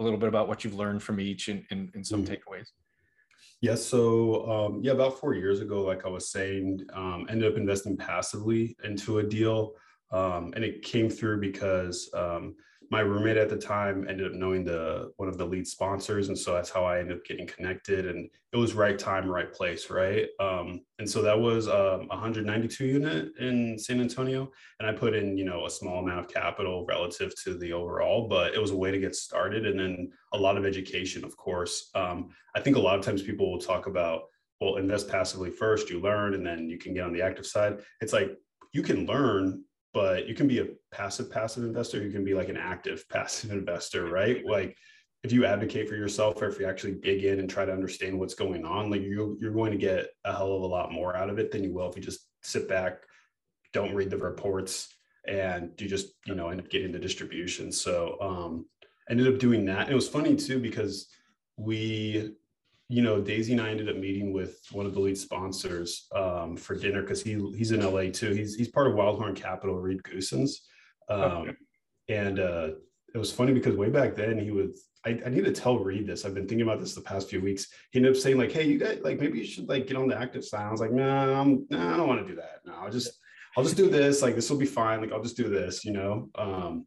a 0.00 0.02
little 0.02 0.18
bit 0.18 0.28
about 0.28 0.48
what 0.48 0.64
you've 0.64 0.74
learned 0.74 1.02
from 1.02 1.20
each 1.20 1.48
and, 1.48 1.64
and, 1.70 1.90
and 1.94 2.04
some 2.04 2.24
mm-hmm. 2.24 2.32
takeaways. 2.32 2.68
Yes. 3.60 3.84
So, 3.84 4.50
um, 4.50 4.80
yeah, 4.82 4.92
about 4.92 5.20
four 5.20 5.34
years 5.34 5.60
ago, 5.60 5.82
like 5.82 6.06
I 6.06 6.08
was 6.08 6.30
saying, 6.30 6.80
um, 6.94 7.26
ended 7.28 7.52
up 7.52 7.58
investing 7.58 7.96
passively 7.96 8.74
into 8.84 9.18
a 9.18 9.22
deal. 9.22 9.74
Um, 10.10 10.52
and 10.56 10.64
it 10.64 10.82
came 10.82 11.10
through 11.10 11.40
because 11.40 12.10
um, 12.14 12.56
my 12.90 13.00
roommate 13.00 13.36
at 13.36 13.48
the 13.48 13.56
time 13.56 14.06
ended 14.08 14.26
up 14.26 14.32
knowing 14.32 14.64
the 14.64 15.12
one 15.16 15.28
of 15.28 15.38
the 15.38 15.44
lead 15.44 15.66
sponsors 15.66 16.28
and 16.28 16.36
so 16.36 16.52
that's 16.52 16.70
how 16.70 16.84
i 16.84 16.98
ended 16.98 17.16
up 17.16 17.24
getting 17.24 17.46
connected 17.46 18.06
and 18.06 18.28
it 18.52 18.56
was 18.56 18.74
right 18.74 18.98
time 18.98 19.28
right 19.28 19.52
place 19.52 19.90
right? 19.90 20.26
Um, 20.40 20.80
and 20.98 21.08
so 21.08 21.22
that 21.22 21.38
was 21.38 21.68
um, 21.68 22.08
192 22.08 22.84
unit 22.84 23.32
in 23.38 23.78
san 23.78 24.00
antonio 24.00 24.50
and 24.78 24.88
i 24.88 24.92
put 24.92 25.14
in 25.14 25.38
you 25.38 25.44
know 25.44 25.66
a 25.66 25.70
small 25.70 26.00
amount 26.00 26.20
of 26.20 26.28
capital 26.28 26.84
relative 26.86 27.32
to 27.44 27.56
the 27.56 27.72
overall 27.72 28.28
but 28.28 28.54
it 28.54 28.60
was 28.60 28.72
a 28.72 28.76
way 28.76 28.90
to 28.90 28.98
get 28.98 29.14
started 29.14 29.66
and 29.66 29.78
then 29.78 30.10
a 30.32 30.38
lot 30.38 30.56
of 30.56 30.66
education 30.66 31.24
of 31.24 31.36
course. 31.36 31.90
Um, 31.94 32.30
i 32.54 32.60
think 32.60 32.76
a 32.76 32.80
lot 32.80 32.98
of 32.98 33.04
times 33.04 33.22
people 33.22 33.50
will 33.50 33.60
talk 33.60 33.86
about 33.86 34.22
well 34.60 34.76
invest 34.76 35.08
passively 35.08 35.50
first 35.50 35.90
you 35.90 36.00
learn 36.00 36.34
and 36.34 36.44
then 36.44 36.68
you 36.68 36.78
can 36.78 36.94
get 36.94 37.04
on 37.04 37.12
the 37.12 37.22
active 37.22 37.46
side. 37.46 37.78
It's 38.00 38.12
like 38.12 38.36
you 38.72 38.82
can 38.82 39.06
learn 39.06 39.64
but 39.92 40.28
you 40.28 40.34
can 40.34 40.46
be 40.46 40.60
a 40.60 40.66
passive 40.92 41.30
passive 41.30 41.64
investor. 41.64 42.02
You 42.02 42.10
can 42.10 42.24
be 42.24 42.34
like 42.34 42.48
an 42.48 42.56
active 42.56 43.08
passive 43.10 43.52
investor 43.52 44.06
right? 44.06 44.44
Like 44.44 44.76
if 45.22 45.32
you 45.32 45.44
advocate 45.44 45.88
for 45.88 45.96
yourself 45.96 46.40
or 46.40 46.48
if 46.48 46.58
you 46.58 46.66
actually 46.66 46.94
dig 46.94 47.24
in 47.24 47.40
and 47.40 47.50
try 47.50 47.64
to 47.64 47.72
understand 47.72 48.18
what's 48.18 48.32
going 48.32 48.64
on 48.64 48.90
like 48.90 49.02
you 49.02 49.36
you're 49.38 49.52
going 49.52 49.70
to 49.70 49.76
get 49.76 50.08
a 50.24 50.32
hell 50.32 50.54
of 50.54 50.62
a 50.62 50.66
lot 50.66 50.92
more 50.92 51.14
out 51.14 51.28
of 51.28 51.38
it 51.38 51.50
than 51.50 51.62
you 51.62 51.74
will 51.74 51.90
if 51.90 51.94
you 51.94 52.00
just 52.00 52.26
sit 52.40 52.66
back 52.66 53.02
don't 53.74 53.94
read 53.94 54.08
the 54.08 54.16
reports 54.16 54.88
and 55.26 55.72
you 55.78 55.88
just 55.88 56.14
you 56.26 56.34
know 56.34 56.48
end 56.48 56.60
up 56.60 56.70
getting 56.70 56.92
the 56.92 56.98
distribution. 56.98 57.72
So 57.72 58.16
um 58.20 58.66
ended 59.08 59.32
up 59.32 59.40
doing 59.40 59.64
that. 59.66 59.82
And 59.82 59.90
it 59.90 59.94
was 59.94 60.08
funny 60.08 60.36
too 60.36 60.58
because 60.58 61.08
we 61.56 62.34
you 62.90 63.02
know, 63.02 63.20
Daisy 63.20 63.52
and 63.52 63.60
I 63.60 63.70
ended 63.70 63.88
up 63.88 63.96
meeting 63.96 64.32
with 64.32 64.58
one 64.72 64.84
of 64.84 64.94
the 64.94 65.00
lead 65.00 65.16
sponsors 65.16 66.08
um, 66.12 66.56
for 66.56 66.74
dinner 66.74 67.02
because 67.02 67.22
he 67.22 67.34
he's 67.56 67.70
in 67.70 67.80
LA 67.80 68.10
too. 68.10 68.32
He's 68.32 68.56
he's 68.56 68.68
part 68.68 68.88
of 68.88 68.94
Wildhorn 68.94 69.36
Capital, 69.36 69.76
Reed 69.76 70.02
Goossens. 70.02 70.50
Um, 71.08 71.20
okay. 71.20 71.52
And 72.08 72.40
uh, 72.40 72.70
it 73.14 73.18
was 73.18 73.30
funny 73.30 73.52
because 73.52 73.76
way 73.76 73.90
back 73.90 74.16
then 74.16 74.40
he 74.40 74.50
was. 74.50 74.88
I, 75.06 75.18
I, 75.24 75.30
need 75.30 75.46
to 75.46 75.52
tell 75.52 75.78
Reed 75.78 76.06
this. 76.06 76.26
I've 76.26 76.34
been 76.34 76.46
thinking 76.46 76.66
about 76.66 76.78
this 76.80 76.94
the 76.94 77.00
past 77.00 77.30
few 77.30 77.40
weeks. 77.40 77.68
He 77.90 78.00
ended 78.00 78.12
up 78.12 78.20
saying 78.20 78.36
like, 78.36 78.50
"Hey, 78.50 78.66
you 78.66 78.76
guys, 78.76 78.98
like 79.02 79.20
maybe 79.20 79.38
you 79.38 79.46
should 79.46 79.68
like 79.68 79.86
get 79.86 79.96
on 79.96 80.08
the 80.08 80.18
active 80.18 80.44
side." 80.44 80.66
I 80.66 80.72
was 80.72 80.80
like, 80.80 80.92
"No, 80.92 81.04
nah, 81.04 81.40
I'm, 81.40 81.66
nah, 81.70 81.94
I 81.94 81.96
don't 81.96 82.08
want 82.08 82.26
to 82.26 82.28
do 82.28 82.40
that. 82.40 82.60
No, 82.66 82.74
I'll 82.74 82.90
just 82.90 83.12
I'll 83.56 83.64
just 83.64 83.76
do 83.76 83.88
this. 83.88 84.20
Like 84.20 84.34
this 84.34 84.50
will 84.50 84.58
be 84.58 84.66
fine. 84.66 85.00
Like 85.00 85.12
I'll 85.12 85.22
just 85.22 85.36
do 85.36 85.48
this. 85.48 85.84
You 85.84 85.92
know." 85.92 86.28
Um, 86.34 86.86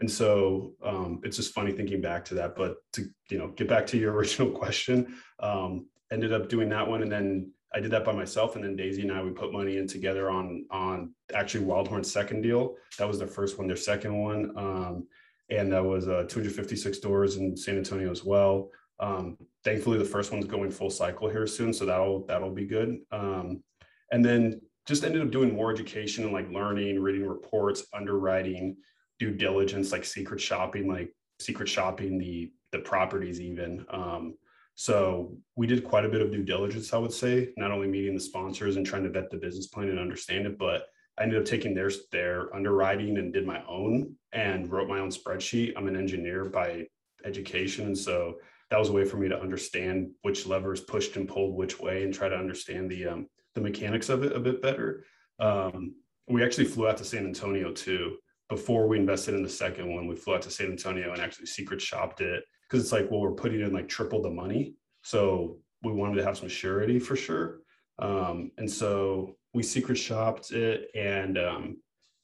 and 0.00 0.10
so 0.10 0.72
um, 0.82 1.20
it's 1.22 1.36
just 1.36 1.52
funny 1.52 1.72
thinking 1.72 2.00
back 2.00 2.24
to 2.26 2.34
that. 2.34 2.56
But 2.56 2.76
to 2.94 3.06
you 3.30 3.38
know 3.38 3.48
get 3.48 3.68
back 3.68 3.86
to 3.88 3.98
your 3.98 4.12
original 4.16 4.50
question, 4.50 5.14
um, 5.40 5.86
ended 6.10 6.32
up 6.32 6.48
doing 6.48 6.68
that 6.70 6.86
one, 6.86 7.02
and 7.02 7.12
then 7.12 7.52
I 7.74 7.80
did 7.80 7.90
that 7.92 8.04
by 8.04 8.12
myself. 8.12 8.54
And 8.56 8.64
then 8.64 8.76
Daisy 8.76 9.02
and 9.02 9.12
I 9.12 9.22
we 9.22 9.30
put 9.30 9.52
money 9.52 9.78
in 9.78 9.86
together 9.86 10.30
on 10.30 10.66
on 10.70 11.14
actually 11.34 11.64
Wildhorn's 11.64 12.10
second 12.10 12.42
deal. 12.42 12.76
That 12.98 13.08
was 13.08 13.18
their 13.18 13.28
first 13.28 13.58
one. 13.58 13.66
Their 13.66 13.76
second 13.76 14.16
one, 14.16 14.52
um, 14.56 15.06
and 15.50 15.72
that 15.72 15.84
was 15.84 16.08
uh, 16.08 16.24
256 16.28 16.98
doors 16.98 17.36
in 17.36 17.56
San 17.56 17.76
Antonio 17.76 18.10
as 18.10 18.24
well. 18.24 18.70
Um, 19.00 19.36
thankfully, 19.64 19.98
the 19.98 20.04
first 20.04 20.32
one's 20.32 20.46
going 20.46 20.70
full 20.70 20.90
cycle 20.90 21.28
here 21.28 21.46
soon, 21.46 21.72
so 21.72 21.84
that'll 21.84 22.26
that'll 22.26 22.52
be 22.52 22.66
good. 22.66 22.98
Um, 23.10 23.62
and 24.10 24.24
then 24.24 24.60
just 24.86 25.04
ended 25.04 25.22
up 25.22 25.30
doing 25.30 25.54
more 25.54 25.72
education 25.72 26.24
and 26.24 26.32
like 26.32 26.50
learning, 26.50 27.00
reading 27.00 27.26
reports, 27.26 27.84
underwriting, 27.94 28.76
due 29.22 29.30
diligence, 29.30 29.92
like 29.92 30.04
secret 30.04 30.40
shopping, 30.40 30.88
like 30.88 31.14
secret 31.38 31.68
shopping 31.68 32.18
the 32.18 32.50
the 32.72 32.80
properties 32.80 33.40
even. 33.40 33.84
Um, 33.88 34.34
so 34.74 35.36
we 35.54 35.68
did 35.68 35.84
quite 35.84 36.04
a 36.04 36.08
bit 36.08 36.22
of 36.22 36.32
due 36.32 36.42
diligence, 36.42 36.92
I 36.92 36.98
would 36.98 37.12
say, 37.12 37.50
not 37.56 37.70
only 37.70 37.86
meeting 37.86 38.14
the 38.14 38.20
sponsors 38.20 38.76
and 38.76 38.84
trying 38.84 39.04
to 39.04 39.10
vet 39.10 39.30
the 39.30 39.36
business 39.36 39.68
plan 39.68 39.90
and 39.90 39.98
understand 40.00 40.46
it, 40.46 40.58
but 40.58 40.86
I 41.16 41.22
ended 41.22 41.38
up 41.38 41.44
taking 41.44 41.72
their 41.72 41.90
their 42.10 42.52
underwriting 42.56 43.16
and 43.18 43.32
did 43.32 43.46
my 43.46 43.62
own 43.68 44.16
and 44.32 44.68
wrote 44.68 44.88
my 44.88 44.98
own 44.98 45.10
spreadsheet. 45.10 45.74
I'm 45.76 45.86
an 45.86 45.96
engineer 45.96 46.46
by 46.46 46.86
education, 47.24 47.86
and 47.86 47.96
so 47.96 48.38
that 48.70 48.80
was 48.80 48.88
a 48.88 48.92
way 48.92 49.04
for 49.04 49.18
me 49.18 49.28
to 49.28 49.40
understand 49.40 50.10
which 50.22 50.46
levers 50.46 50.80
pushed 50.80 51.14
and 51.16 51.28
pulled 51.28 51.54
which 51.54 51.78
way 51.78 52.02
and 52.02 52.12
try 52.12 52.28
to 52.28 52.36
understand 52.44 52.90
the 52.90 53.06
um, 53.06 53.28
the 53.54 53.60
mechanics 53.60 54.08
of 54.08 54.24
it 54.24 54.34
a 54.34 54.40
bit 54.40 54.60
better. 54.60 55.04
Um, 55.38 55.94
we 56.26 56.42
actually 56.42 56.64
flew 56.64 56.88
out 56.88 56.96
to 56.96 57.04
San 57.04 57.24
Antonio 57.26 57.70
too 57.72 58.16
before 58.52 58.86
we 58.86 58.98
invested 58.98 59.34
in 59.34 59.42
the 59.42 59.48
second 59.48 59.90
one, 59.90 60.06
we 60.06 60.14
flew 60.14 60.34
out 60.34 60.42
to 60.42 60.50
San 60.50 60.66
Antonio 60.66 61.10
and 61.10 61.22
actually 61.22 61.46
secret 61.46 61.80
shopped 61.80 62.20
it 62.20 62.44
because 62.68 62.84
it's 62.84 62.92
like, 62.92 63.10
well, 63.10 63.20
we're 63.20 63.32
putting 63.32 63.62
in 63.62 63.72
like 63.72 63.88
triple 63.88 64.20
the 64.20 64.28
money. 64.28 64.74
So 65.00 65.56
we 65.82 65.90
wanted 65.92 66.16
to 66.16 66.24
have 66.24 66.36
some 66.36 66.50
surety 66.50 66.98
for 66.98 67.16
sure. 67.16 67.60
Um, 67.98 68.50
and 68.58 68.70
so 68.70 69.36
we 69.54 69.62
secret 69.62 69.96
shopped 69.96 70.50
it 70.50 70.90
and 70.94 71.38
um, 71.38 71.78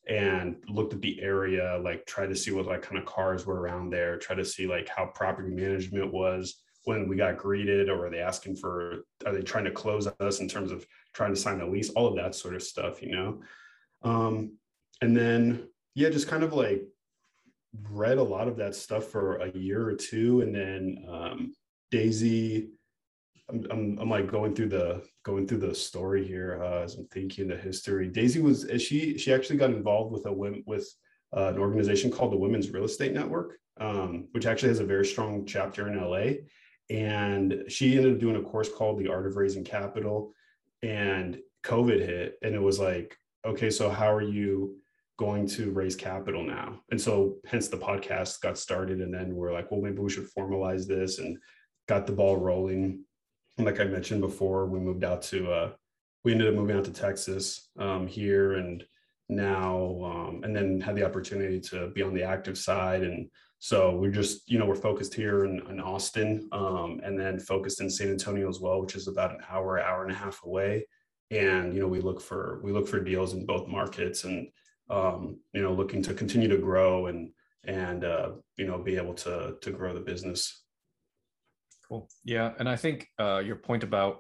and 0.07 0.57
looked 0.69 0.93
at 0.93 1.01
the 1.01 1.19
area, 1.23 1.81
like 1.83 2.05
tried 2.05 2.29
to 2.29 2.37
see 2.37 2.51
what 2.51 2.67
like 2.67 2.83
kind 2.83 2.99
of 2.99 3.07
cars 3.07 3.47
were 3.47 3.63
around 3.63 3.89
there, 3.89 4.19
try 4.19 4.37
to 4.37 4.45
see 4.45 4.67
like 4.67 4.87
how 4.87 5.07
property 5.07 5.49
management 5.49 6.13
was 6.13 6.61
when 6.85 7.09
we 7.09 7.17
got 7.17 7.39
greeted, 7.39 7.89
or 7.89 8.07
are 8.07 8.11
they 8.11 8.21
asking 8.21 8.57
for, 8.57 9.05
are 9.25 9.33
they 9.33 9.41
trying 9.41 9.65
to 9.65 9.71
close 9.71 10.07
us 10.21 10.41
in 10.41 10.49
terms 10.49 10.73
of 10.73 10.87
trying 11.15 11.33
to 11.33 11.41
sign 11.41 11.63
a 11.63 11.67
lease, 11.67 11.89
all 11.91 12.07
of 12.07 12.17
that 12.17 12.35
sort 12.35 12.55
of 12.55 12.63
stuff, 12.63 13.01
you 13.01 13.13
know. 13.13 13.41
Um, 14.03 14.59
and 15.01 15.17
then 15.17 15.69
yeah, 15.99 16.11
just 16.11 16.29
kind 16.29 16.45
of 16.45 16.53
like 16.53 16.85
read 17.91 18.19
a 18.19 18.23
lot 18.23 18.47
of 18.47 18.57
that 18.57 18.77
stuff 18.77 19.07
for 19.07 19.37
a 19.39 19.51
year 19.51 19.85
or 19.89 19.95
two, 19.95 20.43
and 20.43 20.55
then 20.55 21.05
um, 21.09 21.55
Daisy. 21.91 22.71
I'm, 23.51 23.67
I'm, 23.71 23.99
I'm 23.99 24.11
like 24.11 24.31
going 24.31 24.55
through 24.55 24.69
the 24.69 25.03
going 25.25 25.49
through 25.49 25.59
the 25.59 25.75
story 25.75 26.27
here 26.27 26.63
uh, 26.63 26.83
as 26.83 26.97
I'm 26.97 27.07
thinking 27.07 27.49
the 27.49 27.57
history. 27.57 28.09
Daisy 28.09 28.41
was 28.41 28.71
she 28.79 29.19
she 29.19 29.33
actually 29.33 29.57
got 29.57 29.71
involved 29.71 30.13
with 30.13 30.27
a 30.27 30.33
with 30.67 30.87
uh, 31.37 31.49
an 31.49 31.59
organization 31.59 32.11
called 32.11 32.33
the 32.33 32.37
Women's 32.37 32.71
Real 32.71 32.85
Estate 32.85 33.13
Network, 33.13 33.59
um, 33.81 34.29
which 34.33 34.47
actually 34.47 34.69
has 34.69 34.81
a 34.81 34.85
very 34.85 35.05
strong 35.05 35.47
chapter 35.47 35.89
in 35.89 35.99
LA. 35.99 36.45
And 36.91 37.65
she 37.69 37.97
ended 37.97 38.15
up 38.15 38.21
doing 38.21 38.37
a 38.37 38.43
course 38.43 38.69
called 38.73 38.99
The 38.99 39.09
Art 39.09 39.27
of 39.27 39.37
Raising 39.37 39.65
Capital. 39.65 40.33
And 40.83 41.39
COVID 41.65 41.99
hit, 41.99 42.39
and 42.43 42.55
it 42.55 42.63
was 42.63 42.79
like, 42.79 43.17
okay, 43.45 43.71
so 43.71 43.91
how 43.91 44.13
are 44.13 44.23
you 44.23 44.77
going 45.19 45.47
to 45.49 45.71
raise 45.73 45.97
capital 45.97 46.43
now? 46.43 46.81
And 46.91 47.01
so, 47.01 47.37
hence 47.47 47.69
the 47.69 47.77
podcast 47.77 48.41
got 48.41 48.59
started. 48.59 49.01
And 49.01 49.13
then 49.13 49.35
we're 49.35 49.53
like, 49.53 49.71
well, 49.71 49.81
maybe 49.81 49.99
we 49.99 50.11
should 50.11 50.29
formalize 50.37 50.87
this 50.87 51.19
and 51.19 51.39
got 51.87 52.07
the 52.07 52.13
ball 52.13 52.37
rolling. 52.37 53.05
And 53.57 53.67
like 53.67 53.81
I 53.81 53.85
mentioned 53.85 54.21
before, 54.21 54.67
we 54.67 54.79
moved 54.79 55.05
out 55.05 55.23
to, 55.23 55.51
uh, 55.51 55.71
we 56.25 56.33
ended 56.33 56.49
up 56.49 56.55
moving 56.55 56.77
out 56.77 56.85
to 56.85 56.93
Texas 56.93 57.71
um, 57.79 58.07
here 58.07 58.55
and 58.55 58.85
now, 59.29 60.01
um, 60.05 60.41
and 60.45 60.55
then 60.55 60.81
had 60.81 60.97
the 60.97 61.05
opportunity 61.05 61.61
to 61.61 61.89
be 61.89 62.03
on 62.03 62.15
the 62.15 62.23
active 62.23 62.57
side. 62.57 63.03
And 63.03 63.29
so 63.59 63.97
we're 63.97 64.11
just, 64.11 64.49
you 64.51 64.59
know, 64.59 64.67
we're 64.67 64.75
focused 64.75 65.15
here 65.15 65.45
in, 65.45 65.61
in 65.69 65.81
Austin 65.81 66.49
um, 66.53 67.01
and 67.05 67.19
then 67.19 67.39
focused 67.39 67.81
in 67.81 67.91
San 67.91 68.09
Antonio 68.09 68.49
as 68.49 68.61
well, 68.61 68.81
which 68.81 68.95
is 68.95 69.09
about 69.09 69.33
an 69.33 69.41
hour, 69.51 69.81
hour 69.81 70.03
and 70.03 70.13
a 70.13 70.15
half 70.15 70.43
away 70.45 70.87
and 71.31 71.75
you 71.75 71.81
know 71.81 71.89
we 71.89 72.01
look 72.01 72.21
for 72.21 72.61
we 72.63 72.73
look 72.73 72.89
for 72.89 73.01
deals 73.01 73.35
in 73.35 73.45
both 73.45 73.69
markets 73.69 74.25
and 74.25 74.49
um, 74.91 75.39
you 75.53 75.63
know 75.63 75.73
looking 75.73 76.03
to 76.03 76.15
continue 76.15 76.49
to 76.49 76.59
grow 76.59 77.07
and 77.07 77.31
and 77.65 78.05
uh, 78.05 78.31
you 78.57 78.67
know 78.67 78.79
be 78.79 78.97
able 78.97 79.15
to 79.15 79.57
to 79.61 79.71
grow 79.71 79.93
the 79.95 80.01
business. 80.01 80.65
Cool. 81.89 82.07
Yeah 82.23 82.53
and 82.59 82.69
i 82.69 82.77
think 82.77 83.09
uh, 83.19 83.39
your 83.39 83.57
point 83.57 83.83
about 83.83 84.19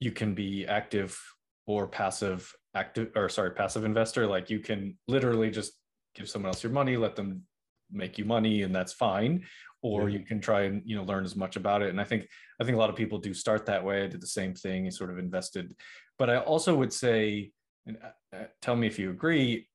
you 0.00 0.10
can 0.10 0.34
be 0.34 0.66
active 0.66 1.18
or 1.66 1.88
passive 1.88 2.52
active 2.74 3.10
or 3.16 3.30
sorry 3.30 3.52
passive 3.52 3.86
investor 3.86 4.26
like 4.26 4.50
you 4.50 4.60
can 4.60 4.98
literally 5.08 5.50
just 5.50 5.72
give 6.14 6.28
someone 6.28 6.50
else 6.50 6.62
your 6.62 6.72
money 6.72 6.98
let 6.98 7.16
them 7.16 7.42
make 7.94 8.18
you 8.18 8.24
money 8.24 8.62
and 8.62 8.74
that's 8.74 8.92
fine. 8.92 9.44
Or 9.82 10.08
yeah. 10.08 10.18
you 10.18 10.24
can 10.24 10.40
try 10.40 10.62
and 10.62 10.82
you 10.84 10.96
know 10.96 11.04
learn 11.04 11.24
as 11.24 11.36
much 11.36 11.56
about 11.56 11.82
it. 11.82 11.90
And 11.90 12.00
i 12.00 12.04
think 12.04 12.26
i 12.60 12.64
think 12.64 12.76
a 12.76 12.78
lot 12.78 12.90
of 12.90 12.96
people 12.96 13.18
do 13.18 13.34
start 13.34 13.66
that 13.66 13.84
way. 13.84 14.04
I 14.04 14.08
did 14.08 14.20
the 14.20 14.26
same 14.26 14.54
thing 14.54 14.90
sort 14.90 15.10
of 15.10 15.18
invested. 15.18 15.74
But 16.18 16.30
I 16.30 16.38
also 16.38 16.74
would 16.74 16.92
say, 16.92 17.52
and 17.86 17.98
uh, 18.02 18.36
uh, 18.36 18.44
tell 18.62 18.76
me 18.76 18.86
if 18.86 18.98
you 18.98 19.10
agree, 19.10 19.68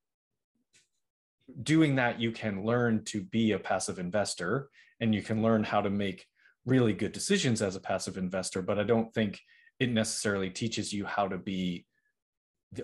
doing 1.63 1.95
that, 1.95 2.19
you 2.19 2.31
can 2.31 2.65
learn 2.65 3.03
to 3.05 3.23
be 3.23 3.51
a 3.51 3.59
passive 3.59 3.99
investor 3.99 4.69
and 4.99 5.13
you 5.13 5.21
can 5.21 5.41
learn 5.41 5.63
how 5.63 5.81
to 5.81 5.89
make 5.89 6.25
really 6.65 6.93
good 6.93 7.11
decisions 7.11 7.61
as 7.61 7.75
a 7.75 7.79
passive 7.79 8.17
investor. 8.17 8.61
But 8.61 8.79
I 8.79 8.83
don't 8.83 9.13
think 9.13 9.39
it 9.79 9.89
necessarily 9.91 10.49
teaches 10.49 10.91
you 10.91 11.05
how 11.05 11.27
to 11.27 11.37
be 11.37 11.85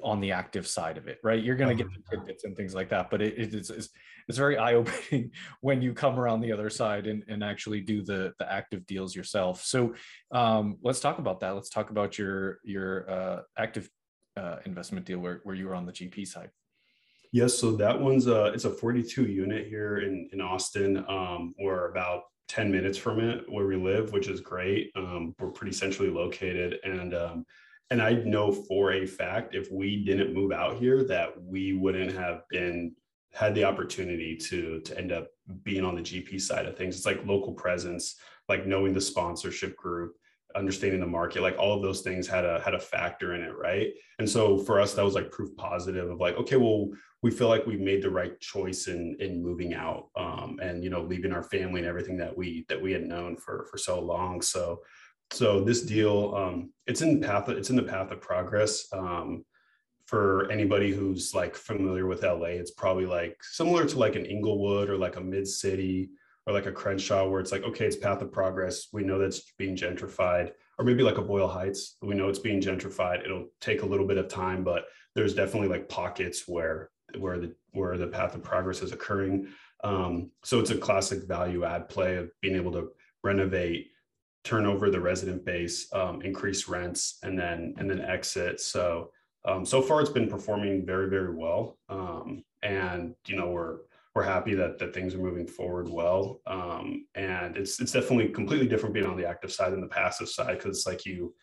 on 0.01 0.19
the 0.19 0.32
active 0.32 0.67
side 0.67 0.97
of 0.97 1.08
it, 1.08 1.19
right? 1.23 1.43
You're 1.43 1.56
going 1.56 1.75
to 1.75 1.84
get 1.84 1.91
the 1.91 1.99
uh-huh. 1.99 2.17
tidbits 2.17 2.43
and 2.43 2.56
things 2.58 2.73
like 2.73 2.89
that, 2.89 3.12
but 3.12 3.21
it, 3.21 3.38
it 3.38 3.54
is 3.54 3.69
it's, 3.69 3.89
it's 4.28 4.38
very 4.38 4.58
eye 4.65 4.73
opening 4.73 5.32
when 5.62 5.82
you 5.82 5.93
come 5.93 6.19
around 6.19 6.41
the 6.41 6.51
other 6.51 6.69
side 6.69 7.06
and, 7.06 7.23
and 7.28 7.43
actually 7.43 7.82
do 7.82 8.04
the 8.04 8.34
the 8.39 8.51
active 8.51 8.86
deals 8.88 9.15
yourself. 9.15 9.63
So 9.63 9.93
um, 10.32 10.78
let's 10.82 10.99
talk 10.99 11.19
about 11.19 11.39
that. 11.41 11.51
Let's 11.51 11.69
talk 11.69 11.91
about 11.91 12.17
your 12.17 12.60
your 12.63 13.10
uh, 13.10 13.41
active 13.58 13.89
uh, 14.38 14.58
investment 14.65 15.06
deal 15.06 15.19
where 15.19 15.41
where 15.43 15.56
you 15.56 15.67
were 15.67 15.75
on 15.75 15.86
the 15.86 15.93
GP 15.93 16.28
side. 16.28 16.49
Yes, 17.31 17.57
so 17.57 17.71
that 17.73 17.99
one's 17.99 18.27
a 18.27 18.45
it's 18.47 18.65
a 18.65 18.69
42 18.69 19.25
unit 19.25 19.67
here 19.67 19.97
in 19.97 20.29
in 20.31 20.41
Austin. 20.41 21.05
Um, 21.09 21.53
we're 21.59 21.89
about 21.89 22.23
10 22.47 22.71
minutes 22.71 22.97
from 22.97 23.19
it 23.19 23.43
where 23.49 23.65
we 23.65 23.75
live, 23.75 24.11
which 24.13 24.27
is 24.27 24.39
great. 24.39 24.91
Um, 24.95 25.33
we're 25.39 25.49
pretty 25.49 25.73
centrally 25.73 26.11
located 26.11 26.79
and 26.83 27.13
um, 27.13 27.45
and 27.91 28.01
I 28.01 28.13
know 28.13 28.51
for 28.51 28.93
a 28.93 29.05
fact 29.05 29.53
if 29.53 29.71
we 29.71 30.03
didn't 30.03 30.33
move 30.33 30.51
out 30.51 30.77
here 30.77 31.03
that 31.03 31.41
we 31.41 31.73
wouldn't 31.73 32.15
have 32.15 32.41
been 32.49 32.95
had 33.33 33.53
the 33.53 33.65
opportunity 33.65 34.35
to 34.38 34.79
to 34.81 34.97
end 34.97 35.11
up 35.11 35.27
being 35.63 35.83
on 35.83 35.95
the 35.95 36.01
GP 36.01 36.39
side 36.41 36.65
of 36.65 36.77
things. 36.77 36.95
It's 36.95 37.05
like 37.05 37.25
local 37.25 37.53
presence, 37.53 38.15
like 38.47 38.65
knowing 38.65 38.93
the 38.93 39.01
sponsorship 39.01 39.75
group, 39.75 40.15
understanding 40.55 41.01
the 41.01 41.05
market, 41.05 41.41
like 41.41 41.57
all 41.57 41.75
of 41.75 41.83
those 41.83 42.01
things 42.01 42.27
had 42.27 42.45
a 42.45 42.61
had 42.61 42.73
a 42.73 42.79
factor 42.79 43.35
in 43.35 43.41
it, 43.41 43.53
right? 43.57 43.89
And 44.19 44.29
so 44.29 44.57
for 44.57 44.79
us, 44.79 44.93
that 44.93 45.05
was 45.05 45.15
like 45.15 45.31
proof 45.31 45.55
positive 45.57 46.09
of 46.09 46.19
like, 46.19 46.38
okay, 46.38 46.55
well, 46.55 46.89
we 47.25 47.31
feel 47.31 47.47
like 47.47 47.65
we 47.65 47.75
made 47.75 48.03
the 48.03 48.09
right 48.21 48.39
choice 48.39 48.85
in 48.88 49.17
in 49.19 49.41
moving 49.41 49.73
out, 49.73 50.09
um, 50.15 50.59
and 50.61 50.83
you 50.83 50.91
know, 50.91 51.01
leaving 51.01 51.31
our 51.31 51.41
family 51.41 51.79
and 51.79 51.89
everything 51.89 52.17
that 52.17 52.38
we 52.38 52.67
that 52.69 52.79
we 52.79 52.91
had 52.91 53.01
known 53.01 53.35
for 53.35 53.65
for 53.71 53.79
so 53.79 53.99
long. 53.99 54.43
So 54.43 54.83
so 55.31 55.63
this 55.63 55.81
deal 55.81 56.35
um, 56.38 56.71
it's 56.85 57.01
in 57.01 57.19
path 57.19 57.49
it's 57.49 57.71
in 57.71 57.77
the 57.77 57.91
path 57.95 58.11
of 58.11 58.21
progress. 58.21 58.85
Um, 58.93 59.43
for 60.05 60.47
anybody 60.51 60.91
who's 60.93 61.33
like 61.33 61.55
familiar 61.55 62.05
with 62.05 62.21
la 62.21 62.43
it's 62.43 62.69
probably 62.69 63.07
like 63.07 63.35
similar 63.41 63.85
to 63.88 63.97
like 63.97 64.15
an 64.15 64.27
inglewood 64.27 64.88
or 64.88 64.97
like 64.99 65.15
a 65.15 65.27
mid 65.33 65.47
city 65.47 66.11
or 66.45 66.53
like 66.53 66.67
a 66.67 66.71
crenshaw 66.71 67.27
where 67.27 67.41
it's 67.41 67.51
like 67.51 67.63
okay 67.63 67.88
it's 67.88 67.95
path 67.95 68.21
of 68.21 68.31
progress. 68.31 68.89
We 68.93 69.03
know 69.03 69.17
that's 69.17 69.51
being 69.57 69.75
gentrified. 69.75 70.51
Or 70.77 70.85
maybe 70.85 71.03
like 71.03 71.17
a 71.17 71.29
boyle 71.31 71.47
heights. 71.47 71.95
We 72.01 72.15
know 72.15 72.27
it's 72.27 72.45
being 72.47 72.61
gentrified. 72.61 73.23
It'll 73.23 73.47
take 73.61 73.81
a 73.81 73.85
little 73.85 74.05
bit 74.05 74.19
of 74.19 74.27
time 74.27 74.63
but 74.63 74.83
there's 75.15 75.33
definitely 75.33 75.69
like 75.69 75.89
pockets 75.89 76.43
where 76.45 76.91
where 77.19 77.38
the 77.38 77.56
where 77.71 77.97
the 77.97 78.08
path 78.08 78.36
of 78.36 78.43
progress 78.43 78.82
is 78.82 78.91
occurring 78.91 79.47
um, 79.84 80.32
so 80.43 80.60
it's 80.60 80.71
a 80.71 80.78
classic 80.78 81.28
value 81.28 81.63
add 81.63 81.89
play 81.89 82.15
of 82.15 82.30
being 82.41 82.56
able 82.56 82.71
to 82.71 82.89
renovate 83.23 83.91
turn 84.45 84.67
over 84.67 84.91
the 84.91 85.01
resident 85.01 85.43
base, 85.43 85.91
um, 85.91 86.21
increase 86.21 86.69
rents, 86.69 87.17
and 87.23 87.38
then 87.38 87.73
and 87.78 87.89
then 87.89 87.99
exit. 87.99 88.62
So 88.62 89.12
um, 89.43 89.65
so 89.65 89.82
far, 89.82 89.99
it's 89.99 90.10
been 90.10 90.30
performing 90.30 90.86
very 90.86 91.10
very 91.10 91.36
well, 91.36 91.78
um, 91.89 92.45
and 92.63 93.15
you 93.28 93.36
know 93.36 93.49
we're 93.49 93.80
we're 94.13 94.23
happy 94.23 94.54
that 94.54 94.80
that 94.80 94.93
things 94.93 95.13
are 95.13 95.19
moving 95.19 95.47
forward 95.47 95.89
well. 95.89 96.39
Um, 96.47 97.08
and 97.15 97.58
it's 97.58 97.82
it's 97.82 97.91
definitely 97.91 98.30
completely 98.30 98.67
different 98.67 98.93
being 98.93 99.08
on 99.08 99.17
the 99.17 99.28
active 99.28 99.51
side 99.51 99.73
than 99.73 99.82
the 99.82 99.88
passive 99.88 100.30
side 100.30 100.58
because 100.58 100.78
it's 100.78 100.88
like 100.88 101.06
you 101.06 101.34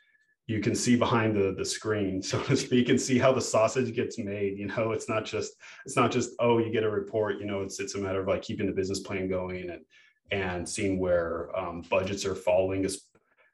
you 0.52 0.60
can 0.60 0.74
see 0.74 0.96
behind 0.96 1.34
the 1.34 1.54
the 1.56 1.64
screen 1.64 2.22
so 2.22 2.40
to 2.42 2.56
speak 2.56 2.88
and 2.88 3.00
see 3.00 3.18
how 3.18 3.32
the 3.32 3.40
sausage 3.40 3.94
gets 3.94 4.18
made 4.18 4.58
you 4.58 4.66
know 4.66 4.92
it's 4.92 5.08
not 5.08 5.24
just 5.24 5.54
it's 5.84 5.96
not 5.96 6.10
just 6.10 6.30
oh 6.38 6.58
you 6.58 6.70
get 6.70 6.84
a 6.84 6.90
report 6.90 7.38
you 7.38 7.46
know 7.46 7.62
it's 7.62 7.80
it's 7.80 7.94
a 7.94 7.98
matter 7.98 8.20
of 8.20 8.28
like 8.28 8.42
keeping 8.42 8.66
the 8.66 8.72
business 8.72 9.00
plan 9.00 9.28
going 9.28 9.70
and 9.70 9.80
and 10.30 10.66
seeing 10.66 10.98
where 10.98 11.54
um, 11.58 11.82
budgets 11.90 12.24
are 12.24 12.34
falling 12.34 12.86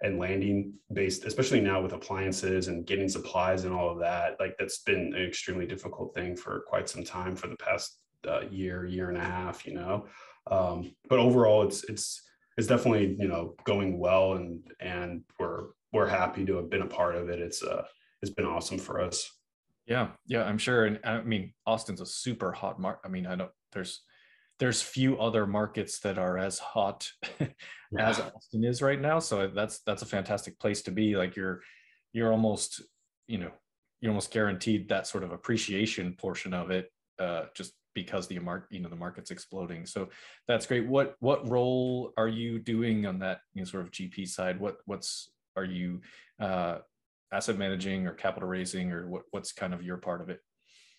and 0.03 0.19
landing 0.19 0.73
based, 0.93 1.25
especially 1.25 1.61
now 1.61 1.83
with 1.83 1.93
appliances 1.93 2.69
and 2.69 2.87
getting 2.87 3.09
supplies 3.09 3.65
and 3.65 3.75
all 3.75 3.91
of 3.91 3.99
that. 3.99 4.37
Like 4.39 4.57
that's 4.59 4.79
been 4.79 5.13
an 5.15 5.27
extremely 5.27 5.67
difficult 5.67 6.15
thing 6.15 6.37
for 6.37 6.63
quite 6.69 6.89
some 6.89 7.05
time 7.05 7.35
for 7.35 7.49
the 7.49 7.57
past 7.57 7.99
uh, 8.27 8.43
year, 8.51 8.87
year 8.87 9.09
and 9.09 9.19
a 9.19 9.25
half, 9.25 9.67
you 9.67 9.75
know. 9.75 10.07
Um, 10.51 10.95
but 11.09 11.19
overall, 11.19 11.63
it's 11.63 11.85
it's 11.85 12.23
it's 12.59 12.67
definitely 12.67 13.17
you 13.19 13.29
know 13.29 13.55
going 13.65 13.99
well, 13.99 14.35
and 14.35 14.61
and 14.81 15.23
we're 15.39 15.69
we're 15.93 16.09
happy 16.09 16.45
to 16.45 16.57
have 16.57 16.69
been 16.69 16.83
a 16.83 16.87
part 16.87 17.15
of 17.15 17.31
it. 17.31 17.39
It's 17.39 17.63
uh 17.63 17.85
it's 18.21 18.33
been 18.33 18.45
awesome 18.45 18.79
for 18.79 19.01
us. 19.01 19.31
Yeah, 19.87 20.09
yeah, 20.27 20.43
I'm 20.43 20.59
sure. 20.59 20.85
And 20.85 20.99
I 21.05 21.23
mean, 21.23 21.55
Austin's 21.65 22.01
a 22.01 22.07
super 22.07 22.53
hot 22.53 22.81
market. 22.81 23.07
I 23.07 23.09
mean, 23.09 23.27
I 23.27 23.37
know 23.37 23.49
there's 23.73 24.03
there's 24.59 24.83
few 24.83 25.19
other 25.21 25.47
markets 25.47 26.01
that 26.01 26.19
are 26.19 26.37
as 26.37 26.59
hot 26.59 27.09
yeah. 27.41 27.47
as 27.97 28.19
Austin 28.19 28.65
is 28.65 28.83
right 28.83 29.01
now. 29.01 29.21
So 29.21 29.47
that's 29.47 29.79
that's 29.87 30.03
a 30.03 30.07
fantastic 30.07 30.59
place 30.59 30.83
to 30.83 30.91
be. 30.91 31.17
Like 31.17 31.37
you're 31.37 31.63
you're 32.13 32.33
almost 32.33 32.83
you 33.29 33.39
know 33.39 33.53
you're 34.01 34.11
almost 34.11 34.33
guaranteed 34.33 34.89
that 34.89 35.07
sort 35.07 35.23
of 35.23 35.31
appreciation 35.31 36.15
portion 36.19 36.53
of 36.53 36.73
it 36.73 36.91
uh, 37.21 37.45
just 37.55 37.73
because 38.03 38.29
the 38.29 38.39
market 38.39 38.69
you 38.71 38.81
know 38.81 38.89
the 38.89 38.97
market's 38.97 39.31
exploding. 39.31 39.85
So 39.87 40.09
that's 40.47 40.67
great. 40.67 40.87
What 40.87 41.17
what 41.21 41.49
role 41.49 42.13
are 42.17 42.29
you 42.29 42.59
doing 42.59 43.07
on 43.07 43.19
that 43.21 43.41
you 43.55 43.63
know, 43.63 43.67
sort 43.67 43.85
of 43.85 43.91
GP 43.91 44.29
side? 44.29 44.61
What 44.61 44.77
what's 44.87 45.31
are 45.57 45.65
you 45.65 46.01
uh, 46.41 46.79
asset 47.33 47.59
managing 47.59 48.07
or 48.07 48.13
capital 48.13 48.49
raising 48.49 48.93
or 48.93 49.09
what 49.09 49.23
what's 49.33 49.53
kind 49.53 49.75
of 49.75 49.83
your 49.83 49.97
part 49.97 50.21
of 50.21 50.31
it? 50.31 50.41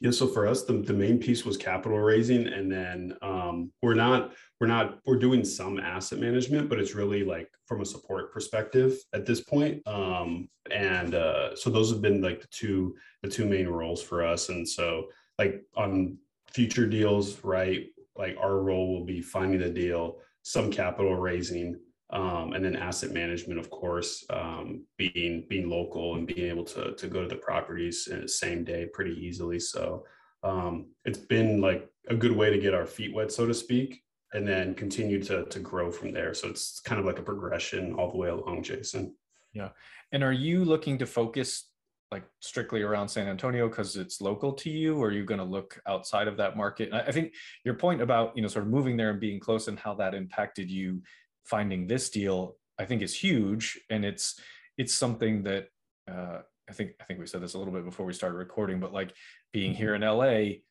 Yeah, 0.01 0.11
so 0.11 0.27
for 0.27 0.47
us, 0.47 0.63
the, 0.63 0.73
the 0.73 0.93
main 0.93 1.19
piece 1.19 1.43
was 1.43 1.57
capital 1.57 1.99
raising, 1.99 2.47
and 2.47 2.71
then 2.71 3.17
um, 3.21 3.71
we're 3.81 3.95
not 3.95 4.33
we're 4.59 4.67
not 4.67 4.99
we're 5.05 5.19
doing 5.19 5.43
some 5.43 5.77
asset 5.77 6.19
management, 6.19 6.69
but 6.69 6.79
it's 6.79 6.95
really 6.95 7.23
like 7.23 7.49
from 7.65 7.81
a 7.81 7.85
support 7.85 8.33
perspective 8.33 8.97
at 9.13 9.25
this 9.25 9.41
point. 9.41 9.85
Um, 9.87 10.49
and 10.71 11.15
uh, 11.15 11.55
so 11.55 11.69
those 11.69 11.91
have 11.91 12.01
been 12.01 12.21
like 12.21 12.41
the 12.41 12.47
two 12.51 12.95
the 13.23 13.29
two 13.29 13.45
main 13.45 13.67
roles 13.67 14.01
for 14.01 14.25
us. 14.25 14.49
And 14.49 14.67
so 14.67 15.07
like 15.37 15.63
on 15.75 16.17
future 16.53 16.87
deals, 16.87 17.43
right? 17.43 17.87
Like 18.15 18.37
our 18.41 18.59
role 18.59 18.93
will 18.93 19.05
be 19.05 19.21
finding 19.21 19.59
the 19.59 19.69
deal, 19.69 20.17
some 20.41 20.71
capital 20.71 21.15
raising, 21.15 21.79
um, 22.11 22.53
and 22.53 22.65
then 22.65 22.75
asset 22.75 23.11
management, 23.11 23.59
of 23.59 23.69
course, 23.69 24.25
um, 24.31 24.83
being 24.97 25.45
being 25.47 25.69
local 25.69 26.15
and 26.15 26.25
being 26.25 26.49
able 26.49 26.65
to 26.65 26.93
to 26.95 27.07
go 27.07 27.21
to 27.21 27.27
the 27.27 27.35
properties 27.35 28.07
in 28.07 28.21
the 28.21 28.27
same 28.27 28.63
day 28.63 28.87
pretty 28.93 29.13
easily. 29.13 29.59
So 29.59 30.05
um, 30.43 30.87
it's 31.05 31.19
been 31.19 31.61
like 31.61 31.87
a 32.09 32.15
good 32.15 32.35
way 32.35 32.49
to 32.49 32.57
get 32.57 32.73
our 32.73 32.87
feet 32.87 33.13
wet, 33.13 33.31
so 33.31 33.45
to 33.45 33.53
speak, 33.53 34.01
and 34.33 34.47
then 34.47 34.73
continue 34.73 35.21
to 35.23 35.45
to 35.45 35.59
grow 35.59 35.91
from 35.91 36.11
there. 36.11 36.33
So 36.33 36.47
it's 36.47 36.79
kind 36.79 36.99
of 36.99 37.05
like 37.05 37.19
a 37.19 37.23
progression 37.23 37.93
all 37.93 38.11
the 38.11 38.17
way 38.17 38.29
along, 38.29 38.63
Jason. 38.63 39.15
Yeah. 39.53 39.69
And 40.11 40.23
are 40.23 40.33
you 40.33 40.65
looking 40.65 40.97
to 40.99 41.05
focus 41.05 41.68
like 42.11 42.23
strictly 42.39 42.81
around 42.81 43.07
San 43.07 43.27
Antonio 43.27 43.69
because 43.69 43.95
it's 43.95 44.19
local 44.21 44.53
to 44.53 44.69
you, 44.69 44.97
or 44.97 45.07
are 45.07 45.11
you 45.11 45.25
going 45.25 45.39
to 45.39 45.43
look 45.43 45.79
outside 45.87 46.27
of 46.27 46.37
that 46.37 46.57
market? 46.57 46.91
I 46.91 47.11
think 47.11 47.33
your 47.63 47.75
point 47.75 48.01
about 48.01 48.35
you 48.35 48.41
know 48.41 48.47
sort 48.47 48.65
of 48.65 48.71
moving 48.71 48.97
there 48.97 49.11
and 49.11 49.19
being 49.19 49.39
close 49.39 49.67
and 49.67 49.79
how 49.79 49.93
that 49.95 50.15
impacted 50.15 50.71
you 50.71 51.01
finding 51.45 51.87
this 51.87 52.09
deal, 52.09 52.55
I 52.79 52.85
think 52.85 53.01
is 53.01 53.13
huge, 53.15 53.79
and 53.89 54.03
it's 54.03 54.39
it's 54.77 54.93
something 54.93 55.43
that 55.43 55.67
uh, 56.09 56.39
I 56.69 56.73
think 56.73 56.91
I 56.99 57.03
think 57.03 57.19
we 57.19 57.27
said 57.27 57.41
this 57.41 57.53
a 57.53 57.59
little 57.59 57.73
bit 57.73 57.85
before 57.85 58.05
we 58.05 58.13
started 58.13 58.37
recording, 58.37 58.79
but 58.79 58.93
like 58.93 59.13
being 59.53 59.73
here 59.73 59.93
in 59.93 60.01
LA, 60.01 60.61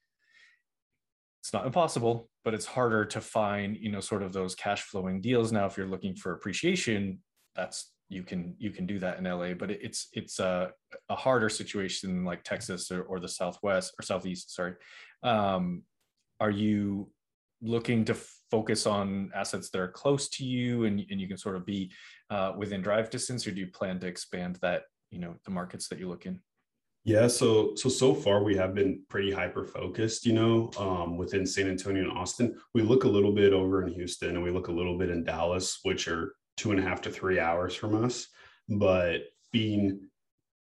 it's 1.40 1.52
not 1.52 1.66
impossible, 1.66 2.28
but 2.44 2.54
it's 2.54 2.66
harder 2.66 3.04
to 3.04 3.20
find 3.20 3.76
you 3.76 3.92
know 3.92 4.00
sort 4.00 4.22
of 4.22 4.32
those 4.32 4.56
cash 4.56 4.82
flowing 4.82 5.20
deals 5.20 5.52
now. 5.52 5.66
If 5.66 5.76
you're 5.76 5.86
looking 5.86 6.16
for 6.16 6.32
appreciation, 6.32 7.20
that's 7.54 7.92
you 8.08 8.22
can 8.22 8.54
you 8.58 8.70
can 8.70 8.86
do 8.86 8.98
that 8.98 9.18
in 9.18 9.24
LA, 9.24 9.52
but 9.54 9.70
it's 9.70 10.08
it's 10.12 10.38
a, 10.38 10.70
a 11.08 11.16
harder 11.16 11.48
situation 11.48 12.24
like 12.24 12.42
Texas 12.42 12.90
or, 12.90 13.02
or 13.02 13.20
the 13.20 13.28
Southwest 13.28 13.94
or 13.98 14.02
Southeast. 14.02 14.54
Sorry, 14.54 14.74
um, 15.22 15.82
are 16.40 16.50
you 16.50 17.10
looking 17.60 18.04
to 18.06 18.16
focus 18.50 18.86
on 18.86 19.30
assets 19.34 19.68
that 19.70 19.80
are 19.80 19.88
close 19.88 20.28
to 20.28 20.44
you 20.44 20.84
and, 20.84 21.04
and 21.10 21.20
you 21.20 21.26
can 21.26 21.36
sort 21.36 21.56
of 21.56 21.66
be 21.66 21.90
uh, 22.30 22.52
within 22.56 22.80
drive 22.80 23.10
distance, 23.10 23.46
or 23.46 23.50
do 23.50 23.60
you 23.60 23.66
plan 23.66 24.00
to 24.00 24.06
expand 24.06 24.58
that 24.62 24.82
you 25.10 25.18
know 25.18 25.34
the 25.44 25.50
markets 25.50 25.88
that 25.88 25.98
you 25.98 26.08
look 26.08 26.24
in? 26.24 26.40
Yeah, 27.04 27.26
so 27.26 27.74
so 27.74 27.88
so 27.88 28.14
far 28.14 28.42
we 28.42 28.56
have 28.56 28.74
been 28.74 29.02
pretty 29.08 29.30
hyper 29.30 29.64
focused, 29.64 30.24
you 30.24 30.32
know, 30.32 30.70
um, 30.78 31.16
within 31.16 31.46
San 31.46 31.68
Antonio 31.68 32.02
and 32.02 32.12
Austin. 32.12 32.56
We 32.74 32.82
look 32.82 33.04
a 33.04 33.08
little 33.08 33.32
bit 33.32 33.52
over 33.52 33.86
in 33.86 33.92
Houston 33.92 34.30
and 34.30 34.42
we 34.42 34.50
look 34.50 34.68
a 34.68 34.72
little 34.72 34.98
bit 34.98 35.10
in 35.10 35.24
Dallas, 35.24 35.80
which 35.82 36.08
are 36.08 36.34
two 36.58 36.72
and 36.72 36.80
a 36.80 36.82
half 36.82 37.00
to 37.02 37.10
three 37.10 37.40
hours 37.40 37.74
from 37.74 38.04
us. 38.04 38.26
But 38.68 39.22
being 39.52 40.00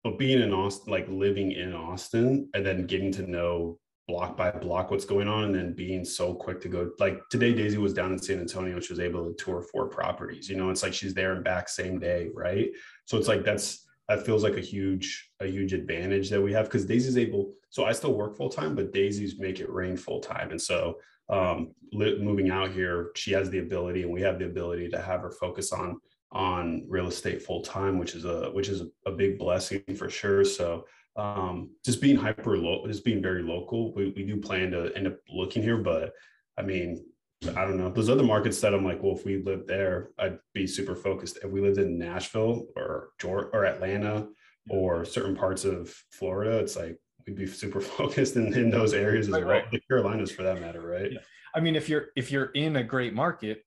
but 0.05 0.19
being 0.19 0.41
in 0.41 0.53
Austin, 0.53 0.93
like 0.93 1.09
living 1.09 1.53
in 1.53 1.75
Austin 1.75 2.49
and 2.55 2.65
then 2.65 2.87
getting 2.87 3.13
to 3.13 3.23
know 3.23 3.79
block 4.11 4.37
by 4.37 4.51
block 4.51 4.91
what's 4.91 5.05
going 5.05 5.29
on 5.29 5.45
and 5.45 5.55
then 5.55 5.73
being 5.73 6.05
so 6.05 6.35
quick 6.35 6.61
to 6.61 6.69
go 6.69 6.91
like 6.99 7.21
today 7.31 7.55
daisy 7.55 7.79
was 7.79 7.95
down 7.95 8.11
in 8.11 8.19
san 8.19 8.41
antonio 8.41 8.81
she 8.81 8.93
was 8.93 8.99
able 8.99 9.25
to 9.25 9.35
tour 9.35 9.63
four 9.63 9.87
properties 9.87 10.49
you 10.49 10.57
know 10.57 10.69
it's 10.69 10.83
like 10.83 10.93
she's 10.93 11.15
there 11.15 11.33
and 11.33 11.45
back 11.45 11.69
same 11.69 11.97
day 11.97 12.29
right 12.35 12.71
so 13.05 13.17
it's 13.17 13.29
like 13.29 13.45
that's 13.45 13.87
that 14.09 14.27
feels 14.27 14.43
like 14.43 14.57
a 14.57 14.61
huge 14.61 15.31
a 15.39 15.47
huge 15.47 15.73
advantage 15.73 16.29
that 16.29 16.43
we 16.43 16.53
have 16.53 16.65
because 16.65 16.85
daisy's 16.85 17.17
able 17.17 17.53
so 17.69 17.85
i 17.85 17.93
still 17.93 18.15
work 18.15 18.37
full 18.37 18.49
time 18.49 18.75
but 18.75 18.93
daisy's 18.93 19.39
make 19.39 19.61
it 19.61 19.71
rain 19.71 19.97
full 19.97 20.19
time 20.19 20.51
and 20.51 20.61
so 20.61 20.97
um, 21.31 21.73
moving 21.93 22.51
out 22.51 22.73
here, 22.73 23.11
she 23.15 23.33
has 23.33 23.51
the 23.51 23.59
ability, 23.59 24.03
and 24.03 24.13
we 24.13 24.21
have 24.23 24.39
the 24.39 24.47
ability 24.47 24.89
to 24.91 25.01
have 25.01 25.23
her 25.23 25.31
focus 25.31 25.73
on 25.73 26.01
on 26.33 26.85
real 26.89 27.09
estate 27.09 27.43
full 27.43 27.63
time, 27.63 27.99
which 27.99 28.15
is 28.15 28.25
a 28.25 28.51
which 28.53 28.69
is 28.69 28.83
a, 29.07 29.11
big 29.11 29.39
blessing 29.39 29.83
for 29.97 30.09
sure. 30.09 30.45
So 30.45 30.87
um, 31.17 31.71
just 31.85 32.01
being 32.01 32.17
hyper 32.17 32.57
local, 32.57 32.87
just 32.87 33.05
being 33.05 33.21
very 33.21 33.43
local, 33.43 33.93
we, 33.95 34.13
we 34.17 34.25
do 34.25 34.37
plan 34.37 34.71
to 34.71 34.93
end 34.95 35.09
up 35.09 35.17
looking 35.29 35.63
here, 35.63 35.79
but 35.79 36.13
I 36.57 36.63
mean, 36.63 37.05
I 37.49 37.65
don't 37.65 37.79
know. 37.79 37.91
Those 37.91 38.11
other 38.11 38.23
markets 38.23 38.61
that 38.61 38.75
I'm 38.75 38.85
like, 38.85 39.03
well, 39.03 39.17
if 39.17 39.25
we 39.25 39.43
lived 39.43 39.67
there, 39.67 40.11
I'd 40.19 40.39
be 40.55 40.67
super 40.67 40.95
focused. 40.95 41.39
If 41.43 41.51
we 41.51 41.61
lived 41.61 41.79
in 41.79 41.99
Nashville 41.99 42.67
or 42.77 43.11
Georgia 43.19 43.49
or 43.53 43.65
Atlanta 43.65 44.29
or 44.69 45.05
certain 45.05 45.35
parts 45.35 45.65
of 45.65 45.93
Florida, 46.13 46.59
it's 46.59 46.77
like 46.77 46.99
we'd 47.31 47.47
be 47.47 47.47
super 47.47 47.81
focused 47.99 48.37
in, 48.37 48.53
in 48.55 48.71
those 48.71 48.93
areas 48.93 49.29
as 49.29 49.33
right, 49.33 49.45
well. 49.45 49.55
Right. 49.57 49.71
The 49.71 49.81
Carolinas 49.81 50.31
for 50.31 50.43
that 50.43 50.61
matter, 50.61 50.81
right? 50.81 51.13
Yeah. 51.13 51.21
I 51.55 51.61
mean, 51.61 51.77
if 51.77 51.89
you're 51.89 52.07
if 52.17 52.31
you're 52.31 52.47
in 52.47 52.77
a 52.77 52.85
great 52.85 53.15
market, 53.15 53.65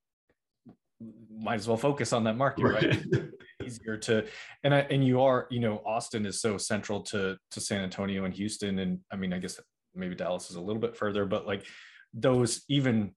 might 1.29 1.55
as 1.55 1.67
well 1.67 1.77
focus 1.77 2.13
on 2.13 2.23
that 2.25 2.37
market, 2.37 2.63
right? 2.63 2.83
right? 2.83 3.23
Easier 3.63 3.97
to 3.97 4.25
and 4.63 4.73
I 4.73 4.79
and 4.81 5.05
you 5.05 5.21
are, 5.21 5.47
you 5.49 5.59
know, 5.59 5.81
Austin 5.85 6.25
is 6.25 6.41
so 6.41 6.57
central 6.57 7.01
to 7.01 7.37
to 7.51 7.59
San 7.59 7.81
Antonio 7.81 8.25
and 8.25 8.33
Houston. 8.33 8.79
And 8.79 8.99
I 9.11 9.15
mean, 9.15 9.33
I 9.33 9.39
guess 9.39 9.59
maybe 9.93 10.15
Dallas 10.15 10.49
is 10.49 10.55
a 10.55 10.61
little 10.61 10.81
bit 10.81 10.95
further, 10.95 11.25
but 11.25 11.45
like 11.45 11.65
those 12.13 12.63
even 12.69 13.13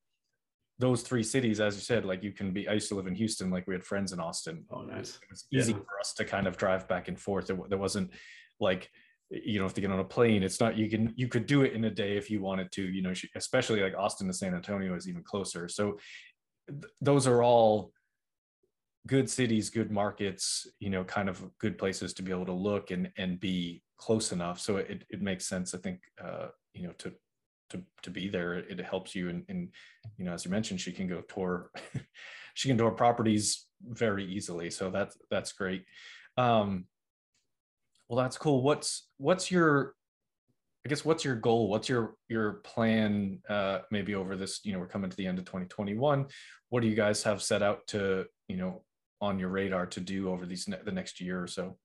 those 0.78 1.02
three 1.02 1.22
cities, 1.22 1.60
as 1.60 1.74
you 1.74 1.80
said, 1.80 2.04
like 2.04 2.22
you 2.22 2.32
can 2.32 2.52
be. 2.52 2.68
I 2.68 2.74
used 2.74 2.88
to 2.88 2.96
live 2.96 3.06
in 3.06 3.14
Houston. 3.14 3.50
Like 3.50 3.66
we 3.66 3.74
had 3.74 3.84
friends 3.84 4.12
in 4.12 4.20
Austin. 4.20 4.64
Oh, 4.70 4.82
nice. 4.82 5.18
It 5.22 5.30
was 5.30 5.46
easy 5.52 5.72
yeah. 5.72 5.78
for 5.78 6.00
us 6.00 6.12
to 6.14 6.24
kind 6.24 6.46
of 6.46 6.56
drive 6.56 6.86
back 6.86 7.08
and 7.08 7.18
forth. 7.18 7.46
There 7.46 7.78
wasn't 7.78 8.10
like 8.60 8.90
you 9.30 9.58
know 9.58 9.66
if 9.66 9.74
to 9.74 9.80
get 9.80 9.90
on 9.90 9.98
a 9.98 10.04
plane. 10.04 10.42
It's 10.42 10.60
not 10.60 10.76
you 10.76 10.88
can 10.88 11.12
you 11.16 11.28
could 11.28 11.46
do 11.46 11.62
it 11.62 11.72
in 11.72 11.84
a 11.84 11.90
day 11.90 12.16
if 12.16 12.30
you 12.30 12.40
wanted 12.40 12.70
to 12.72 12.82
you 12.82 13.02
know 13.02 13.12
especially 13.34 13.80
like 13.80 13.94
austin 13.96 14.26
to 14.28 14.32
san 14.32 14.54
antonio 14.54 14.94
is 14.94 15.08
even 15.08 15.22
closer. 15.22 15.68
So 15.68 15.98
th- 16.68 16.92
those 17.00 17.26
are 17.26 17.42
all 17.42 17.92
good 19.06 19.30
cities 19.30 19.70
good 19.70 19.92
markets 19.92 20.66
you 20.80 20.90
know 20.90 21.04
kind 21.04 21.28
of 21.28 21.44
good 21.58 21.78
places 21.78 22.12
to 22.12 22.22
be 22.22 22.32
able 22.32 22.46
to 22.46 22.52
look 22.52 22.90
and 22.90 23.10
and 23.16 23.40
be 23.40 23.82
close 23.98 24.32
enough. 24.32 24.60
So 24.60 24.76
it, 24.76 25.04
it 25.08 25.22
makes 25.22 25.46
sense 25.46 25.74
i 25.74 25.78
think 25.78 26.00
uh 26.22 26.48
you 26.74 26.82
know 26.86 26.92
to 26.98 27.12
to 27.70 27.82
to 28.02 28.10
be 28.10 28.28
there. 28.28 28.54
It 28.54 28.80
helps 28.80 29.14
you 29.14 29.28
and, 29.28 29.44
and 29.48 29.68
you 30.16 30.24
know 30.24 30.32
as 30.32 30.44
you 30.44 30.50
mentioned 30.50 30.80
she 30.80 30.92
can 30.92 31.08
go 31.08 31.20
tour 31.22 31.70
she 32.54 32.68
can 32.68 32.78
tour 32.78 32.90
properties 32.90 33.66
very 33.82 34.24
easily. 34.24 34.70
So 34.70 34.90
that's 34.90 35.16
that's 35.30 35.52
great. 35.52 35.84
Um 36.36 36.86
well, 38.08 38.22
that's 38.22 38.38
cool. 38.38 38.62
What's 38.62 39.08
what's 39.18 39.50
your 39.50 39.94
I 40.84 40.88
guess 40.88 41.04
what's 41.04 41.24
your 41.24 41.34
goal? 41.34 41.68
What's 41.68 41.88
your 41.88 42.14
your 42.28 42.54
plan 42.64 43.40
uh 43.48 43.80
maybe 43.90 44.14
over 44.14 44.36
this, 44.36 44.60
you 44.64 44.72
know, 44.72 44.78
we're 44.78 44.86
coming 44.86 45.10
to 45.10 45.16
the 45.16 45.26
end 45.26 45.38
of 45.38 45.44
2021. 45.44 46.26
What 46.68 46.82
do 46.82 46.88
you 46.88 46.94
guys 46.94 47.22
have 47.24 47.42
set 47.42 47.62
out 47.62 47.86
to, 47.88 48.26
you 48.48 48.56
know, 48.56 48.82
on 49.20 49.38
your 49.38 49.48
radar 49.48 49.86
to 49.86 50.00
do 50.00 50.30
over 50.30 50.46
these 50.46 50.68
ne- 50.68 50.82
the 50.84 50.92
next 50.92 51.20
year 51.20 51.42
or 51.42 51.48
so? 51.48 51.76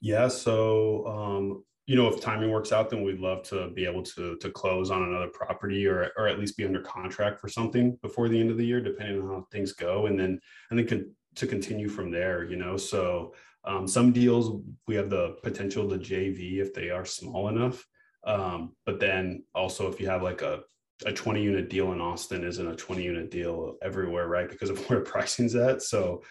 Yeah, 0.00 0.28
so 0.28 1.06
um 1.06 1.64
you 1.86 1.96
know, 1.96 2.08
if 2.08 2.18
timing 2.18 2.50
works 2.50 2.72
out, 2.72 2.88
then 2.88 3.04
we'd 3.04 3.20
love 3.20 3.42
to 3.42 3.68
be 3.70 3.84
able 3.84 4.02
to 4.02 4.36
to 4.38 4.50
close 4.50 4.90
on 4.90 5.02
another 5.02 5.28
property 5.28 5.86
or 5.86 6.10
or 6.16 6.26
at 6.26 6.38
least 6.38 6.56
be 6.56 6.64
under 6.64 6.80
contract 6.80 7.38
for 7.38 7.48
something 7.48 7.98
before 8.00 8.30
the 8.30 8.40
end 8.40 8.50
of 8.50 8.56
the 8.56 8.64
year, 8.64 8.80
depending 8.80 9.20
on 9.20 9.28
how 9.28 9.46
things 9.52 9.72
go, 9.72 10.06
and 10.06 10.18
then 10.18 10.40
and 10.70 10.78
then 10.78 10.86
con- 10.86 11.14
to 11.36 11.46
continue 11.46 11.88
from 11.88 12.10
there. 12.10 12.44
You 12.44 12.56
know, 12.56 12.76
so 12.76 13.34
um, 13.64 13.86
some 13.88 14.12
deals 14.12 14.62
we 14.86 14.94
have 14.96 15.10
the 15.10 15.36
potential 15.42 15.88
to 15.88 15.96
JV 15.96 16.58
if 16.58 16.74
they 16.74 16.90
are 16.90 17.04
small 17.04 17.48
enough. 17.48 17.86
Um, 18.24 18.74
but 18.86 19.00
then 19.00 19.44
also 19.54 19.90
if 19.90 20.00
you 20.00 20.08
have 20.08 20.22
like 20.22 20.42
a, 20.42 20.60
a 21.04 21.12
20 21.12 21.42
unit 21.42 21.68
deal 21.68 21.92
in 21.92 22.00
Austin 22.00 22.44
isn't 22.44 22.66
a 22.66 22.76
20 22.76 23.02
unit 23.02 23.30
deal 23.30 23.76
everywhere, 23.82 24.28
right? 24.28 24.48
Because 24.48 24.70
of 24.70 24.78
where 24.88 25.00
pricing's 25.00 25.54
at. 25.54 25.82
So 25.82 26.22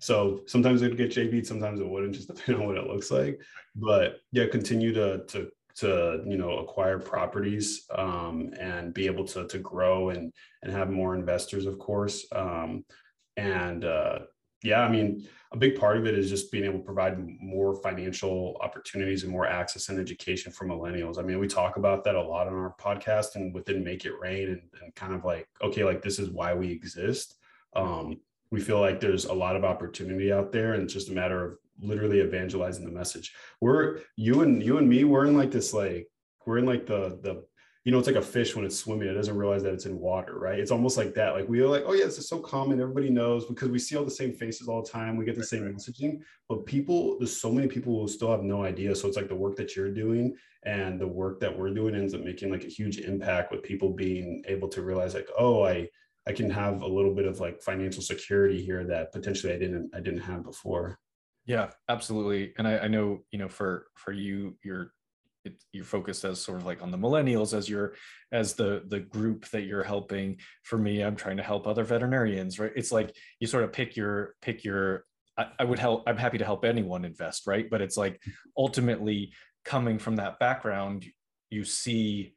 so 0.00 0.42
sometimes 0.46 0.82
it'd 0.82 0.98
get 0.98 1.10
JV, 1.10 1.44
sometimes 1.44 1.80
it 1.80 1.88
wouldn't, 1.88 2.14
just 2.14 2.28
depending 2.28 2.62
on 2.62 2.68
what 2.68 2.76
it 2.76 2.86
looks 2.86 3.10
like. 3.10 3.40
But 3.74 4.16
yeah, 4.32 4.46
continue 4.46 4.92
to 4.94 5.24
to 5.28 5.50
to 5.76 6.22
you 6.26 6.36
know 6.36 6.58
acquire 6.58 6.98
properties 6.98 7.86
um, 7.94 8.52
and 8.58 8.92
be 8.92 9.06
able 9.06 9.24
to 9.24 9.46
to 9.46 9.58
grow 9.58 10.10
and 10.10 10.32
and 10.62 10.72
have 10.72 10.90
more 10.90 11.14
investors, 11.14 11.66
of 11.66 11.78
course. 11.78 12.26
Um, 12.32 12.84
and 13.36 13.84
uh, 13.84 14.18
yeah, 14.62 14.80
I 14.80 14.88
mean, 14.90 15.26
a 15.52 15.56
big 15.56 15.78
part 15.78 15.96
of 15.96 16.06
it 16.06 16.18
is 16.18 16.28
just 16.28 16.52
being 16.52 16.64
able 16.64 16.78
to 16.78 16.84
provide 16.84 17.18
more 17.40 17.74
financial 17.74 18.58
opportunities 18.60 19.22
and 19.22 19.32
more 19.32 19.46
access 19.46 19.88
and 19.88 19.98
education 19.98 20.52
for 20.52 20.66
millennials. 20.66 21.18
I 21.18 21.22
mean, 21.22 21.38
we 21.38 21.46
talk 21.46 21.76
about 21.76 22.04
that 22.04 22.16
a 22.16 22.22
lot 22.22 22.48
on 22.48 22.54
our 22.54 22.74
podcast 22.78 23.36
and 23.36 23.54
within 23.54 23.84
Make 23.84 24.04
It 24.04 24.18
Rain 24.20 24.48
and, 24.48 24.62
and 24.82 24.94
kind 24.94 25.14
of 25.14 25.24
like, 25.24 25.48
okay, 25.62 25.84
like 25.84 26.02
this 26.02 26.18
is 26.18 26.30
why 26.30 26.54
we 26.54 26.70
exist. 26.70 27.36
Um, 27.74 28.18
we 28.50 28.60
feel 28.60 28.80
like 28.80 29.00
there's 29.00 29.26
a 29.26 29.32
lot 29.32 29.56
of 29.56 29.64
opportunity 29.64 30.32
out 30.32 30.52
there 30.52 30.74
and 30.74 30.82
it's 30.82 30.92
just 30.92 31.10
a 31.10 31.14
matter 31.14 31.44
of 31.44 31.58
literally 31.80 32.20
evangelizing 32.20 32.84
the 32.84 32.90
message. 32.90 33.34
We're 33.60 34.00
you 34.16 34.42
and 34.42 34.62
you 34.62 34.78
and 34.78 34.88
me, 34.88 35.04
we're 35.04 35.26
in 35.26 35.36
like 35.36 35.50
this 35.50 35.72
like 35.72 36.08
we're 36.46 36.58
in 36.58 36.66
like 36.66 36.86
the 36.86 37.18
the 37.22 37.44
you 37.88 37.92
know, 37.92 37.98
it's 37.98 38.06
like 38.06 38.16
a 38.16 38.22
fish 38.22 38.54
when 38.54 38.66
it's 38.66 38.78
swimming, 38.78 39.08
it 39.08 39.14
doesn't 39.14 39.38
realize 39.38 39.62
that 39.62 39.72
it's 39.72 39.86
in 39.86 39.98
water, 39.98 40.38
right? 40.38 40.58
It's 40.58 40.70
almost 40.70 40.98
like 40.98 41.14
that. 41.14 41.32
Like 41.32 41.48
we 41.48 41.60
are 41.60 41.66
like, 41.66 41.84
oh 41.86 41.94
yeah, 41.94 42.04
this 42.04 42.18
is 42.18 42.28
so 42.28 42.38
common. 42.38 42.82
Everybody 42.82 43.08
knows 43.08 43.46
because 43.46 43.70
we 43.70 43.78
see 43.78 43.96
all 43.96 44.04
the 44.04 44.10
same 44.10 44.34
faces 44.34 44.68
all 44.68 44.82
the 44.82 44.90
time. 44.90 45.16
We 45.16 45.24
get 45.24 45.36
the 45.36 45.42
same 45.42 45.62
messaging, 45.62 46.20
but 46.50 46.66
people, 46.66 47.16
there's 47.18 47.40
so 47.40 47.50
many 47.50 47.66
people 47.66 47.98
who 47.98 48.06
still 48.06 48.30
have 48.30 48.42
no 48.42 48.62
idea. 48.62 48.94
So 48.94 49.08
it's 49.08 49.16
like 49.16 49.28
the 49.28 49.34
work 49.34 49.56
that 49.56 49.74
you're 49.74 49.90
doing 49.90 50.36
and 50.64 51.00
the 51.00 51.08
work 51.08 51.40
that 51.40 51.58
we're 51.58 51.72
doing 51.72 51.94
ends 51.94 52.12
up 52.12 52.20
making 52.20 52.50
like 52.50 52.64
a 52.64 52.68
huge 52.68 52.98
impact 52.98 53.52
with 53.52 53.62
people 53.62 53.88
being 53.88 54.44
able 54.46 54.68
to 54.68 54.82
realize 54.82 55.14
like, 55.14 55.30
oh, 55.38 55.64
I 55.64 55.88
I 56.26 56.32
can 56.32 56.50
have 56.50 56.82
a 56.82 56.86
little 56.86 57.14
bit 57.14 57.24
of 57.24 57.40
like 57.40 57.62
financial 57.62 58.02
security 58.02 58.62
here 58.62 58.84
that 58.84 59.14
potentially 59.14 59.54
I 59.54 59.58
didn't 59.58 59.92
I 59.94 60.00
didn't 60.00 60.20
have 60.20 60.44
before. 60.44 60.98
Yeah, 61.46 61.70
absolutely. 61.88 62.52
And 62.58 62.68
I, 62.68 62.80
I 62.80 62.88
know, 62.88 63.20
you 63.30 63.38
know, 63.38 63.48
for 63.48 63.86
for 63.94 64.12
you, 64.12 64.58
you're 64.62 64.92
it, 65.48 65.62
you're 65.72 65.84
focused 65.84 66.24
as 66.24 66.40
sort 66.40 66.58
of 66.58 66.66
like 66.66 66.82
on 66.82 66.90
the 66.90 66.98
millennials 66.98 67.56
as 67.56 67.68
your 67.68 67.94
as 68.32 68.54
the 68.54 68.82
the 68.86 69.00
group 69.00 69.48
that 69.50 69.62
you're 69.62 69.82
helping. 69.82 70.38
For 70.62 70.78
me 70.78 71.02
i'm 71.02 71.16
trying 71.16 71.36
to 71.38 71.42
help 71.42 71.66
other 71.66 71.84
veterinarians 71.84 72.58
right? 72.58 72.72
It's 72.76 72.92
like 72.92 73.14
you 73.40 73.46
sort 73.46 73.64
of 73.64 73.72
pick 73.72 73.96
your 73.96 74.34
pick 74.42 74.64
your 74.64 75.04
I, 75.36 75.46
I 75.58 75.64
would 75.64 75.78
help 75.78 76.04
i'm 76.06 76.16
happy 76.16 76.38
to 76.38 76.44
help 76.44 76.64
anyone 76.64 77.04
invest 77.04 77.46
right? 77.46 77.68
But 77.68 77.82
it's 77.82 77.96
like 77.96 78.20
ultimately 78.56 79.32
coming 79.64 79.98
from 79.98 80.16
that 80.16 80.38
background 80.38 81.04
you 81.50 81.64
see 81.64 82.34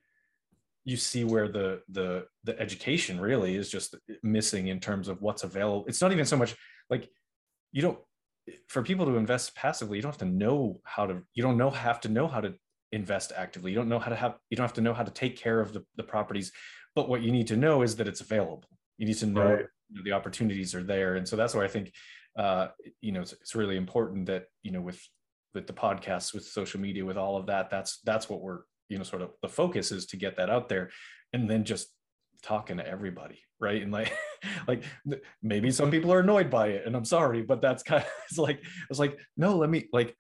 you 0.84 0.98
see 0.98 1.24
where 1.24 1.48
the 1.48 1.82
the 1.90 2.26
the 2.44 2.60
education 2.60 3.20
really 3.20 3.56
is 3.56 3.70
just 3.70 3.96
missing 4.24 4.68
in 4.68 4.80
terms 4.80 5.08
of 5.08 5.22
what's 5.22 5.44
available. 5.44 5.86
It's 5.88 6.02
not 6.02 6.12
even 6.12 6.26
so 6.26 6.38
much 6.38 6.56
like 6.90 7.08
you 7.72 7.82
don't 7.82 8.00
for 8.68 8.82
people 8.82 9.06
to 9.06 9.18
invest 9.18 9.56
passively 9.56 9.98
you 9.98 10.02
don't 10.02 10.12
have 10.12 10.18
to 10.18 10.26
know 10.26 10.80
how 10.84 11.06
to 11.06 11.22
you 11.34 11.44
don't 11.44 11.58
know 11.58 11.70
have 11.70 12.02
to 12.02 12.10
know 12.10 12.28
how 12.28 12.42
to 12.42 12.54
invest 12.92 13.32
actively. 13.36 13.72
You 13.72 13.78
don't 13.78 13.90
know 13.90 14.00
how 14.00 14.10
to 14.10 14.16
have 14.16 14.36
you 14.50 14.58
don't 14.58 14.66
have 14.66 14.74
to 14.74 14.82
know 14.82 14.94
how 14.94 15.04
to 15.04 15.12
take 15.12 15.38
care 15.38 15.60
of 15.60 15.74
the, 15.74 15.84
the 15.96 16.04
properties 16.04 16.52
but 16.96 17.10
what 17.10 17.22
you 17.22 17.32
need 17.32 17.48
to 17.48 17.58
know 17.58 17.82
is 17.82 17.96
that 17.98 18.08
it's 18.08 18.22
available. 18.22 18.70
You 18.98 19.08
need 19.08 19.18
to 19.18 19.26
know, 19.26 19.44
right. 19.44 19.66
you 19.90 19.98
know 19.98 20.04
the 20.04 20.12
opportunities 20.12 20.76
are 20.76 20.84
there. 20.84 21.16
And 21.16 21.28
so 21.28 21.36
that's 21.36 21.54
why 21.54 21.64
i 21.64 21.68
think 21.68 21.94
uh, 22.38 22.68
you 23.02 23.12
know 23.12 23.22
it's, 23.22 23.34
it's 23.34 23.56
really 23.56 23.78
important 23.78 24.26
that 24.28 24.46
you 24.64 24.72
know 24.72 24.82
with 24.82 25.02
with 25.54 25.68
the 25.68 25.74
podcasts 25.74 26.34
with 26.34 26.46
social 26.46 26.80
media 26.80 27.04
with 27.04 27.18
all 27.18 27.36
of 27.36 27.48
that 27.48 27.70
that's 27.70 28.00
that's 28.06 28.30
what 28.30 28.42
we're 28.42 28.62
you 28.88 28.98
know 28.98 29.04
sort 29.04 29.22
of 29.22 29.32
the 29.42 29.50
focus 29.50 29.92
is 29.92 30.06
to 30.06 30.16
get 30.16 30.38
that 30.38 30.50
out 30.50 30.70
there 30.70 30.90
and 31.34 31.50
then 31.50 31.66
just 31.66 31.88
talking 32.42 32.78
to 32.78 32.88
everybody 32.88 33.40
right? 33.60 33.82
And 33.82 33.92
like 33.92 34.14
like 34.68 34.84
maybe 35.44 35.72
some 35.72 35.92
people 35.92 36.14
are 36.14 36.22
annoyed 36.22 36.50
by 36.50 36.68
it 36.70 36.86
and 36.86 36.96
i'm 36.96 37.06
sorry 37.06 37.42
but 37.42 37.62
that's 37.62 37.84
kind 37.84 38.02
of 38.02 38.10
it's 38.30 38.38
like 38.40 38.64
it's 38.90 38.98
like 38.98 39.20
no 39.36 39.58
let 39.58 39.70
me 39.70 39.88
like 39.92 40.16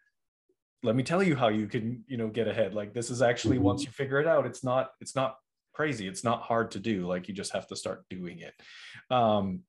let 0.83 0.95
me 0.95 1.03
tell 1.03 1.21
you 1.21 1.35
how 1.35 1.47
you 1.47 1.67
can 1.67 2.03
you 2.07 2.17
know 2.17 2.27
get 2.27 2.47
ahead 2.47 2.73
like 2.73 2.93
this 2.93 3.09
is 3.09 3.21
actually 3.21 3.57
mm-hmm. 3.57 3.65
once 3.65 3.83
you 3.83 3.91
figure 3.91 4.19
it 4.19 4.27
out 4.27 4.45
it's 4.45 4.63
not 4.63 4.91
it's 4.99 5.15
not 5.15 5.35
crazy 5.73 6.07
it's 6.07 6.23
not 6.23 6.41
hard 6.41 6.71
to 6.71 6.79
do 6.79 7.07
like 7.07 7.27
you 7.27 7.33
just 7.33 7.53
have 7.53 7.67
to 7.67 7.75
start 7.75 8.03
doing 8.09 8.39
it 8.39 8.53
um 9.09 9.61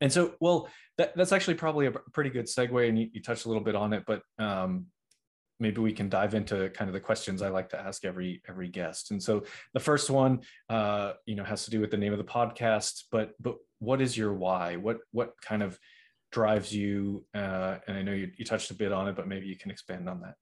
and 0.00 0.12
so 0.12 0.34
well 0.40 0.68
that, 0.96 1.16
that's 1.16 1.32
actually 1.32 1.54
probably 1.54 1.86
a 1.86 1.90
pretty 1.90 2.30
good 2.30 2.46
segue 2.46 2.88
and 2.88 2.98
you, 2.98 3.08
you 3.12 3.20
touched 3.20 3.44
a 3.44 3.48
little 3.48 3.62
bit 3.62 3.74
on 3.74 3.92
it 3.92 4.04
but 4.06 4.22
um 4.38 4.86
maybe 5.60 5.80
we 5.80 5.92
can 5.92 6.08
dive 6.08 6.34
into 6.34 6.68
kind 6.70 6.88
of 6.88 6.92
the 6.92 7.00
questions 7.00 7.42
I 7.42 7.48
like 7.48 7.68
to 7.70 7.80
ask 7.80 8.04
every 8.04 8.42
every 8.48 8.68
guest. 8.68 9.10
And 9.10 9.22
so 9.22 9.44
the 9.72 9.80
first 9.80 10.10
one, 10.10 10.40
uh, 10.68 11.12
you 11.26 11.36
know, 11.36 11.44
has 11.44 11.64
to 11.64 11.70
do 11.70 11.80
with 11.80 11.90
the 11.90 11.96
name 11.96 12.12
of 12.12 12.18
the 12.18 12.24
podcast. 12.24 13.04
But 13.10 13.32
but 13.40 13.56
what 13.78 14.00
is 14.00 14.16
your 14.16 14.32
why? 14.32 14.76
What 14.76 14.98
what 15.12 15.32
kind 15.40 15.62
of 15.62 15.78
drives 16.34 16.74
you? 16.74 17.24
Uh, 17.34 17.78
and 17.86 17.96
I 17.96 18.02
know 18.02 18.12
you, 18.12 18.30
you 18.36 18.44
touched 18.44 18.70
a 18.70 18.74
bit 18.74 18.92
on 18.92 19.08
it, 19.08 19.16
but 19.16 19.26
maybe 19.26 19.46
you 19.46 19.56
can 19.56 19.70
expand 19.70 20.08
on 20.08 20.20
that. 20.20 20.34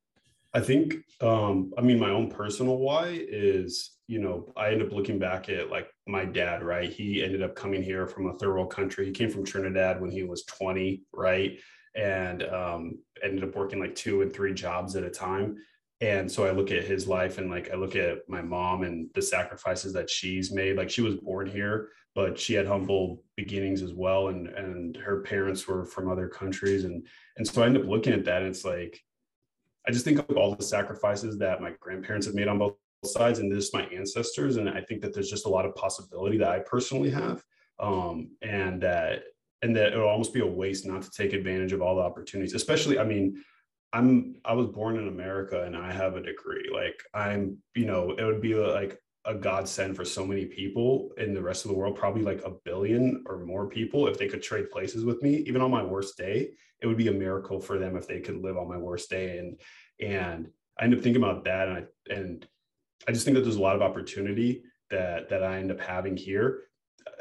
I 0.54 0.60
think, 0.60 0.96
um, 1.20 1.72
I 1.78 1.80
mean, 1.80 1.98
my 1.98 2.10
own 2.10 2.28
personal 2.30 2.76
why 2.76 3.08
is, 3.12 3.92
you 4.06 4.18
know, 4.18 4.52
I 4.56 4.70
end 4.70 4.82
up 4.82 4.92
looking 4.92 5.18
back 5.18 5.48
at 5.48 5.70
like 5.70 5.88
my 6.06 6.24
dad, 6.24 6.62
right? 6.62 6.90
He 6.90 7.22
ended 7.22 7.42
up 7.42 7.54
coming 7.54 7.82
here 7.82 8.06
from 8.06 8.26
a 8.26 8.34
third 8.34 8.50
world 8.50 8.70
country. 8.70 9.06
He 9.06 9.12
came 9.12 9.30
from 9.30 9.44
Trinidad 9.44 10.00
when 10.00 10.10
he 10.10 10.24
was 10.24 10.44
20, 10.44 11.02
right? 11.14 11.58
and 11.94 12.42
um, 12.44 12.98
ended 13.22 13.44
up 13.44 13.54
working 13.54 13.80
like 13.80 13.94
two 13.94 14.22
and 14.22 14.32
three 14.32 14.54
jobs 14.54 14.96
at 14.96 15.04
a 15.04 15.10
time. 15.10 15.56
And 16.02 16.30
so 16.30 16.44
I 16.44 16.50
look 16.50 16.72
at 16.72 16.82
his 16.82 17.06
life 17.06 17.38
and 17.38 17.48
like 17.48 17.70
I 17.70 17.76
look 17.76 17.94
at 17.94 18.28
my 18.28 18.42
mom 18.42 18.82
and 18.82 19.08
the 19.14 19.22
sacrifices 19.22 19.92
that 19.92 20.10
she's 20.10 20.50
made. 20.52 20.76
Like 20.76 20.90
she 20.90 21.00
was 21.00 21.14
born 21.14 21.46
here, 21.46 21.90
but 22.16 22.36
she 22.36 22.54
had 22.54 22.66
humble 22.66 23.22
beginnings 23.36 23.82
as 23.82 23.94
well. 23.94 24.28
And 24.28 24.48
and 24.48 24.96
her 24.96 25.20
parents 25.20 25.68
were 25.68 25.84
from 25.84 26.10
other 26.10 26.26
countries. 26.26 26.84
And 26.84 27.06
and 27.36 27.46
so 27.46 27.62
I 27.62 27.66
end 27.66 27.76
up 27.76 27.86
looking 27.86 28.12
at 28.12 28.24
that. 28.24 28.42
And 28.42 28.50
it's 28.50 28.64
like 28.64 29.00
I 29.86 29.92
just 29.92 30.04
think 30.04 30.18
of 30.18 30.36
all 30.36 30.56
the 30.56 30.64
sacrifices 30.64 31.38
that 31.38 31.62
my 31.62 31.72
grandparents 31.78 32.26
have 32.26 32.34
made 32.34 32.48
on 32.48 32.58
both 32.58 32.74
sides 33.04 33.38
and 33.38 33.50
this 33.50 33.72
my 33.72 33.84
ancestors. 33.86 34.56
And 34.56 34.68
I 34.68 34.80
think 34.80 35.02
that 35.02 35.14
there's 35.14 35.30
just 35.30 35.46
a 35.46 35.50
lot 35.50 35.66
of 35.66 35.74
possibility 35.76 36.36
that 36.38 36.50
I 36.50 36.58
personally 36.58 37.10
have. 37.10 37.44
Um, 37.78 38.32
and 38.42 38.82
that 38.82 39.22
and 39.62 39.76
that 39.76 39.92
it 39.92 39.96
would 39.96 40.06
almost 40.06 40.34
be 40.34 40.40
a 40.40 40.46
waste 40.46 40.84
not 40.84 41.02
to 41.02 41.10
take 41.10 41.32
advantage 41.32 41.72
of 41.72 41.80
all 41.80 41.94
the 41.94 42.02
opportunities 42.02 42.54
especially 42.54 42.98
i 42.98 43.04
mean 43.04 43.42
i'm 43.92 44.36
i 44.44 44.52
was 44.52 44.66
born 44.66 44.96
in 44.96 45.08
america 45.08 45.62
and 45.62 45.76
i 45.76 45.92
have 45.92 46.16
a 46.16 46.22
degree. 46.22 46.68
Like 46.72 47.02
i'm 47.14 47.58
you 47.74 47.86
know 47.86 48.12
it 48.12 48.24
would 48.24 48.40
be 48.40 48.54
like 48.54 48.98
a 49.24 49.34
godsend 49.34 49.94
for 49.94 50.04
so 50.04 50.26
many 50.26 50.46
people 50.46 51.10
in 51.16 51.32
the 51.32 51.42
rest 51.42 51.64
of 51.64 51.70
the 51.70 51.76
world 51.76 51.94
probably 51.96 52.22
like 52.22 52.42
a 52.44 52.56
billion 52.64 53.22
or 53.26 53.44
more 53.44 53.68
people 53.68 54.08
if 54.08 54.18
they 54.18 54.26
could 54.26 54.42
trade 54.42 54.68
places 54.72 55.04
with 55.04 55.22
me. 55.22 55.36
Even 55.46 55.62
on 55.62 55.70
my 55.70 55.82
worst 55.82 56.16
day 56.16 56.50
it 56.80 56.86
would 56.86 56.96
be 56.96 57.08
a 57.08 57.12
miracle 57.12 57.60
for 57.60 57.78
them 57.78 57.96
if 57.96 58.08
they 58.08 58.20
could 58.20 58.42
live 58.42 58.56
on 58.56 58.68
my 58.68 58.76
worst 58.76 59.08
day. 59.08 59.38
And 59.38 59.60
and 60.00 60.48
i 60.78 60.84
end 60.84 60.94
up 60.94 61.00
thinking 61.00 61.22
about 61.22 61.44
that 61.44 61.68
and 61.68 61.78
i 61.78 62.12
and 62.12 62.46
i 63.06 63.12
just 63.12 63.24
think 63.24 63.36
that 63.36 63.42
there's 63.42 63.56
a 63.56 63.62
lot 63.62 63.76
of 63.76 63.82
opportunity 63.82 64.62
that 64.90 65.28
that 65.28 65.42
i 65.42 65.58
end 65.58 65.70
up 65.70 65.80
having 65.80 66.16
here 66.16 66.62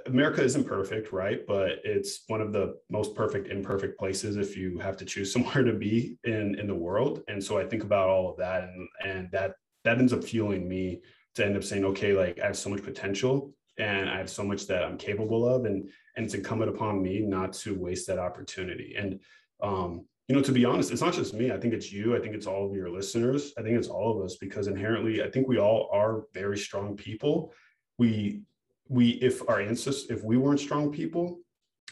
America 0.05 0.43
isn't 0.43 0.65
perfect, 0.65 1.11
right? 1.11 1.45
But 1.47 1.79
it's 1.83 2.23
one 2.27 2.41
of 2.41 2.53
the 2.53 2.75
most 2.89 3.15
perfect 3.15 3.47
imperfect 3.47 3.97
places 3.97 4.37
if 4.37 4.57
you 4.57 4.79
have 4.79 4.97
to 4.97 5.05
choose 5.05 5.31
somewhere 5.33 5.63
to 5.63 5.73
be 5.73 6.17
in 6.23 6.59
in 6.59 6.67
the 6.67 6.75
world. 6.75 7.23
And 7.27 7.43
so 7.43 7.57
I 7.57 7.65
think 7.65 7.83
about 7.83 8.09
all 8.09 8.29
of 8.29 8.37
that, 8.37 8.63
and 8.63 8.87
and 9.05 9.31
that 9.31 9.55
that 9.83 9.97
ends 9.97 10.13
up 10.13 10.23
fueling 10.23 10.67
me 10.67 11.01
to 11.35 11.45
end 11.45 11.55
up 11.55 11.63
saying, 11.63 11.85
okay, 11.85 12.13
like 12.13 12.39
I 12.39 12.47
have 12.47 12.57
so 12.57 12.69
much 12.69 12.83
potential, 12.83 13.53
and 13.77 14.09
I 14.09 14.17
have 14.17 14.29
so 14.29 14.43
much 14.43 14.67
that 14.67 14.83
I'm 14.83 14.97
capable 14.97 15.47
of, 15.47 15.65
and 15.65 15.89
and 16.15 16.25
it's 16.25 16.35
incumbent 16.35 16.73
upon 16.73 17.01
me 17.01 17.21
not 17.21 17.53
to 17.53 17.77
waste 17.77 18.07
that 18.07 18.19
opportunity. 18.19 18.95
And 18.97 19.19
um, 19.61 20.05
you 20.27 20.35
know, 20.35 20.43
to 20.43 20.51
be 20.51 20.63
honest, 20.63 20.91
it's 20.91 21.01
not 21.01 21.13
just 21.13 21.33
me. 21.33 21.51
I 21.51 21.57
think 21.57 21.73
it's 21.73 21.91
you. 21.91 22.15
I 22.15 22.19
think 22.19 22.35
it's 22.35 22.47
all 22.47 22.65
of 22.65 22.75
your 22.75 22.89
listeners. 22.89 23.53
I 23.57 23.61
think 23.61 23.77
it's 23.77 23.89
all 23.89 24.17
of 24.17 24.23
us 24.23 24.37
because 24.37 24.67
inherently, 24.67 25.21
I 25.21 25.29
think 25.29 25.47
we 25.47 25.59
all 25.59 25.89
are 25.91 26.23
very 26.33 26.57
strong 26.57 26.95
people. 26.95 27.53
We 27.97 28.43
we 28.91 29.11
if 29.21 29.47
our 29.49 29.61
ancestors 29.61 30.09
if 30.09 30.23
we 30.23 30.37
weren't 30.37 30.59
strong 30.59 30.91
people 30.91 31.39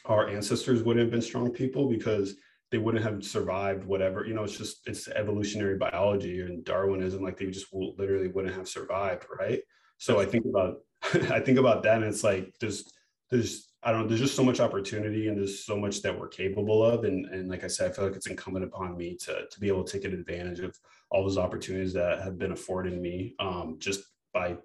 our 0.05 0.27
ancestors 0.27 0.83
wouldn't 0.83 1.03
have 1.03 1.11
been 1.11 1.21
strong 1.21 1.49
people 1.49 1.89
because 1.89 2.35
they 2.71 2.77
wouldn't 2.77 3.03
have 3.03 3.23
survived 3.23 3.85
whatever 3.85 4.25
you 4.25 4.33
know 4.33 4.43
it's 4.43 4.57
just 4.57 4.81
it's 4.85 5.07
evolutionary 5.07 5.77
biology 5.77 6.41
and 6.41 6.65
darwinism 6.65 7.23
like 7.23 7.37
they 7.37 7.47
just 7.47 7.67
literally 7.73 8.27
wouldn't 8.27 8.53
have 8.53 8.67
survived 8.67 9.25
right? 9.39 9.61
So 9.97 10.19
i 10.19 10.25
think 10.25 10.45
about 10.45 10.77
i 11.31 11.39
think 11.39 11.57
about 11.57 11.83
that 11.83 11.97
and 11.97 12.05
it's 12.05 12.23
like 12.23 12.53
there's 12.59 12.91
there's 13.31 13.69
i 13.83 13.91
don't 13.91 14.01
know 14.01 14.07
there's 14.07 14.19
just 14.19 14.35
so 14.35 14.43
much 14.43 14.59
opportunity 14.59 15.29
and 15.29 15.37
there's 15.37 15.65
so 15.65 15.77
much 15.77 16.01
that 16.01 16.17
we're 16.17 16.27
capable 16.27 16.83
of. 16.83 17.05
And 17.05 17.25
and 17.27 17.49
like 17.49 17.63
i 17.63 17.67
said 17.67 17.89
i 17.89 17.93
feel 17.93 18.05
like 18.05 18.15
it's 18.15 18.27
incumbent 18.27 18.65
upon 18.65 18.97
me 18.97 19.15
to 19.21 19.45
to 19.49 19.59
be 19.59 19.69
able 19.69 19.85
to 19.85 19.99
take 19.99 20.11
advantage 20.11 20.59
of 20.59 20.77
all 21.11 21.23
those 21.23 21.37
opportunities 21.37 21.93
that 21.93 22.21
have 22.21 22.37
been 22.37 22.51
afforded 22.51 22.99
me 23.01 23.35
um, 23.39 23.77
just 23.79 24.01
by 24.33 24.57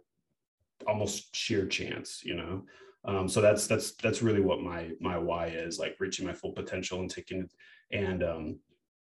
almost 0.86 1.34
sheer 1.34 1.66
chance, 1.66 2.22
you 2.24 2.34
know. 2.34 2.64
Um, 3.06 3.28
so 3.28 3.40
that's 3.40 3.66
that's 3.66 3.92
that's 3.96 4.22
really 4.22 4.40
what 4.40 4.60
my 4.60 4.90
my 5.00 5.18
why 5.18 5.46
is 5.48 5.78
like 5.78 5.96
reaching 6.00 6.26
my 6.26 6.32
full 6.32 6.52
potential 6.52 7.00
and 7.00 7.10
taking 7.10 7.48
and 7.92 8.22
um 8.22 8.58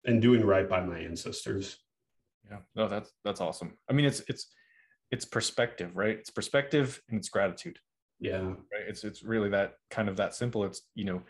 and 0.06 0.22
doing 0.22 0.44
right 0.46 0.68
by 0.68 0.84
my 0.84 1.00
ancestors. 1.00 1.78
Yeah, 2.50 2.60
no, 2.76 2.88
that's 2.88 3.12
that's 3.24 3.42
awesome. 3.42 3.78
I 3.90 3.94
mean, 3.94 4.06
it's 4.06 4.22
it's 4.28 4.48
it's 5.12 5.26
perspective, 5.26 5.96
right? 5.96 6.18
It's 6.18 6.32
perspective 6.32 7.02
and 7.10 7.20
it's 7.20 7.30
gratitude. 7.30 7.78
Yeah, 8.20 8.42
right. 8.42 8.88
It's 8.88 9.04
it's 9.04 9.24
really 9.24 9.50
that 9.50 9.74
kind 9.92 10.10
of 10.10 10.18
that 10.18 10.34
simple. 10.34 10.64
It's 10.64 10.82
you 10.96 11.06
know 11.06 11.22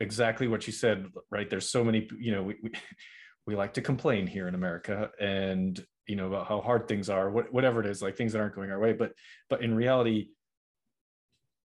exactly 0.00 0.48
what 0.48 0.66
you 0.66 0.72
said, 0.72 1.06
right? 1.30 1.48
There's 1.48 1.68
so 1.68 1.84
many, 1.84 2.08
you 2.18 2.32
know, 2.32 2.42
we 2.42 2.56
we, 2.62 2.70
we 3.46 3.56
like 3.56 3.74
to 3.74 3.82
complain 3.82 4.26
here 4.26 4.48
in 4.48 4.54
America, 4.54 5.10
and 5.20 5.84
you 6.06 6.16
know 6.16 6.26
about 6.28 6.46
how 6.48 6.60
hard 6.60 6.86
things 6.86 7.08
are 7.08 7.30
what, 7.30 7.52
whatever 7.52 7.80
it 7.80 7.86
is 7.86 8.02
like 8.02 8.14
things 8.14 8.32
that 8.32 8.38
aren't 8.38 8.54
going 8.54 8.70
our 8.70 8.78
way 8.78 8.92
but 8.92 9.12
but 9.48 9.62
in 9.62 9.74
reality 9.74 10.28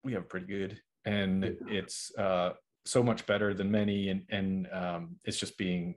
we 0.04 0.12
have 0.12 0.28
pretty 0.28 0.46
good 0.46 0.78
and 1.06 1.56
it's 1.68 2.14
uh 2.18 2.50
so 2.84 3.02
much 3.02 3.26
better 3.26 3.54
than 3.54 3.70
many 3.70 4.10
and 4.10 4.22
and 4.28 4.68
um 4.72 5.16
it's 5.24 5.38
just 5.38 5.56
being 5.56 5.94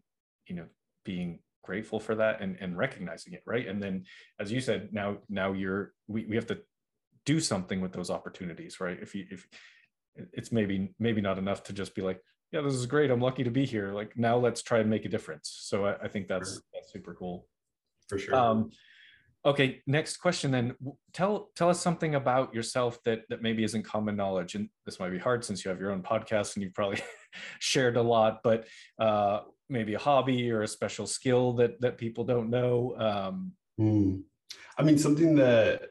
you 0.48 0.56
know 0.56 0.66
being 1.04 1.40
grateful 1.64 2.00
for 2.00 2.16
that 2.16 2.42
and 2.42 2.58
and 2.60 2.78
recognizing 2.78 3.34
it 3.34 3.44
right? 3.46 3.68
And 3.68 3.82
then 3.82 4.06
as 4.40 4.52
you 4.52 4.60
said 4.60 4.90
now 4.92 5.18
now 5.30 5.54
you're 5.54 5.94
we, 6.08 6.26
we 6.26 6.36
have 6.36 6.48
to 6.48 6.60
do 7.26 7.40
something 7.40 7.80
with 7.82 7.92
those 7.92 8.10
opportunities 8.10 8.80
right? 8.80 8.98
If 9.00 9.14
you 9.14 9.26
if 9.30 9.48
it's 10.34 10.52
maybe 10.52 10.90
maybe 10.98 11.22
not 11.22 11.38
enough 11.38 11.64
to 11.64 11.74
just 11.74 11.94
be 11.94 12.02
like 12.02 12.20
yeah 12.52 12.62
this 12.62 12.74
is 12.74 12.86
great 12.86 13.12
i'm 13.12 13.22
lucky 13.22 13.44
to 13.44 13.52
be 13.52 13.66
here 13.66 13.92
like 13.94 14.18
now 14.18 14.38
let's 14.38 14.62
try 14.62 14.80
and 14.80 14.90
make 14.90 15.06
a 15.06 15.10
difference 15.10 15.56
so 15.62 15.86
i, 15.86 15.96
I 16.04 16.08
think 16.08 16.28
that's 16.28 16.54
sure. 16.54 16.62
that's 16.74 16.92
super 16.92 17.14
cool 17.14 17.46
for 18.10 18.18
sure. 18.18 18.36
Um, 18.36 18.72
okay, 19.46 19.82
next 19.88 20.18
question 20.18 20.52
then. 20.52 20.76
Tell 21.14 21.52
tell 21.56 21.70
us 21.70 21.80
something 21.80 22.16
about 22.16 22.54
yourself 22.54 23.02
that 23.06 23.22
that 23.30 23.42
maybe 23.42 23.64
isn't 23.64 23.84
common 23.84 24.18
knowledge, 24.18 24.56
and 24.56 24.68
this 24.86 25.00
might 25.00 25.12
be 25.12 25.20
hard 25.20 25.46
since 25.46 25.64
you 25.64 25.70
have 25.70 25.80
your 25.80 25.92
own 25.92 26.02
podcast 26.02 26.56
and 26.56 26.64
you've 26.64 26.74
probably 26.74 27.00
shared 27.60 27.96
a 27.96 28.02
lot, 28.02 28.40
but 28.44 28.68
uh, 29.00 29.42
maybe 29.70 29.94
a 29.94 30.00
hobby 30.00 30.52
or 30.52 30.64
a 30.64 30.68
special 30.68 31.08
skill 31.08 31.54
that 31.54 31.80
that 31.80 31.98
people 31.98 32.26
don't 32.26 32.50
know. 32.50 32.96
Um, 32.98 33.52
mm. 33.80 34.24
I 34.78 34.84
mean, 34.84 34.98
something 34.98 35.36
that 35.36 35.84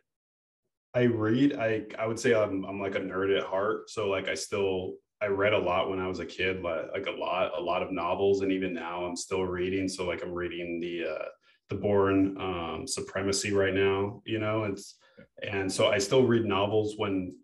I 0.93 1.03
read, 1.03 1.57
I 1.57 1.87
I 1.99 2.07
would 2.07 2.19
say 2.19 2.35
I'm 2.35 2.65
I'm 2.65 2.81
like 2.81 2.97
a 2.97 3.01
nerd 3.01 3.37
at 3.39 3.45
heart. 3.45 3.89
So 3.89 4.09
like 4.09 4.29
I 4.29 4.35
still 4.35 4.95
I 5.21 5.27
read 5.27 5.53
a 5.53 5.59
lot 5.59 5.91
when 5.91 5.99
I 5.99 6.07
was 6.07 6.21
a 6.21 6.27
kid, 6.27 6.63
like, 6.63 6.93
like 6.93 7.07
a 7.07 7.19
lot, 7.19 7.53
a 7.57 7.61
lot 7.61 7.83
of 7.83 7.93
novels, 7.93 8.43
and 8.43 8.53
even 8.53 8.73
now 8.73 9.05
I'm 9.05 9.17
still 9.17 9.45
reading. 9.45 9.89
So 9.89 10.07
like 10.07 10.23
I'm 10.23 10.33
reading 10.33 10.81
the 10.81 11.05
uh, 11.07 11.25
the 11.69 11.75
Bourne 11.75 12.37
um, 12.41 12.87
Supremacy 12.87 13.53
right 13.53 13.75
now. 13.75 14.23
You 14.25 14.39
know, 14.39 14.65
it's 14.65 14.97
and 15.43 15.71
so 15.71 15.89
I 15.89 15.99
still 15.99 16.25
read 16.25 16.45
novels 16.45 16.95
when 16.97 17.35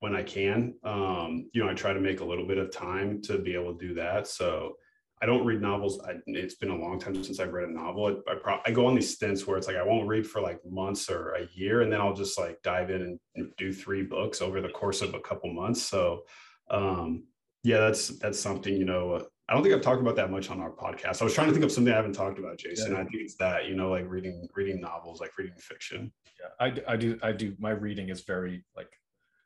when 0.00 0.14
I 0.14 0.22
can. 0.22 0.74
Um, 0.84 1.50
you 1.52 1.62
know, 1.62 1.70
I 1.70 1.74
try 1.74 1.92
to 1.92 2.00
make 2.00 2.20
a 2.20 2.24
little 2.24 2.46
bit 2.46 2.58
of 2.58 2.70
time 2.70 3.20
to 3.22 3.38
be 3.38 3.54
able 3.54 3.76
to 3.76 3.88
do 3.88 3.94
that. 3.94 4.26
So 4.26 4.76
I 5.20 5.26
don't 5.26 5.44
read 5.44 5.60
novels. 5.60 6.00
I, 6.06 6.14
it's 6.26 6.54
been 6.54 6.70
a 6.70 6.76
long 6.76 6.98
time 6.98 7.22
since 7.24 7.40
I've 7.40 7.52
read 7.52 7.68
a 7.68 7.72
novel. 7.72 8.06
I, 8.06 8.32
I, 8.32 8.34
pro- 8.36 8.60
I, 8.64 8.70
go 8.70 8.86
on 8.86 8.94
these 8.94 9.12
stints 9.14 9.46
where 9.46 9.58
it's 9.58 9.66
like 9.66 9.76
I 9.76 9.82
won't 9.82 10.06
read 10.06 10.26
for 10.26 10.40
like 10.40 10.60
months 10.68 11.10
or 11.10 11.32
a 11.32 11.48
year, 11.52 11.82
and 11.82 11.92
then 11.92 12.00
I'll 12.00 12.14
just 12.14 12.38
like 12.38 12.62
dive 12.62 12.90
in 12.90 13.18
and 13.34 13.50
do 13.56 13.72
three 13.72 14.02
books 14.02 14.40
over 14.40 14.60
the 14.60 14.68
course 14.68 15.02
of 15.02 15.14
a 15.14 15.20
couple 15.20 15.52
months. 15.52 15.82
So, 15.82 16.22
um, 16.70 17.24
yeah, 17.64 17.78
that's 17.78 18.08
that's 18.18 18.38
something 18.38 18.74
you 18.74 18.84
know. 18.84 19.26
I 19.48 19.54
don't 19.54 19.62
think 19.62 19.74
I've 19.74 19.82
talked 19.82 20.02
about 20.02 20.16
that 20.16 20.30
much 20.30 20.50
on 20.50 20.60
our 20.60 20.70
podcast. 20.70 21.22
I 21.22 21.24
was 21.24 21.32
trying 21.32 21.46
to 21.46 21.52
think 21.54 21.64
of 21.64 21.72
something 21.72 21.92
I 21.92 21.96
haven't 21.96 22.12
talked 22.12 22.38
about, 22.38 22.58
Jason. 22.58 22.92
Yeah. 22.92 22.98
I 22.98 23.04
think 23.04 23.22
it's 23.22 23.36
that 23.36 23.66
you 23.66 23.74
know, 23.74 23.90
like 23.90 24.04
reading 24.08 24.46
reading 24.54 24.80
novels, 24.80 25.20
like 25.20 25.36
reading 25.38 25.56
fiction. 25.56 26.12
Yeah, 26.38 26.66
I, 26.86 26.92
I 26.92 26.96
do 26.96 27.18
I 27.22 27.32
do. 27.32 27.56
My 27.58 27.70
reading 27.70 28.10
is 28.10 28.22
very 28.22 28.64
like 28.76 28.90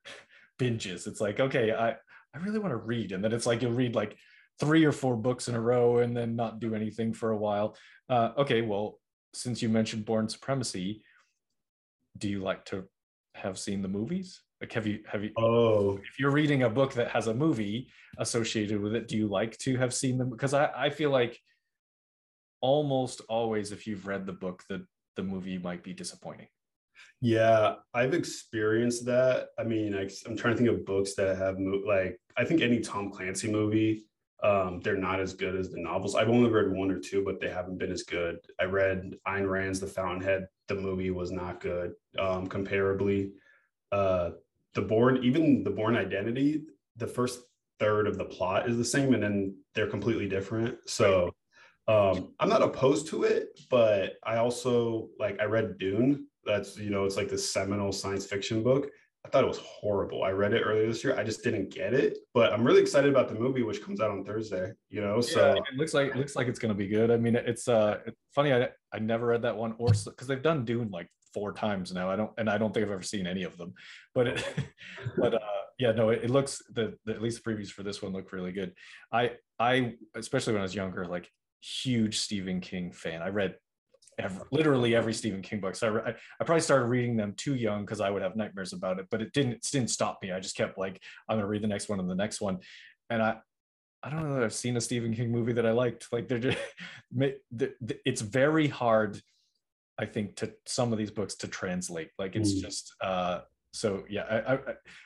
binges. 0.58 1.06
It's 1.06 1.20
like 1.20 1.40
okay, 1.40 1.72
I 1.72 1.90
I 2.34 2.38
really 2.38 2.58
want 2.58 2.72
to 2.72 2.76
read, 2.76 3.12
and 3.12 3.22
then 3.22 3.32
it's 3.32 3.46
like 3.46 3.62
you'll 3.62 3.72
read 3.72 3.94
like 3.94 4.16
three 4.60 4.84
or 4.84 4.92
four 4.92 5.16
books 5.16 5.48
in 5.48 5.54
a 5.54 5.60
row 5.60 5.98
and 5.98 6.16
then 6.16 6.36
not 6.36 6.60
do 6.60 6.74
anything 6.74 7.12
for 7.12 7.30
a 7.30 7.36
while. 7.36 7.76
Uh, 8.08 8.30
okay, 8.38 8.62
well, 8.62 8.98
since 9.34 9.62
you 9.62 9.68
mentioned 9.68 10.04
Bourne 10.04 10.28
Supremacy, 10.28 11.02
do 12.18 12.28
you 12.28 12.40
like 12.40 12.64
to 12.66 12.84
have 13.34 13.58
seen 13.58 13.82
the 13.82 13.88
movies? 13.88 14.40
Like, 14.62 14.72
have 14.72 14.86
you 14.86 15.00
have 15.10 15.24
you? 15.24 15.32
Oh, 15.36 15.98
if 15.98 16.20
you're 16.20 16.30
reading 16.30 16.62
a 16.62 16.70
book 16.70 16.94
that 16.94 17.08
has 17.08 17.26
a 17.26 17.34
movie 17.34 17.88
associated 18.18 18.80
with 18.80 18.94
it, 18.94 19.08
do 19.08 19.16
you 19.16 19.26
like 19.26 19.58
to 19.58 19.76
have 19.76 19.92
seen 19.92 20.18
them? 20.18 20.30
Because 20.30 20.54
I 20.54 20.70
I 20.74 20.88
feel 20.88 21.10
like 21.10 21.38
almost 22.60 23.22
always, 23.28 23.72
if 23.72 23.88
you've 23.88 24.06
read 24.06 24.24
the 24.24 24.32
book, 24.32 24.62
the 24.68 24.86
the 25.16 25.24
movie 25.24 25.58
might 25.58 25.82
be 25.82 25.92
disappointing. 25.92 26.46
Yeah, 27.20 27.74
I've 27.92 28.14
experienced 28.14 29.04
that. 29.06 29.48
I 29.58 29.64
mean, 29.64 29.94
I, 29.94 30.08
am 30.28 30.36
trying 30.36 30.54
to 30.54 30.62
think 30.62 30.70
of 30.70 30.86
books 30.86 31.14
that 31.16 31.36
have 31.36 31.56
like 31.58 32.16
I 32.36 32.44
think 32.44 32.60
any 32.60 32.78
Tom 32.78 33.10
Clancy 33.10 33.50
movie 33.50 34.04
um, 34.42 34.80
they're 34.80 34.96
not 34.96 35.20
as 35.20 35.34
good 35.34 35.54
as 35.54 35.70
the 35.70 35.80
novels. 35.80 36.16
I've 36.16 36.28
only 36.28 36.50
read 36.50 36.72
one 36.72 36.90
or 36.90 36.98
two, 36.98 37.22
but 37.24 37.40
they 37.40 37.48
haven't 37.48 37.78
been 37.78 37.92
as 37.92 38.02
good. 38.02 38.38
I 38.60 38.64
read 38.64 39.14
Ayn 39.26 39.48
Rand's 39.48 39.78
The 39.78 39.86
Fountainhead. 39.86 40.48
The 40.66 40.74
movie 40.74 41.10
was 41.10 41.30
not 41.30 41.60
good. 41.60 41.92
Um, 42.18 42.48
comparably, 42.48 43.30
uh, 43.92 44.30
the 44.74 44.82
Bourne, 44.82 45.22
even 45.22 45.64
the 45.64 45.70
Bourne 45.70 45.96
Identity, 45.96 46.64
the 46.96 47.06
first 47.06 47.40
third 47.78 48.06
of 48.06 48.18
the 48.18 48.24
plot 48.24 48.68
is 48.68 48.76
the 48.76 48.84
same, 48.84 49.14
and 49.14 49.22
then 49.22 49.56
they're 49.74 49.88
completely 49.88 50.28
different. 50.28 50.78
So 50.86 51.34
um, 51.88 52.34
I'm 52.38 52.48
not 52.48 52.62
opposed 52.62 53.08
to 53.08 53.24
it, 53.24 53.58
but 53.70 54.14
I 54.24 54.36
also 54.36 55.08
like 55.18 55.40
I 55.40 55.44
read 55.44 55.78
Dune. 55.78 56.26
That's 56.44 56.76
you 56.78 56.90
know 56.90 57.04
it's 57.04 57.16
like 57.16 57.28
this 57.28 57.52
seminal 57.52 57.92
science 57.92 58.26
fiction 58.26 58.62
book 58.62 58.90
I 59.24 59.28
thought 59.28 59.44
it 59.44 59.48
was 59.48 59.58
horrible. 59.58 60.24
I 60.24 60.30
read 60.30 60.52
it 60.52 60.62
earlier 60.62 60.86
this 60.86 61.04
year. 61.04 61.16
I 61.16 61.22
just 61.22 61.44
didn't 61.44 61.72
get 61.72 61.94
it, 61.94 62.18
but 62.34 62.52
I'm 62.52 62.64
really 62.64 62.80
excited 62.80 63.08
about 63.08 63.28
the 63.28 63.36
movie, 63.36 63.62
which 63.62 63.82
comes 63.82 64.00
out 64.00 64.10
on 64.10 64.24
Thursday. 64.24 64.72
You 64.90 65.00
know, 65.00 65.20
so 65.20 65.54
yeah, 65.54 65.60
it 65.70 65.76
looks 65.76 65.94
like 65.94 66.08
it 66.08 66.16
looks 66.16 66.34
like 66.34 66.48
it's 66.48 66.58
going 66.58 66.70
to 66.70 66.78
be 66.78 66.88
good. 66.88 67.10
I 67.10 67.16
mean, 67.16 67.36
it's 67.36 67.68
uh, 67.68 67.98
it's 68.04 68.16
funny. 68.34 68.52
I 68.52 68.68
I 68.92 68.98
never 68.98 69.26
read 69.26 69.42
that 69.42 69.56
one, 69.56 69.76
or 69.78 69.90
because 69.90 70.26
they've 70.26 70.42
done 70.42 70.64
Dune 70.64 70.90
like 70.90 71.08
four 71.32 71.52
times 71.52 71.92
now. 71.92 72.10
I 72.10 72.16
don't, 72.16 72.30
and 72.38 72.48
I 72.48 72.58
don't 72.58 72.72
think 72.72 72.86
I've 72.86 72.92
ever 72.92 73.02
seen 73.02 73.26
any 73.26 73.42
of 73.42 73.56
them. 73.56 73.74
But 74.14 74.26
it, 74.28 74.44
but 75.16 75.34
uh, 75.34 75.62
yeah, 75.78 75.92
no, 75.92 76.10
it, 76.10 76.24
it 76.24 76.30
looks 76.30 76.62
the, 76.72 76.96
the 77.04 77.14
at 77.14 77.22
least 77.22 77.42
the 77.42 77.50
previews 77.50 77.70
for 77.70 77.82
this 77.82 78.02
one 78.02 78.12
look 78.12 78.32
really 78.32 78.52
good. 78.52 78.72
I 79.12 79.32
I 79.58 79.94
especially 80.14 80.52
when 80.52 80.60
I 80.60 80.64
was 80.64 80.74
younger, 80.74 81.06
like 81.06 81.28
huge 81.60 82.18
Stephen 82.18 82.60
King 82.60 82.92
fan. 82.92 83.22
I 83.22 83.28
read 83.28 83.56
every, 84.18 84.44
literally 84.50 84.94
every 84.94 85.14
Stephen 85.14 85.42
King 85.42 85.60
book. 85.60 85.74
So 85.74 86.02
I, 86.04 86.10
I 86.10 86.44
probably 86.44 86.60
started 86.60 86.86
reading 86.86 87.16
them 87.16 87.34
too 87.36 87.54
young 87.54 87.84
because 87.84 88.00
I 88.00 88.10
would 88.10 88.22
have 88.22 88.36
nightmares 88.36 88.72
about 88.72 88.98
it, 88.98 89.06
but 89.10 89.22
it 89.22 89.32
didn't 89.32 89.52
it 89.52 89.68
didn't 89.70 89.90
stop 89.90 90.18
me. 90.22 90.32
I 90.32 90.40
just 90.40 90.56
kept 90.56 90.78
like 90.78 91.00
I'm 91.28 91.36
gonna 91.36 91.46
read 91.46 91.62
the 91.62 91.68
next 91.68 91.88
one 91.88 92.00
and 92.00 92.10
the 92.10 92.14
next 92.14 92.40
one, 92.40 92.58
and 93.10 93.22
I 93.22 93.36
I 94.02 94.10
don't 94.10 94.28
know 94.28 94.34
that 94.34 94.42
I've 94.42 94.54
seen 94.54 94.76
a 94.76 94.80
Stephen 94.80 95.14
King 95.14 95.30
movie 95.30 95.52
that 95.52 95.66
I 95.66 95.72
liked. 95.72 96.12
Like 96.12 96.28
they're 96.28 96.38
just 96.38 96.58
it's 98.04 98.20
very 98.20 98.66
hard, 98.68 99.20
I 99.98 100.06
think, 100.06 100.36
to 100.36 100.52
some 100.66 100.92
of 100.92 100.98
these 100.98 101.10
books 101.10 101.34
to 101.36 101.48
translate. 101.48 102.10
Like 102.18 102.36
it's 102.36 102.54
mm. 102.54 102.60
just 102.60 102.94
uh 103.00 103.40
so 103.72 104.04
yeah 104.08 104.24
I, 104.30 104.54
I, 104.54 104.58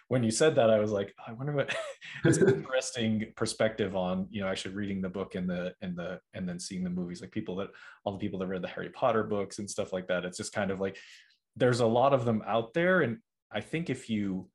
when 0.08 0.24
you 0.24 0.30
said 0.30 0.56
that 0.56 0.70
i 0.70 0.78
was 0.78 0.90
like 0.90 1.14
i 1.26 1.32
wonder 1.32 1.52
what 1.52 1.74
it's 2.24 2.38
an 2.38 2.48
interesting 2.54 3.32
perspective 3.36 3.94
on 3.94 4.26
you 4.30 4.40
know 4.40 4.48
actually 4.48 4.74
reading 4.74 5.00
the 5.00 5.08
book 5.08 5.34
and 5.36 5.48
the 5.48 5.72
and 5.82 5.96
the 5.96 6.20
and 6.34 6.48
then 6.48 6.58
seeing 6.58 6.82
the 6.82 6.90
movies 6.90 7.20
like 7.20 7.30
people 7.30 7.56
that 7.56 7.68
all 8.04 8.12
the 8.12 8.18
people 8.18 8.38
that 8.40 8.48
read 8.48 8.62
the 8.62 8.68
harry 8.68 8.90
potter 8.90 9.22
books 9.22 9.58
and 9.58 9.70
stuff 9.70 9.92
like 9.92 10.08
that 10.08 10.24
it's 10.24 10.36
just 10.36 10.52
kind 10.52 10.70
of 10.70 10.80
like 10.80 10.98
there's 11.54 11.80
a 11.80 11.86
lot 11.86 12.12
of 12.12 12.24
them 12.24 12.42
out 12.46 12.74
there 12.74 13.02
and 13.02 13.18
i 13.52 13.60
think 13.60 13.88
if 13.88 14.10
you 14.10 14.48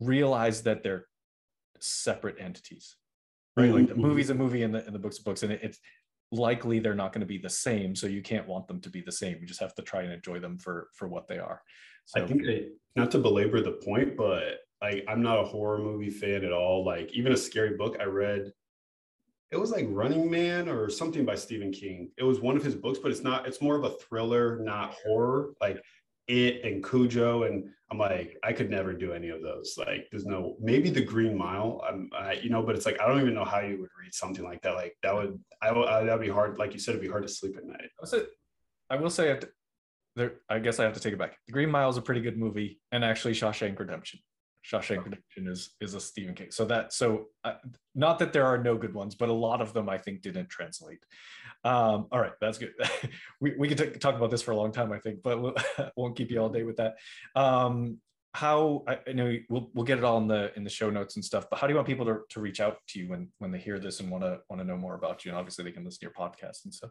realize 0.00 0.62
that 0.62 0.82
they're 0.82 1.06
separate 1.80 2.36
entities 2.38 2.96
right 3.56 3.68
mm-hmm. 3.68 3.74
like 3.78 3.86
the 3.88 3.94
mm-hmm. 3.94 4.02
movie's 4.02 4.30
a 4.30 4.34
movie 4.34 4.62
and 4.64 4.74
the, 4.74 4.84
and 4.84 4.94
the 4.94 4.98
book's 4.98 5.18
a 5.18 5.22
books 5.22 5.42
and 5.42 5.52
it, 5.52 5.60
it's 5.62 5.78
likely 6.32 6.78
they're 6.78 6.94
not 6.94 7.12
going 7.12 7.20
to 7.20 7.26
be 7.26 7.38
the 7.38 7.50
same 7.50 7.94
so 7.96 8.06
you 8.06 8.22
can't 8.22 8.46
want 8.46 8.68
them 8.68 8.80
to 8.80 8.88
be 8.88 9.00
the 9.00 9.10
same 9.10 9.36
you 9.40 9.46
just 9.46 9.60
have 9.60 9.74
to 9.74 9.82
try 9.82 10.02
and 10.02 10.12
enjoy 10.12 10.38
them 10.38 10.58
for 10.58 10.88
for 10.94 11.08
what 11.08 11.26
they 11.26 11.38
are 11.38 11.62
so, 12.10 12.24
I 12.24 12.26
think 12.26 12.42
I, 12.48 12.64
not 12.96 13.12
to 13.12 13.18
belabor 13.18 13.60
the 13.60 13.72
point, 13.72 14.16
but 14.16 14.60
like 14.82 15.04
I'm 15.06 15.22
not 15.22 15.38
a 15.38 15.44
horror 15.44 15.78
movie 15.78 16.10
fan 16.10 16.44
at 16.44 16.52
all. 16.52 16.84
Like 16.84 17.12
even 17.12 17.32
a 17.32 17.36
scary 17.36 17.76
book 17.76 17.98
I 18.00 18.04
read, 18.04 18.52
it 19.52 19.56
was 19.56 19.70
like 19.70 19.86
Running 19.88 20.28
Man 20.28 20.68
or 20.68 20.90
something 20.90 21.24
by 21.24 21.36
Stephen 21.36 21.70
King. 21.72 22.10
It 22.18 22.24
was 22.24 22.40
one 22.40 22.56
of 22.56 22.64
his 22.64 22.74
books, 22.74 22.98
but 23.00 23.12
it's 23.12 23.22
not. 23.22 23.46
It's 23.46 23.60
more 23.60 23.76
of 23.76 23.84
a 23.84 23.90
thriller, 23.90 24.58
not 24.58 24.94
horror. 25.04 25.50
Like 25.60 25.80
it 26.26 26.64
and 26.64 26.84
Cujo, 26.84 27.44
and 27.44 27.70
I'm 27.90 27.98
like, 27.98 28.36
I 28.44 28.52
could 28.52 28.70
never 28.70 28.92
do 28.92 29.12
any 29.12 29.30
of 29.30 29.42
those. 29.42 29.74
Like, 29.76 30.06
there's 30.10 30.24
no 30.24 30.56
maybe 30.60 30.90
the 30.90 31.02
Green 31.02 31.36
Mile. 31.36 31.82
I'm, 31.86 32.08
I, 32.16 32.34
you 32.34 32.48
know, 32.48 32.62
but 32.62 32.76
it's 32.76 32.86
like 32.86 33.00
I 33.00 33.08
don't 33.08 33.20
even 33.20 33.34
know 33.34 33.44
how 33.44 33.60
you 33.60 33.80
would 33.80 33.90
read 34.00 34.14
something 34.14 34.44
like 34.44 34.62
that. 34.62 34.74
Like 34.74 34.96
that 35.02 35.14
would, 35.14 35.38
I, 35.60 35.70
I 35.70 36.04
that'd 36.04 36.20
be 36.20 36.28
hard. 36.28 36.58
Like 36.58 36.72
you 36.72 36.78
said, 36.78 36.92
it'd 36.92 37.02
be 37.02 37.08
hard 37.08 37.26
to 37.26 37.32
sleep 37.32 37.56
at 37.56 37.64
night. 37.64 37.90
I 38.88 38.96
will 38.96 39.10
say, 39.10 39.38
there, 40.16 40.34
I 40.48 40.58
guess 40.58 40.78
I 40.78 40.84
have 40.84 40.94
to 40.94 41.00
take 41.00 41.12
it 41.12 41.18
back. 41.18 41.36
The 41.46 41.52
Green 41.52 41.70
Mile 41.70 41.88
is 41.90 41.96
a 41.96 42.02
pretty 42.02 42.20
good 42.20 42.38
movie, 42.38 42.80
and 42.92 43.04
actually 43.04 43.34
Shawshank 43.34 43.78
Redemption. 43.78 44.20
Shawshank 44.64 45.04
Redemption 45.04 45.48
is 45.48 45.74
is 45.80 45.94
a 45.94 46.00
Stephen 46.00 46.34
King. 46.34 46.50
So 46.50 46.64
that 46.66 46.92
so 46.92 47.26
uh, 47.44 47.54
not 47.94 48.18
that 48.18 48.32
there 48.32 48.44
are 48.44 48.58
no 48.58 48.76
good 48.76 48.94
ones, 48.94 49.14
but 49.14 49.28
a 49.28 49.32
lot 49.32 49.60
of 49.60 49.72
them 49.72 49.88
I 49.88 49.98
think 49.98 50.22
didn't 50.22 50.48
translate. 50.48 51.00
Um, 51.64 52.06
all 52.12 52.20
right, 52.20 52.32
that's 52.40 52.58
good. 52.58 52.72
we 53.40 53.54
we 53.58 53.68
could 53.68 53.78
t- 53.78 53.98
talk 53.98 54.16
about 54.16 54.30
this 54.30 54.42
for 54.42 54.52
a 54.52 54.56
long 54.56 54.72
time, 54.72 54.92
I 54.92 54.98
think, 54.98 55.22
but 55.22 55.40
we'll, 55.40 55.54
won't 55.96 56.16
keep 56.16 56.30
you 56.30 56.40
all 56.40 56.48
day 56.48 56.62
with 56.62 56.76
that. 56.76 56.96
Um, 57.34 57.98
how 58.32 58.84
I, 58.86 58.98
I, 59.08 59.12
know 59.12 59.36
we'll 59.48 59.70
we'll 59.74 59.84
get 59.84 59.98
it 59.98 60.04
all 60.04 60.18
in 60.18 60.28
the 60.28 60.52
in 60.56 60.62
the 60.62 60.70
show 60.70 60.90
notes 60.90 61.16
and 61.16 61.24
stuff. 61.24 61.46
But 61.50 61.58
how 61.58 61.66
do 61.66 61.72
you 61.72 61.76
want 61.76 61.88
people 61.88 62.06
to, 62.06 62.20
to 62.28 62.40
reach 62.40 62.60
out 62.60 62.78
to 62.88 63.00
you 63.00 63.08
when 63.08 63.28
when 63.38 63.50
they 63.50 63.58
hear 63.58 63.78
this 63.78 64.00
and 64.00 64.10
want 64.10 64.24
to 64.24 64.40
want 64.48 64.60
to 64.60 64.66
know 64.66 64.76
more 64.76 64.94
about 64.94 65.24
you? 65.24 65.30
And 65.30 65.38
obviously 65.38 65.64
they 65.64 65.72
can 65.72 65.84
listen 65.84 66.00
to 66.00 66.06
your 66.06 66.28
podcast 66.28 66.64
and 66.64 66.72
stuff. 66.72 66.90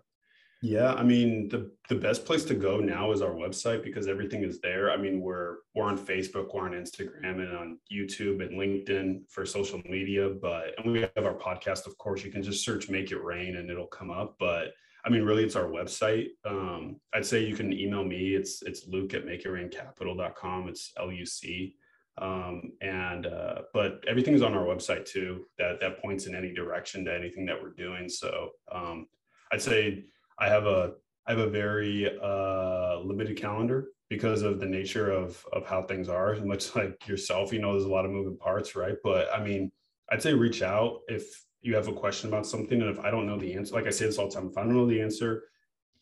Yeah, 0.61 0.93
I 0.93 1.03
mean 1.03 1.47
the 1.47 1.71
the 1.87 1.95
best 1.95 2.25
place 2.25 2.43
to 2.45 2.53
go 2.53 2.79
now 2.79 3.13
is 3.13 3.21
our 3.21 3.31
website 3.31 3.81
because 3.81 4.09
everything 4.09 4.43
is 4.43 4.59
there. 4.59 4.91
I 4.91 4.97
mean 4.97 5.21
we're 5.21 5.57
we're 5.73 5.85
on 5.85 5.97
Facebook, 5.97 6.53
we're 6.53 6.65
on 6.65 6.71
Instagram, 6.71 7.39
and 7.39 7.55
on 7.55 7.79
YouTube 7.91 8.45
and 8.45 8.59
LinkedIn 8.59 9.21
for 9.29 9.45
social 9.45 9.81
media. 9.85 10.29
But 10.29 10.77
and 10.77 10.91
we 10.91 11.01
have 11.01 11.25
our 11.25 11.37
podcast, 11.37 11.87
of 11.87 11.97
course. 11.97 12.25
You 12.25 12.31
can 12.31 12.43
just 12.43 12.65
search 12.65 12.89
"Make 12.89 13.11
It 13.11 13.23
Rain" 13.23 13.55
and 13.55 13.69
it'll 13.69 13.87
come 13.87 14.11
up. 14.11 14.35
But 14.37 14.73
I 15.05 15.09
mean, 15.09 15.23
really, 15.23 15.45
it's 15.45 15.55
our 15.55 15.69
website. 15.69 16.27
Um, 16.43 16.99
I'd 17.13 17.25
say 17.25 17.45
you 17.45 17.55
can 17.55 17.71
email 17.71 18.03
me. 18.03 18.35
It's 18.35 18.61
it's 18.61 18.85
Luke 18.85 19.13
at 19.13 19.25
makeitraincapital.com. 19.25 20.67
It's 20.67 20.91
L 20.99 21.09
U 21.09 21.25
C. 21.25 21.75
Um, 22.17 22.73
and 22.81 23.27
uh, 23.27 23.61
but 23.73 24.03
everything 24.09 24.33
is 24.33 24.41
on 24.41 24.53
our 24.53 24.65
website 24.65 25.05
too. 25.05 25.45
That 25.57 25.79
that 25.79 26.01
points 26.01 26.25
in 26.25 26.35
any 26.35 26.53
direction 26.53 27.05
to 27.05 27.13
anything 27.13 27.45
that 27.45 27.61
we're 27.61 27.71
doing. 27.71 28.09
So 28.09 28.49
um, 28.69 29.07
I'd 29.53 29.61
say 29.61 30.03
I 30.39 30.47
have 30.47 30.65
a 30.65 30.93
I 31.27 31.31
have 31.31 31.39
a 31.39 31.49
very 31.49 32.09
uh, 32.21 32.99
limited 32.99 33.37
calendar 33.37 33.89
because 34.09 34.41
of 34.41 34.59
the 34.59 34.65
nature 34.65 35.11
of 35.11 35.45
of 35.53 35.65
how 35.65 35.83
things 35.83 36.09
are. 36.09 36.35
Much 36.43 36.75
like 36.75 37.07
yourself, 37.07 37.53
you 37.53 37.59
know, 37.59 37.73
there's 37.73 37.85
a 37.85 37.89
lot 37.89 38.05
of 38.05 38.11
moving 38.11 38.37
parts, 38.37 38.75
right? 38.75 38.95
But 39.03 39.27
I 39.33 39.43
mean, 39.43 39.71
I'd 40.11 40.21
say 40.21 40.33
reach 40.33 40.61
out 40.61 41.01
if 41.07 41.45
you 41.61 41.75
have 41.75 41.87
a 41.87 41.93
question 41.93 42.29
about 42.29 42.47
something, 42.47 42.81
and 42.81 42.89
if 42.89 42.99
I 42.99 43.11
don't 43.11 43.27
know 43.27 43.37
the 43.37 43.53
answer, 43.53 43.75
like 43.75 43.85
I 43.85 43.91
say 43.91 44.05
this 44.05 44.17
all 44.17 44.29
the 44.29 44.35
time, 44.35 44.47
if 44.49 44.57
I 44.57 44.63
don't 44.63 44.75
know 44.75 44.87
the 44.87 45.01
answer, 45.01 45.43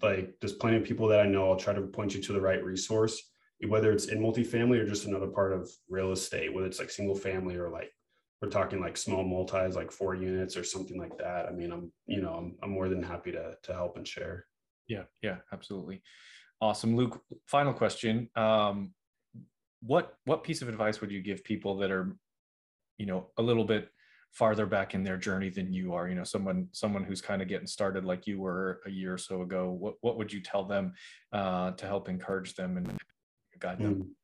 like 0.02 0.36
there's 0.40 0.54
plenty 0.54 0.78
of 0.78 0.84
people 0.84 1.08
that 1.08 1.20
I 1.20 1.26
know. 1.26 1.50
I'll 1.50 1.58
try 1.58 1.74
to 1.74 1.82
point 1.82 2.14
you 2.14 2.22
to 2.22 2.34
the 2.34 2.42
right 2.42 2.64
resource, 2.64 3.22
whether 3.68 3.92
it's 3.92 4.06
in 4.06 4.20
multifamily 4.20 4.80
or 4.80 4.86
just 4.86 5.06
another 5.06 5.28
part 5.28 5.54
of 5.54 5.70
real 5.90 6.12
estate, 6.12 6.54
whether 6.54 6.68
it's 6.68 6.80
like 6.80 6.92
single 6.92 7.16
family 7.16 7.56
or 7.56 7.70
like 7.70 7.92
we're 8.42 8.50
talking 8.50 8.80
like 8.80 8.98
small 8.98 9.24
multis, 9.24 9.76
like 9.76 9.92
four 9.92 10.14
units 10.14 10.56
or 10.56 10.64
something 10.64 11.00
like 11.00 11.18
that. 11.18 11.48
I 11.48 11.52
mean, 11.52 11.72
I'm, 11.72 11.92
you 12.06 12.22
know, 12.22 12.34
I'm, 12.34 12.56
I'm 12.62 12.70
more 12.70 12.88
than 12.88 13.02
happy 13.02 13.32
to, 13.32 13.56
to 13.64 13.74
help 13.74 13.98
and 13.98 14.08
share. 14.08 14.46
Yeah. 14.88 15.04
Yeah, 15.24 15.38
absolutely. 15.52 16.02
Awesome. 16.62 16.96
Luke, 16.96 17.22
final 17.48 17.74
question. 17.74 18.30
Um, 18.36 18.94
what, 19.82 20.16
what 20.26 20.44
piece 20.44 20.62
of 20.62 20.70
advice 20.70 21.02
would 21.02 21.12
you 21.12 21.22
give 21.22 21.44
people 21.44 21.78
that 21.78 21.92
are, 21.92 22.16
you 22.98 23.06
know, 23.06 23.28
a 23.38 23.42
little 23.42 23.66
bit 23.66 23.90
farther 24.32 24.68
back 24.68 24.94
in 24.94 25.04
their 25.04 25.18
journey 25.18 25.50
than 25.50 25.74
you 25.74 25.94
are, 25.94 26.08
you 26.08 26.16
know, 26.16 26.24
someone, 26.24 26.68
someone 26.72 27.04
who's 27.04 27.22
kind 27.22 27.42
of 27.42 27.48
getting 27.48 27.68
started 27.68 28.06
like 28.06 28.28
you 28.28 28.40
were 28.40 28.82
a 28.86 28.90
year 28.90 29.14
or 29.14 29.18
so 29.18 29.42
ago, 29.42 29.72
what, 29.72 29.96
what 30.02 30.18
would 30.18 30.32
you 30.32 30.42
tell 30.42 30.64
them 30.64 30.94
uh, 31.34 31.72
to 31.72 31.88
help 31.88 32.08
encourage 32.08 32.54
them 32.54 32.78
and 32.78 32.98
guide 33.60 33.80
them? 33.80 34.16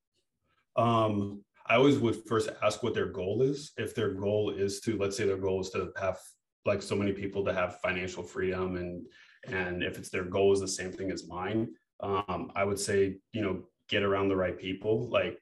Mm. 0.77 0.83
Um, 0.83 1.43
I 1.67 1.75
always 1.75 1.97
would 1.97 2.25
first 2.27 2.49
ask 2.61 2.83
what 2.83 2.93
their 2.93 3.07
goal 3.07 3.41
is. 3.41 3.71
If 3.77 3.95
their 3.95 4.11
goal 4.11 4.51
is 4.51 4.81
to, 4.81 4.97
let's 4.97 5.15
say 5.15 5.25
their 5.25 5.37
goal 5.37 5.61
is 5.61 5.69
to 5.71 5.91
have 5.99 6.19
like 6.65 6.81
so 6.81 6.95
many 6.95 7.11
people 7.11 7.43
to 7.45 7.53
have 7.53 7.79
financial 7.81 8.23
freedom 8.23 8.75
and 8.77 9.05
and 9.47 9.83
if 9.83 9.97
it's 9.97 10.09
their 10.09 10.23
goal 10.23 10.53
is 10.53 10.59
the 10.59 10.67
same 10.67 10.91
thing 10.91 11.11
as 11.11 11.27
mine 11.27 11.69
um, 12.01 12.51
i 12.55 12.63
would 12.63 12.79
say 12.79 13.17
you 13.31 13.41
know 13.41 13.61
get 13.89 14.03
around 14.03 14.29
the 14.29 14.35
right 14.35 14.57
people 14.57 15.09
like 15.09 15.39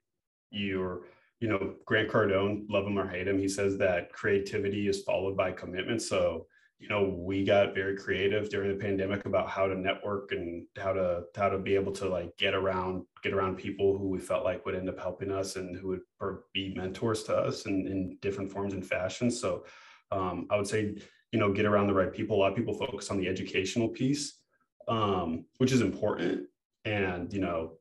you're 0.49 1.03
you 1.39 1.47
know 1.47 1.75
grant 1.85 2.09
cardone 2.09 2.65
love 2.69 2.85
him 2.85 2.97
or 2.97 3.07
hate 3.07 3.27
him 3.27 3.37
he 3.37 3.47
says 3.47 3.77
that 3.77 4.11
creativity 4.11 4.87
is 4.87 5.03
followed 5.03 5.37
by 5.37 5.51
commitment 5.51 6.01
so 6.01 6.45
you 6.81 6.89
know 6.89 7.15
we 7.15 7.43
got 7.43 7.75
very 7.75 7.95
creative 7.95 8.49
during 8.49 8.71
the 8.71 8.83
pandemic 8.83 9.25
about 9.25 9.47
how 9.47 9.67
to 9.67 9.75
network 9.75 10.31
and 10.31 10.65
how 10.77 10.91
to 10.91 11.23
how 11.35 11.47
to 11.47 11.59
be 11.59 11.75
able 11.75 11.91
to 11.91 12.09
like 12.09 12.35
get 12.37 12.55
around 12.55 13.05
get 13.21 13.33
around 13.33 13.55
people 13.55 13.95
who 13.97 14.09
we 14.09 14.17
felt 14.17 14.43
like 14.43 14.65
would 14.65 14.75
end 14.75 14.89
up 14.89 14.99
helping 14.99 15.31
us 15.31 15.57
and 15.57 15.77
who 15.77 15.89
would 15.89 16.37
be 16.53 16.73
mentors 16.75 17.21
to 17.23 17.37
us 17.37 17.67
in, 17.67 17.85
in 17.85 18.17
different 18.21 18.51
forms 18.51 18.73
and 18.73 18.85
fashions. 18.85 19.39
So 19.39 19.63
um, 20.11 20.47
i 20.49 20.57
would 20.57 20.67
say 20.67 20.95
you 21.31 21.39
know 21.39 21.53
get 21.53 21.65
around 21.65 21.87
the 21.87 21.93
right 21.93 22.11
people. 22.11 22.35
A 22.35 22.39
lot 22.39 22.51
of 22.51 22.57
people 22.57 22.73
focus 22.73 23.11
on 23.11 23.17
the 23.17 23.27
educational 23.27 23.87
piece 23.87 24.39
um, 24.87 25.45
which 25.59 25.71
is 25.71 25.81
important. 25.81 26.47
And 26.83 27.31
you 27.31 27.41
know 27.41 27.73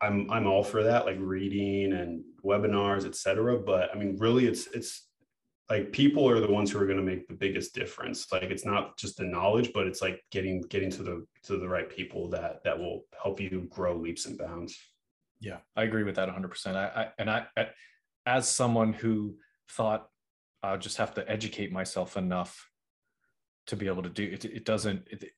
i'm 0.00 0.30
i'm 0.30 0.46
all 0.46 0.62
for 0.62 0.82
that 0.84 1.04
like 1.06 1.16
reading 1.18 1.92
and 1.92 2.22
webinars 2.44 3.04
etc 3.04 3.58
but 3.58 3.90
i 3.92 3.98
mean 3.98 4.16
really 4.18 4.46
it's 4.46 4.68
it's 4.68 5.07
like 5.70 5.92
people 5.92 6.28
are 6.28 6.40
the 6.40 6.50
ones 6.50 6.70
who 6.70 6.78
are 6.78 6.86
going 6.86 6.98
to 6.98 7.02
make 7.02 7.28
the 7.28 7.34
biggest 7.34 7.74
difference. 7.74 8.30
Like 8.32 8.44
it's 8.44 8.64
not 8.64 8.96
just 8.96 9.18
the 9.18 9.24
knowledge 9.24 9.72
but 9.72 9.86
it's 9.86 10.02
like 10.02 10.22
getting 10.30 10.62
getting 10.62 10.90
to 10.92 11.02
the 11.02 11.26
to 11.44 11.56
the 11.56 11.68
right 11.68 11.88
people 11.88 12.28
that 12.30 12.62
that 12.64 12.78
will 12.78 13.04
help 13.22 13.40
you 13.40 13.66
grow 13.70 13.96
leaps 13.96 14.26
and 14.26 14.38
bounds. 14.38 14.78
Yeah 15.40 15.58
i 15.76 15.84
agree 15.84 16.02
with 16.02 16.16
that 16.16 16.28
100% 16.28 16.74
i, 16.74 17.02
I 17.02 17.08
and 17.18 17.30
I, 17.30 17.46
I 17.56 17.68
as 18.26 18.48
someone 18.48 18.92
who 18.92 19.36
thought 19.70 20.08
i'll 20.62 20.78
just 20.78 20.96
have 20.96 21.14
to 21.14 21.30
educate 21.30 21.72
myself 21.72 22.16
enough 22.16 22.68
to 23.68 23.76
be 23.76 23.86
able 23.86 24.02
to 24.02 24.08
do 24.08 24.24
it 24.24 24.44
it 24.44 24.64
doesn't 24.64 25.06
it, 25.10 25.30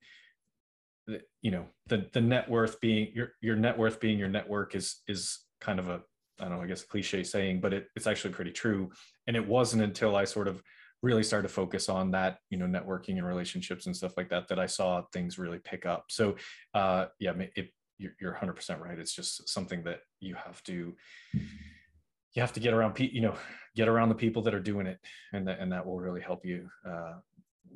you 1.42 1.50
know 1.50 1.66
the 1.88 2.06
the 2.12 2.20
net 2.20 2.48
worth 2.48 2.80
being 2.80 3.10
your 3.14 3.32
your 3.40 3.56
net 3.56 3.76
worth 3.76 4.00
being 4.00 4.18
your 4.18 4.28
network 4.28 4.74
is 4.74 5.02
is 5.08 5.40
kind 5.60 5.78
of 5.78 5.88
a 5.88 6.00
I 6.40 6.48
don't 6.48 6.56
know, 6.56 6.62
I 6.62 6.66
guess 6.66 6.82
a 6.82 6.86
cliche 6.86 7.22
saying, 7.22 7.60
but 7.60 7.72
it, 7.72 7.86
it's 7.96 8.06
actually 8.06 8.34
pretty 8.34 8.52
true. 8.52 8.90
And 9.26 9.36
it 9.36 9.46
wasn't 9.46 9.82
until 9.82 10.16
I 10.16 10.24
sort 10.24 10.48
of 10.48 10.62
really 11.02 11.22
started 11.22 11.48
to 11.48 11.54
focus 11.54 11.88
on 11.88 12.10
that, 12.10 12.38
you 12.50 12.58
know, 12.58 12.66
networking 12.66 13.18
and 13.18 13.26
relationships 13.26 13.86
and 13.86 13.96
stuff 13.96 14.16
like 14.16 14.28
that, 14.30 14.48
that 14.48 14.58
I 14.58 14.66
saw 14.66 15.02
things 15.12 15.38
really 15.38 15.58
pick 15.58 15.86
up. 15.86 16.06
So, 16.08 16.36
uh, 16.74 17.06
yeah, 17.18 17.32
it, 17.56 17.70
you're, 17.98 18.12
you're 18.20 18.34
100% 18.34 18.80
right. 18.80 18.98
It's 18.98 19.14
just 19.14 19.48
something 19.48 19.82
that 19.84 20.00
you 20.20 20.34
have 20.34 20.62
to, 20.64 20.94
you 21.32 22.40
have 22.40 22.52
to 22.52 22.60
get 22.60 22.74
around, 22.74 22.98
you 22.98 23.20
know, 23.20 23.34
get 23.76 23.88
around 23.88 24.08
the 24.08 24.14
people 24.14 24.42
that 24.42 24.54
are 24.54 24.60
doing 24.60 24.86
it, 24.86 24.98
and 25.32 25.46
that 25.48 25.58
and 25.60 25.72
that 25.72 25.84
will 25.86 25.98
really 25.98 26.20
help 26.20 26.44
you 26.44 26.68
uh, 26.88 27.14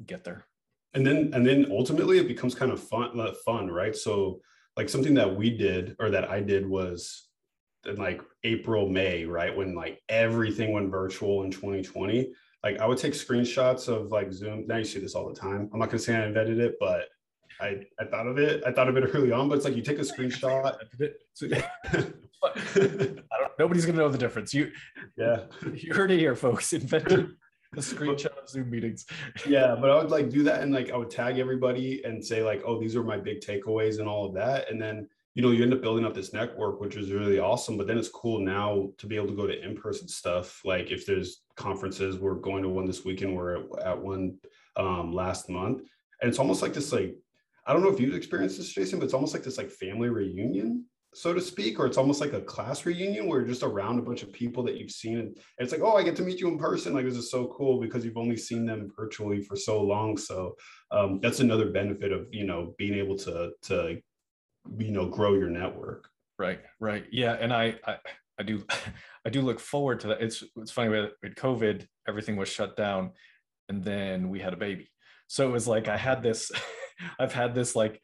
get 0.06 0.24
there. 0.24 0.46
And 0.94 1.06
then 1.06 1.30
and 1.34 1.46
then 1.46 1.66
ultimately, 1.70 2.18
it 2.18 2.28
becomes 2.28 2.54
kind 2.54 2.72
of 2.72 2.82
fun, 2.82 3.18
fun, 3.44 3.68
right? 3.68 3.94
So, 3.94 4.40
like 4.76 4.88
something 4.88 5.14
that 5.14 5.36
we 5.36 5.50
did 5.50 5.96
or 5.98 6.10
that 6.10 6.30
I 6.30 6.40
did 6.40 6.66
was 6.66 7.28
in 7.86 7.96
like 7.96 8.20
April, 8.44 8.88
May, 8.88 9.24
right? 9.24 9.54
When 9.54 9.74
like 9.74 10.02
everything 10.08 10.72
went 10.72 10.90
virtual 10.90 11.42
in 11.42 11.50
2020. 11.50 12.32
Like 12.62 12.80
I 12.80 12.86
would 12.86 12.98
take 12.98 13.12
screenshots 13.12 13.88
of 13.88 14.10
like 14.10 14.32
Zoom. 14.32 14.66
Now 14.66 14.78
you 14.78 14.84
see 14.84 15.00
this 15.00 15.14
all 15.14 15.28
the 15.28 15.38
time. 15.38 15.68
I'm 15.72 15.78
not 15.78 15.90
gonna 15.90 15.98
say 15.98 16.16
I 16.16 16.26
invented 16.26 16.58
it, 16.58 16.76
but 16.80 17.08
I, 17.60 17.82
I 18.00 18.04
thought 18.06 18.26
of 18.26 18.38
it. 18.38 18.62
I 18.66 18.72
thought 18.72 18.88
of 18.88 18.96
it 18.96 19.10
early 19.14 19.32
on, 19.32 19.48
but 19.48 19.56
it's 19.56 19.64
like 19.64 19.76
you 19.76 19.82
take 19.82 19.98
a 19.98 20.02
screenshot. 20.02 20.76
nobody's 23.58 23.86
gonna 23.86 23.98
know 23.98 24.08
the 24.08 24.18
difference. 24.18 24.54
You 24.54 24.70
yeah. 25.16 25.44
You 25.74 25.94
heard 25.94 26.10
it 26.10 26.18
here, 26.18 26.34
folks. 26.34 26.72
Invented 26.72 27.30
the 27.72 27.80
screenshot 27.80 28.38
of 28.38 28.48
Zoom 28.48 28.70
meetings. 28.70 29.06
yeah, 29.46 29.76
but 29.78 29.90
I 29.90 29.96
would 29.96 30.10
like 30.10 30.30
do 30.30 30.42
that 30.44 30.62
and 30.62 30.72
like 30.72 30.90
I 30.90 30.96
would 30.96 31.10
tag 31.10 31.38
everybody 31.38 32.02
and 32.04 32.24
say 32.24 32.42
like, 32.42 32.62
oh, 32.64 32.80
these 32.80 32.96
are 32.96 33.02
my 33.02 33.18
big 33.18 33.40
takeaways 33.40 33.98
and 33.98 34.08
all 34.08 34.26
of 34.26 34.34
that. 34.34 34.70
And 34.70 34.80
then 34.80 35.08
you 35.34 35.42
know, 35.42 35.50
you 35.50 35.64
end 35.64 35.74
up 35.74 35.82
building 35.82 36.04
up 36.04 36.14
this 36.14 36.32
network, 36.32 36.80
which 36.80 36.96
is 36.96 37.10
really 37.10 37.40
awesome. 37.40 37.76
But 37.76 37.88
then 37.88 37.98
it's 37.98 38.08
cool 38.08 38.38
now 38.38 38.90
to 38.98 39.06
be 39.06 39.16
able 39.16 39.26
to 39.28 39.36
go 39.36 39.46
to 39.46 39.64
in-person 39.64 40.06
stuff. 40.06 40.60
Like 40.64 40.92
if 40.92 41.06
there's 41.06 41.42
conferences, 41.56 42.18
we're 42.18 42.36
going 42.36 42.62
to 42.62 42.68
one 42.68 42.86
this 42.86 43.04
weekend. 43.04 43.34
We're 43.34 43.64
at, 43.80 44.00
one 44.00 44.36
um, 44.76 45.12
last 45.12 45.48
month, 45.50 45.82
and 46.22 46.28
it's 46.28 46.38
almost 46.38 46.62
like 46.62 46.72
this. 46.72 46.92
Like 46.92 47.16
I 47.66 47.72
don't 47.72 47.82
know 47.82 47.90
if 47.90 47.98
you've 47.98 48.14
experienced 48.14 48.58
this, 48.58 48.72
Jason, 48.72 48.98
but 48.98 49.06
it's 49.06 49.14
almost 49.14 49.34
like 49.34 49.42
this 49.42 49.58
like 49.58 49.70
family 49.70 50.08
reunion, 50.08 50.84
so 51.14 51.32
to 51.32 51.40
speak, 51.40 51.80
or 51.80 51.86
it's 51.86 51.96
almost 51.96 52.20
like 52.20 52.32
a 52.32 52.40
class 52.40 52.84
reunion 52.86 53.26
where 53.26 53.40
you're 53.40 53.48
just 53.48 53.62
around 53.62 53.98
a 53.98 54.02
bunch 54.02 54.22
of 54.22 54.32
people 54.32 54.62
that 54.64 54.76
you've 54.76 54.90
seen, 54.90 55.18
and 55.18 55.38
it's 55.58 55.72
like, 55.72 55.80
oh, 55.80 55.96
I 55.96 56.04
get 56.04 56.14
to 56.16 56.22
meet 56.22 56.38
you 56.38 56.46
in 56.46 56.58
person. 56.58 56.94
Like 56.94 57.06
this 57.06 57.16
is 57.16 57.30
so 57.30 57.52
cool 57.56 57.80
because 57.80 58.04
you've 58.04 58.16
only 58.16 58.36
seen 58.36 58.66
them 58.66 58.88
virtually 58.96 59.42
for 59.42 59.56
so 59.56 59.82
long. 59.82 60.16
So 60.16 60.54
um, 60.92 61.18
that's 61.20 61.40
another 61.40 61.70
benefit 61.70 62.12
of 62.12 62.26
you 62.30 62.46
know 62.46 62.74
being 62.78 62.94
able 62.94 63.16
to 63.18 63.50
to 63.62 64.00
you 64.78 64.90
know 64.90 65.06
grow 65.06 65.34
your 65.34 65.50
network. 65.50 66.08
Right 66.38 66.60
right. 66.80 67.04
Yeah 67.10 67.36
and 67.40 67.52
i 67.52 67.76
i, 67.86 67.96
I 68.38 68.42
do 68.42 68.64
i 69.26 69.30
do 69.30 69.42
look 69.42 69.60
forward 69.60 70.00
to 70.00 70.08
that. 70.08 70.22
It's 70.22 70.42
it's 70.56 70.70
funny 70.70 70.90
with, 70.90 71.12
covid 71.36 71.86
everything 72.06 72.36
was 72.36 72.48
shut 72.48 72.76
down 72.76 73.12
and 73.68 73.82
then 73.82 74.28
we 74.28 74.40
had 74.40 74.52
a 74.52 74.58
baby. 74.58 74.90
So 75.26 75.48
it 75.48 75.52
was 75.52 75.66
like 75.66 75.88
i 75.88 75.96
had 75.96 76.22
this 76.22 76.50
i've 77.18 77.32
had 77.32 77.54
this 77.54 77.74
like 77.74 78.00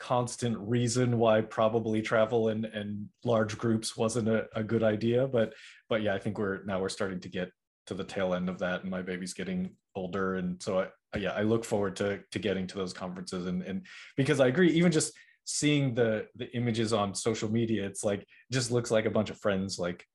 constant 0.00 0.56
reason 0.58 1.18
why 1.18 1.42
probably 1.42 2.00
travel 2.00 2.48
and 2.48 2.64
and 2.64 3.06
large 3.22 3.58
groups 3.58 3.98
wasn't 3.98 4.26
a, 4.26 4.46
a 4.56 4.64
good 4.64 4.82
idea 4.82 5.28
but 5.28 5.52
but 5.90 6.02
yeah 6.02 6.14
i 6.14 6.18
think 6.18 6.38
we're 6.38 6.64
now 6.64 6.80
we're 6.80 6.88
starting 6.88 7.20
to 7.20 7.28
get 7.28 7.50
to 7.86 7.92
the 7.92 8.02
tail 8.02 8.32
end 8.32 8.48
of 8.48 8.58
that 8.58 8.80
and 8.80 8.90
my 8.90 9.02
baby's 9.02 9.34
getting 9.34 9.70
older 9.94 10.36
and 10.36 10.60
so 10.62 10.88
I, 11.14 11.18
yeah 11.18 11.32
i 11.32 11.42
look 11.42 11.66
forward 11.66 11.96
to 11.96 12.20
to 12.32 12.38
getting 12.38 12.66
to 12.68 12.78
those 12.78 12.94
conferences 12.94 13.44
and 13.44 13.62
and 13.62 13.84
because 14.16 14.40
i 14.40 14.46
agree 14.46 14.70
even 14.72 14.90
just 14.90 15.12
seeing 15.44 15.94
the 15.94 16.26
the 16.36 16.50
images 16.56 16.92
on 16.92 17.14
social 17.14 17.50
media 17.50 17.84
it's 17.84 18.04
like 18.04 18.26
just 18.52 18.70
looks 18.70 18.90
like 18.90 19.06
a 19.06 19.10
bunch 19.10 19.30
of 19.30 19.38
friends 19.38 19.78
like 19.78 20.06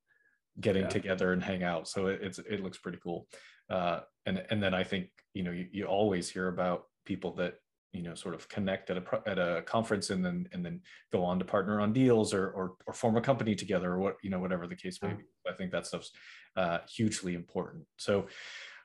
getting 0.59 0.83
yeah. 0.83 0.89
together 0.89 1.33
and 1.33 1.43
hang 1.43 1.63
out. 1.63 1.87
So 1.87 2.07
it, 2.07 2.19
it's 2.21 2.39
it 2.39 2.63
looks 2.63 2.77
pretty 2.77 2.99
cool. 3.03 3.27
Uh, 3.69 4.01
and 4.27 4.43
and 4.49 4.61
then 4.61 4.73
i 4.75 4.83
think 4.83 5.07
you 5.33 5.43
know 5.43 5.51
you, 5.51 5.67
you 5.71 5.85
always 5.85 6.29
hear 6.29 6.49
about 6.49 6.83
people 7.03 7.33
that 7.33 7.55
you 7.93 8.03
know 8.03 8.13
sort 8.13 8.35
of 8.35 8.47
connect 8.47 8.89
at 8.89 8.97
a 8.97 9.03
at 9.25 9.39
a 9.39 9.63
conference 9.63 10.09
and 10.09 10.23
then 10.23 10.47
and 10.51 10.63
then 10.63 10.81
go 11.11 11.23
on 11.23 11.39
to 11.39 11.45
partner 11.45 11.79
on 11.81 11.93
deals 11.93 12.33
or 12.33 12.49
or, 12.49 12.73
or 12.85 12.93
form 12.93 13.17
a 13.17 13.21
company 13.21 13.55
together 13.55 13.93
or 13.93 13.99
what 13.99 14.17
you 14.21 14.29
know 14.29 14.39
whatever 14.39 14.67
the 14.67 14.75
case 14.75 15.01
may 15.01 15.13
be. 15.13 15.23
I 15.49 15.53
think 15.53 15.71
that 15.71 15.87
stuff's 15.87 16.11
uh, 16.55 16.79
hugely 16.87 17.33
important. 17.33 17.85
So 17.97 18.27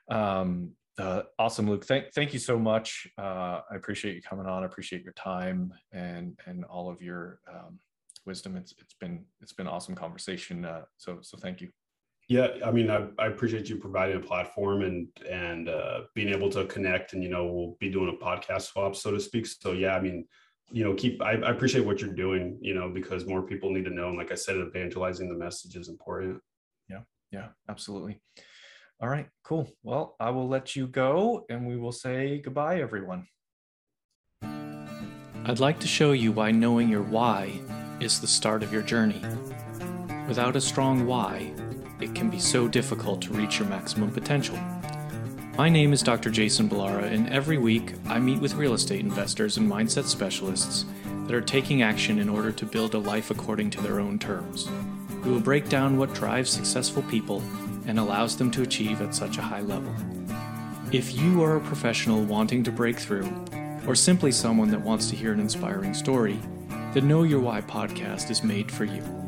um, 0.09 0.71
uh, 0.97 1.23
awesome, 1.39 1.69
Luke. 1.69 1.85
Thank, 1.85 2.13
thank 2.13 2.33
you 2.33 2.39
so 2.39 2.59
much. 2.59 3.07
Uh, 3.17 3.61
I 3.69 3.75
appreciate 3.75 4.15
you 4.15 4.21
coming 4.21 4.45
on. 4.45 4.63
I 4.63 4.65
appreciate 4.65 5.03
your 5.03 5.13
time 5.13 5.73
and 5.91 6.37
and 6.45 6.65
all 6.65 6.89
of 6.89 7.01
your 7.01 7.39
um, 7.51 7.79
wisdom. 8.25 8.55
It's 8.55 8.73
it's 8.77 8.93
been 8.95 9.25
it's 9.41 9.53
been 9.53 9.67
awesome 9.67 9.95
conversation. 9.95 10.65
Uh, 10.65 10.83
so 10.97 11.19
so 11.21 11.37
thank 11.37 11.61
you. 11.61 11.69
Yeah, 12.27 12.47
I 12.65 12.71
mean, 12.71 12.89
I, 12.89 13.07
I 13.19 13.27
appreciate 13.27 13.67
you 13.67 13.75
providing 13.77 14.17
a 14.17 14.19
platform 14.19 14.83
and 14.83 15.07
and 15.29 15.69
uh, 15.69 16.01
being 16.13 16.29
able 16.29 16.49
to 16.51 16.65
connect. 16.65 17.13
And 17.13 17.23
you 17.23 17.29
know, 17.29 17.45
we'll 17.45 17.77
be 17.79 17.89
doing 17.89 18.15
a 18.15 18.23
podcast 18.23 18.63
swap, 18.63 18.95
so 18.95 19.11
to 19.11 19.19
speak. 19.19 19.45
So 19.45 19.71
yeah, 19.71 19.95
I 19.95 20.01
mean, 20.01 20.25
you 20.71 20.83
know, 20.83 20.93
keep. 20.93 21.21
I, 21.21 21.31
I 21.33 21.51
appreciate 21.51 21.85
what 21.85 21.99
you're 21.99 22.13
doing. 22.13 22.57
You 22.61 22.73
know, 22.73 22.89
because 22.89 23.25
more 23.25 23.41
people 23.41 23.71
need 23.71 23.85
to 23.85 23.91
know. 23.91 24.09
And 24.09 24.17
like 24.17 24.31
I 24.31 24.35
said, 24.35 24.57
evangelizing 24.57 25.29
the 25.29 25.35
message 25.35 25.75
is 25.75 25.89
important. 25.89 26.39
Yeah, 26.89 27.01
yeah, 27.31 27.47
absolutely. 27.69 28.21
All 29.01 29.09
right, 29.09 29.27
cool. 29.43 29.67
Well, 29.81 30.15
I 30.19 30.29
will 30.29 30.47
let 30.47 30.75
you 30.75 30.85
go 30.85 31.43
and 31.49 31.65
we 31.65 31.75
will 31.75 31.91
say 31.91 32.39
goodbye, 32.39 32.81
everyone. 32.81 33.25
I'd 34.43 35.59
like 35.59 35.79
to 35.79 35.87
show 35.87 36.11
you 36.11 36.31
why 36.31 36.51
knowing 36.51 36.87
your 36.87 37.01
why 37.01 37.59
is 37.99 38.21
the 38.21 38.27
start 38.27 38.61
of 38.61 38.71
your 38.71 38.83
journey. 38.83 39.19
Without 40.27 40.55
a 40.55 40.61
strong 40.61 41.07
why, 41.07 41.51
it 41.99 42.13
can 42.13 42.29
be 42.29 42.37
so 42.37 42.67
difficult 42.67 43.23
to 43.23 43.33
reach 43.33 43.57
your 43.57 43.67
maximum 43.67 44.11
potential. 44.11 44.55
My 45.57 45.67
name 45.67 45.93
is 45.93 46.03
Dr. 46.03 46.29
Jason 46.29 46.69
Balara, 46.69 47.11
and 47.11 47.27
every 47.29 47.57
week 47.57 47.93
I 48.05 48.19
meet 48.19 48.39
with 48.39 48.53
real 48.53 48.75
estate 48.75 48.99
investors 48.99 49.57
and 49.57 49.69
mindset 49.69 50.05
specialists 50.05 50.85
that 51.25 51.33
are 51.33 51.41
taking 51.41 51.81
action 51.81 52.19
in 52.19 52.29
order 52.29 52.51
to 52.51 52.65
build 52.67 52.93
a 52.93 52.99
life 52.99 53.31
according 53.31 53.71
to 53.71 53.81
their 53.81 53.99
own 53.99 54.19
terms. 54.19 54.69
We 55.25 55.31
will 55.31 55.39
break 55.39 55.69
down 55.69 55.97
what 55.97 56.13
drives 56.13 56.51
successful 56.51 57.01
people 57.03 57.41
and 57.87 57.99
allows 57.99 58.37
them 58.37 58.51
to 58.51 58.61
achieve 58.61 59.01
at 59.01 59.15
such 59.15 59.37
a 59.37 59.41
high 59.41 59.61
level. 59.61 59.93
If 60.91 61.15
you 61.15 61.43
are 61.43 61.57
a 61.57 61.61
professional 61.61 62.23
wanting 62.23 62.63
to 62.63 62.71
break 62.71 62.99
through, 62.99 63.29
or 63.87 63.95
simply 63.95 64.31
someone 64.31 64.69
that 64.71 64.81
wants 64.81 65.09
to 65.09 65.15
hear 65.15 65.31
an 65.31 65.39
inspiring 65.39 65.93
story, 65.93 66.39
the 66.93 67.01
Know 67.01 67.23
Your 67.23 67.39
Why 67.39 67.61
podcast 67.61 68.29
is 68.29 68.43
made 68.43 68.71
for 68.71 68.85
you. 68.85 69.20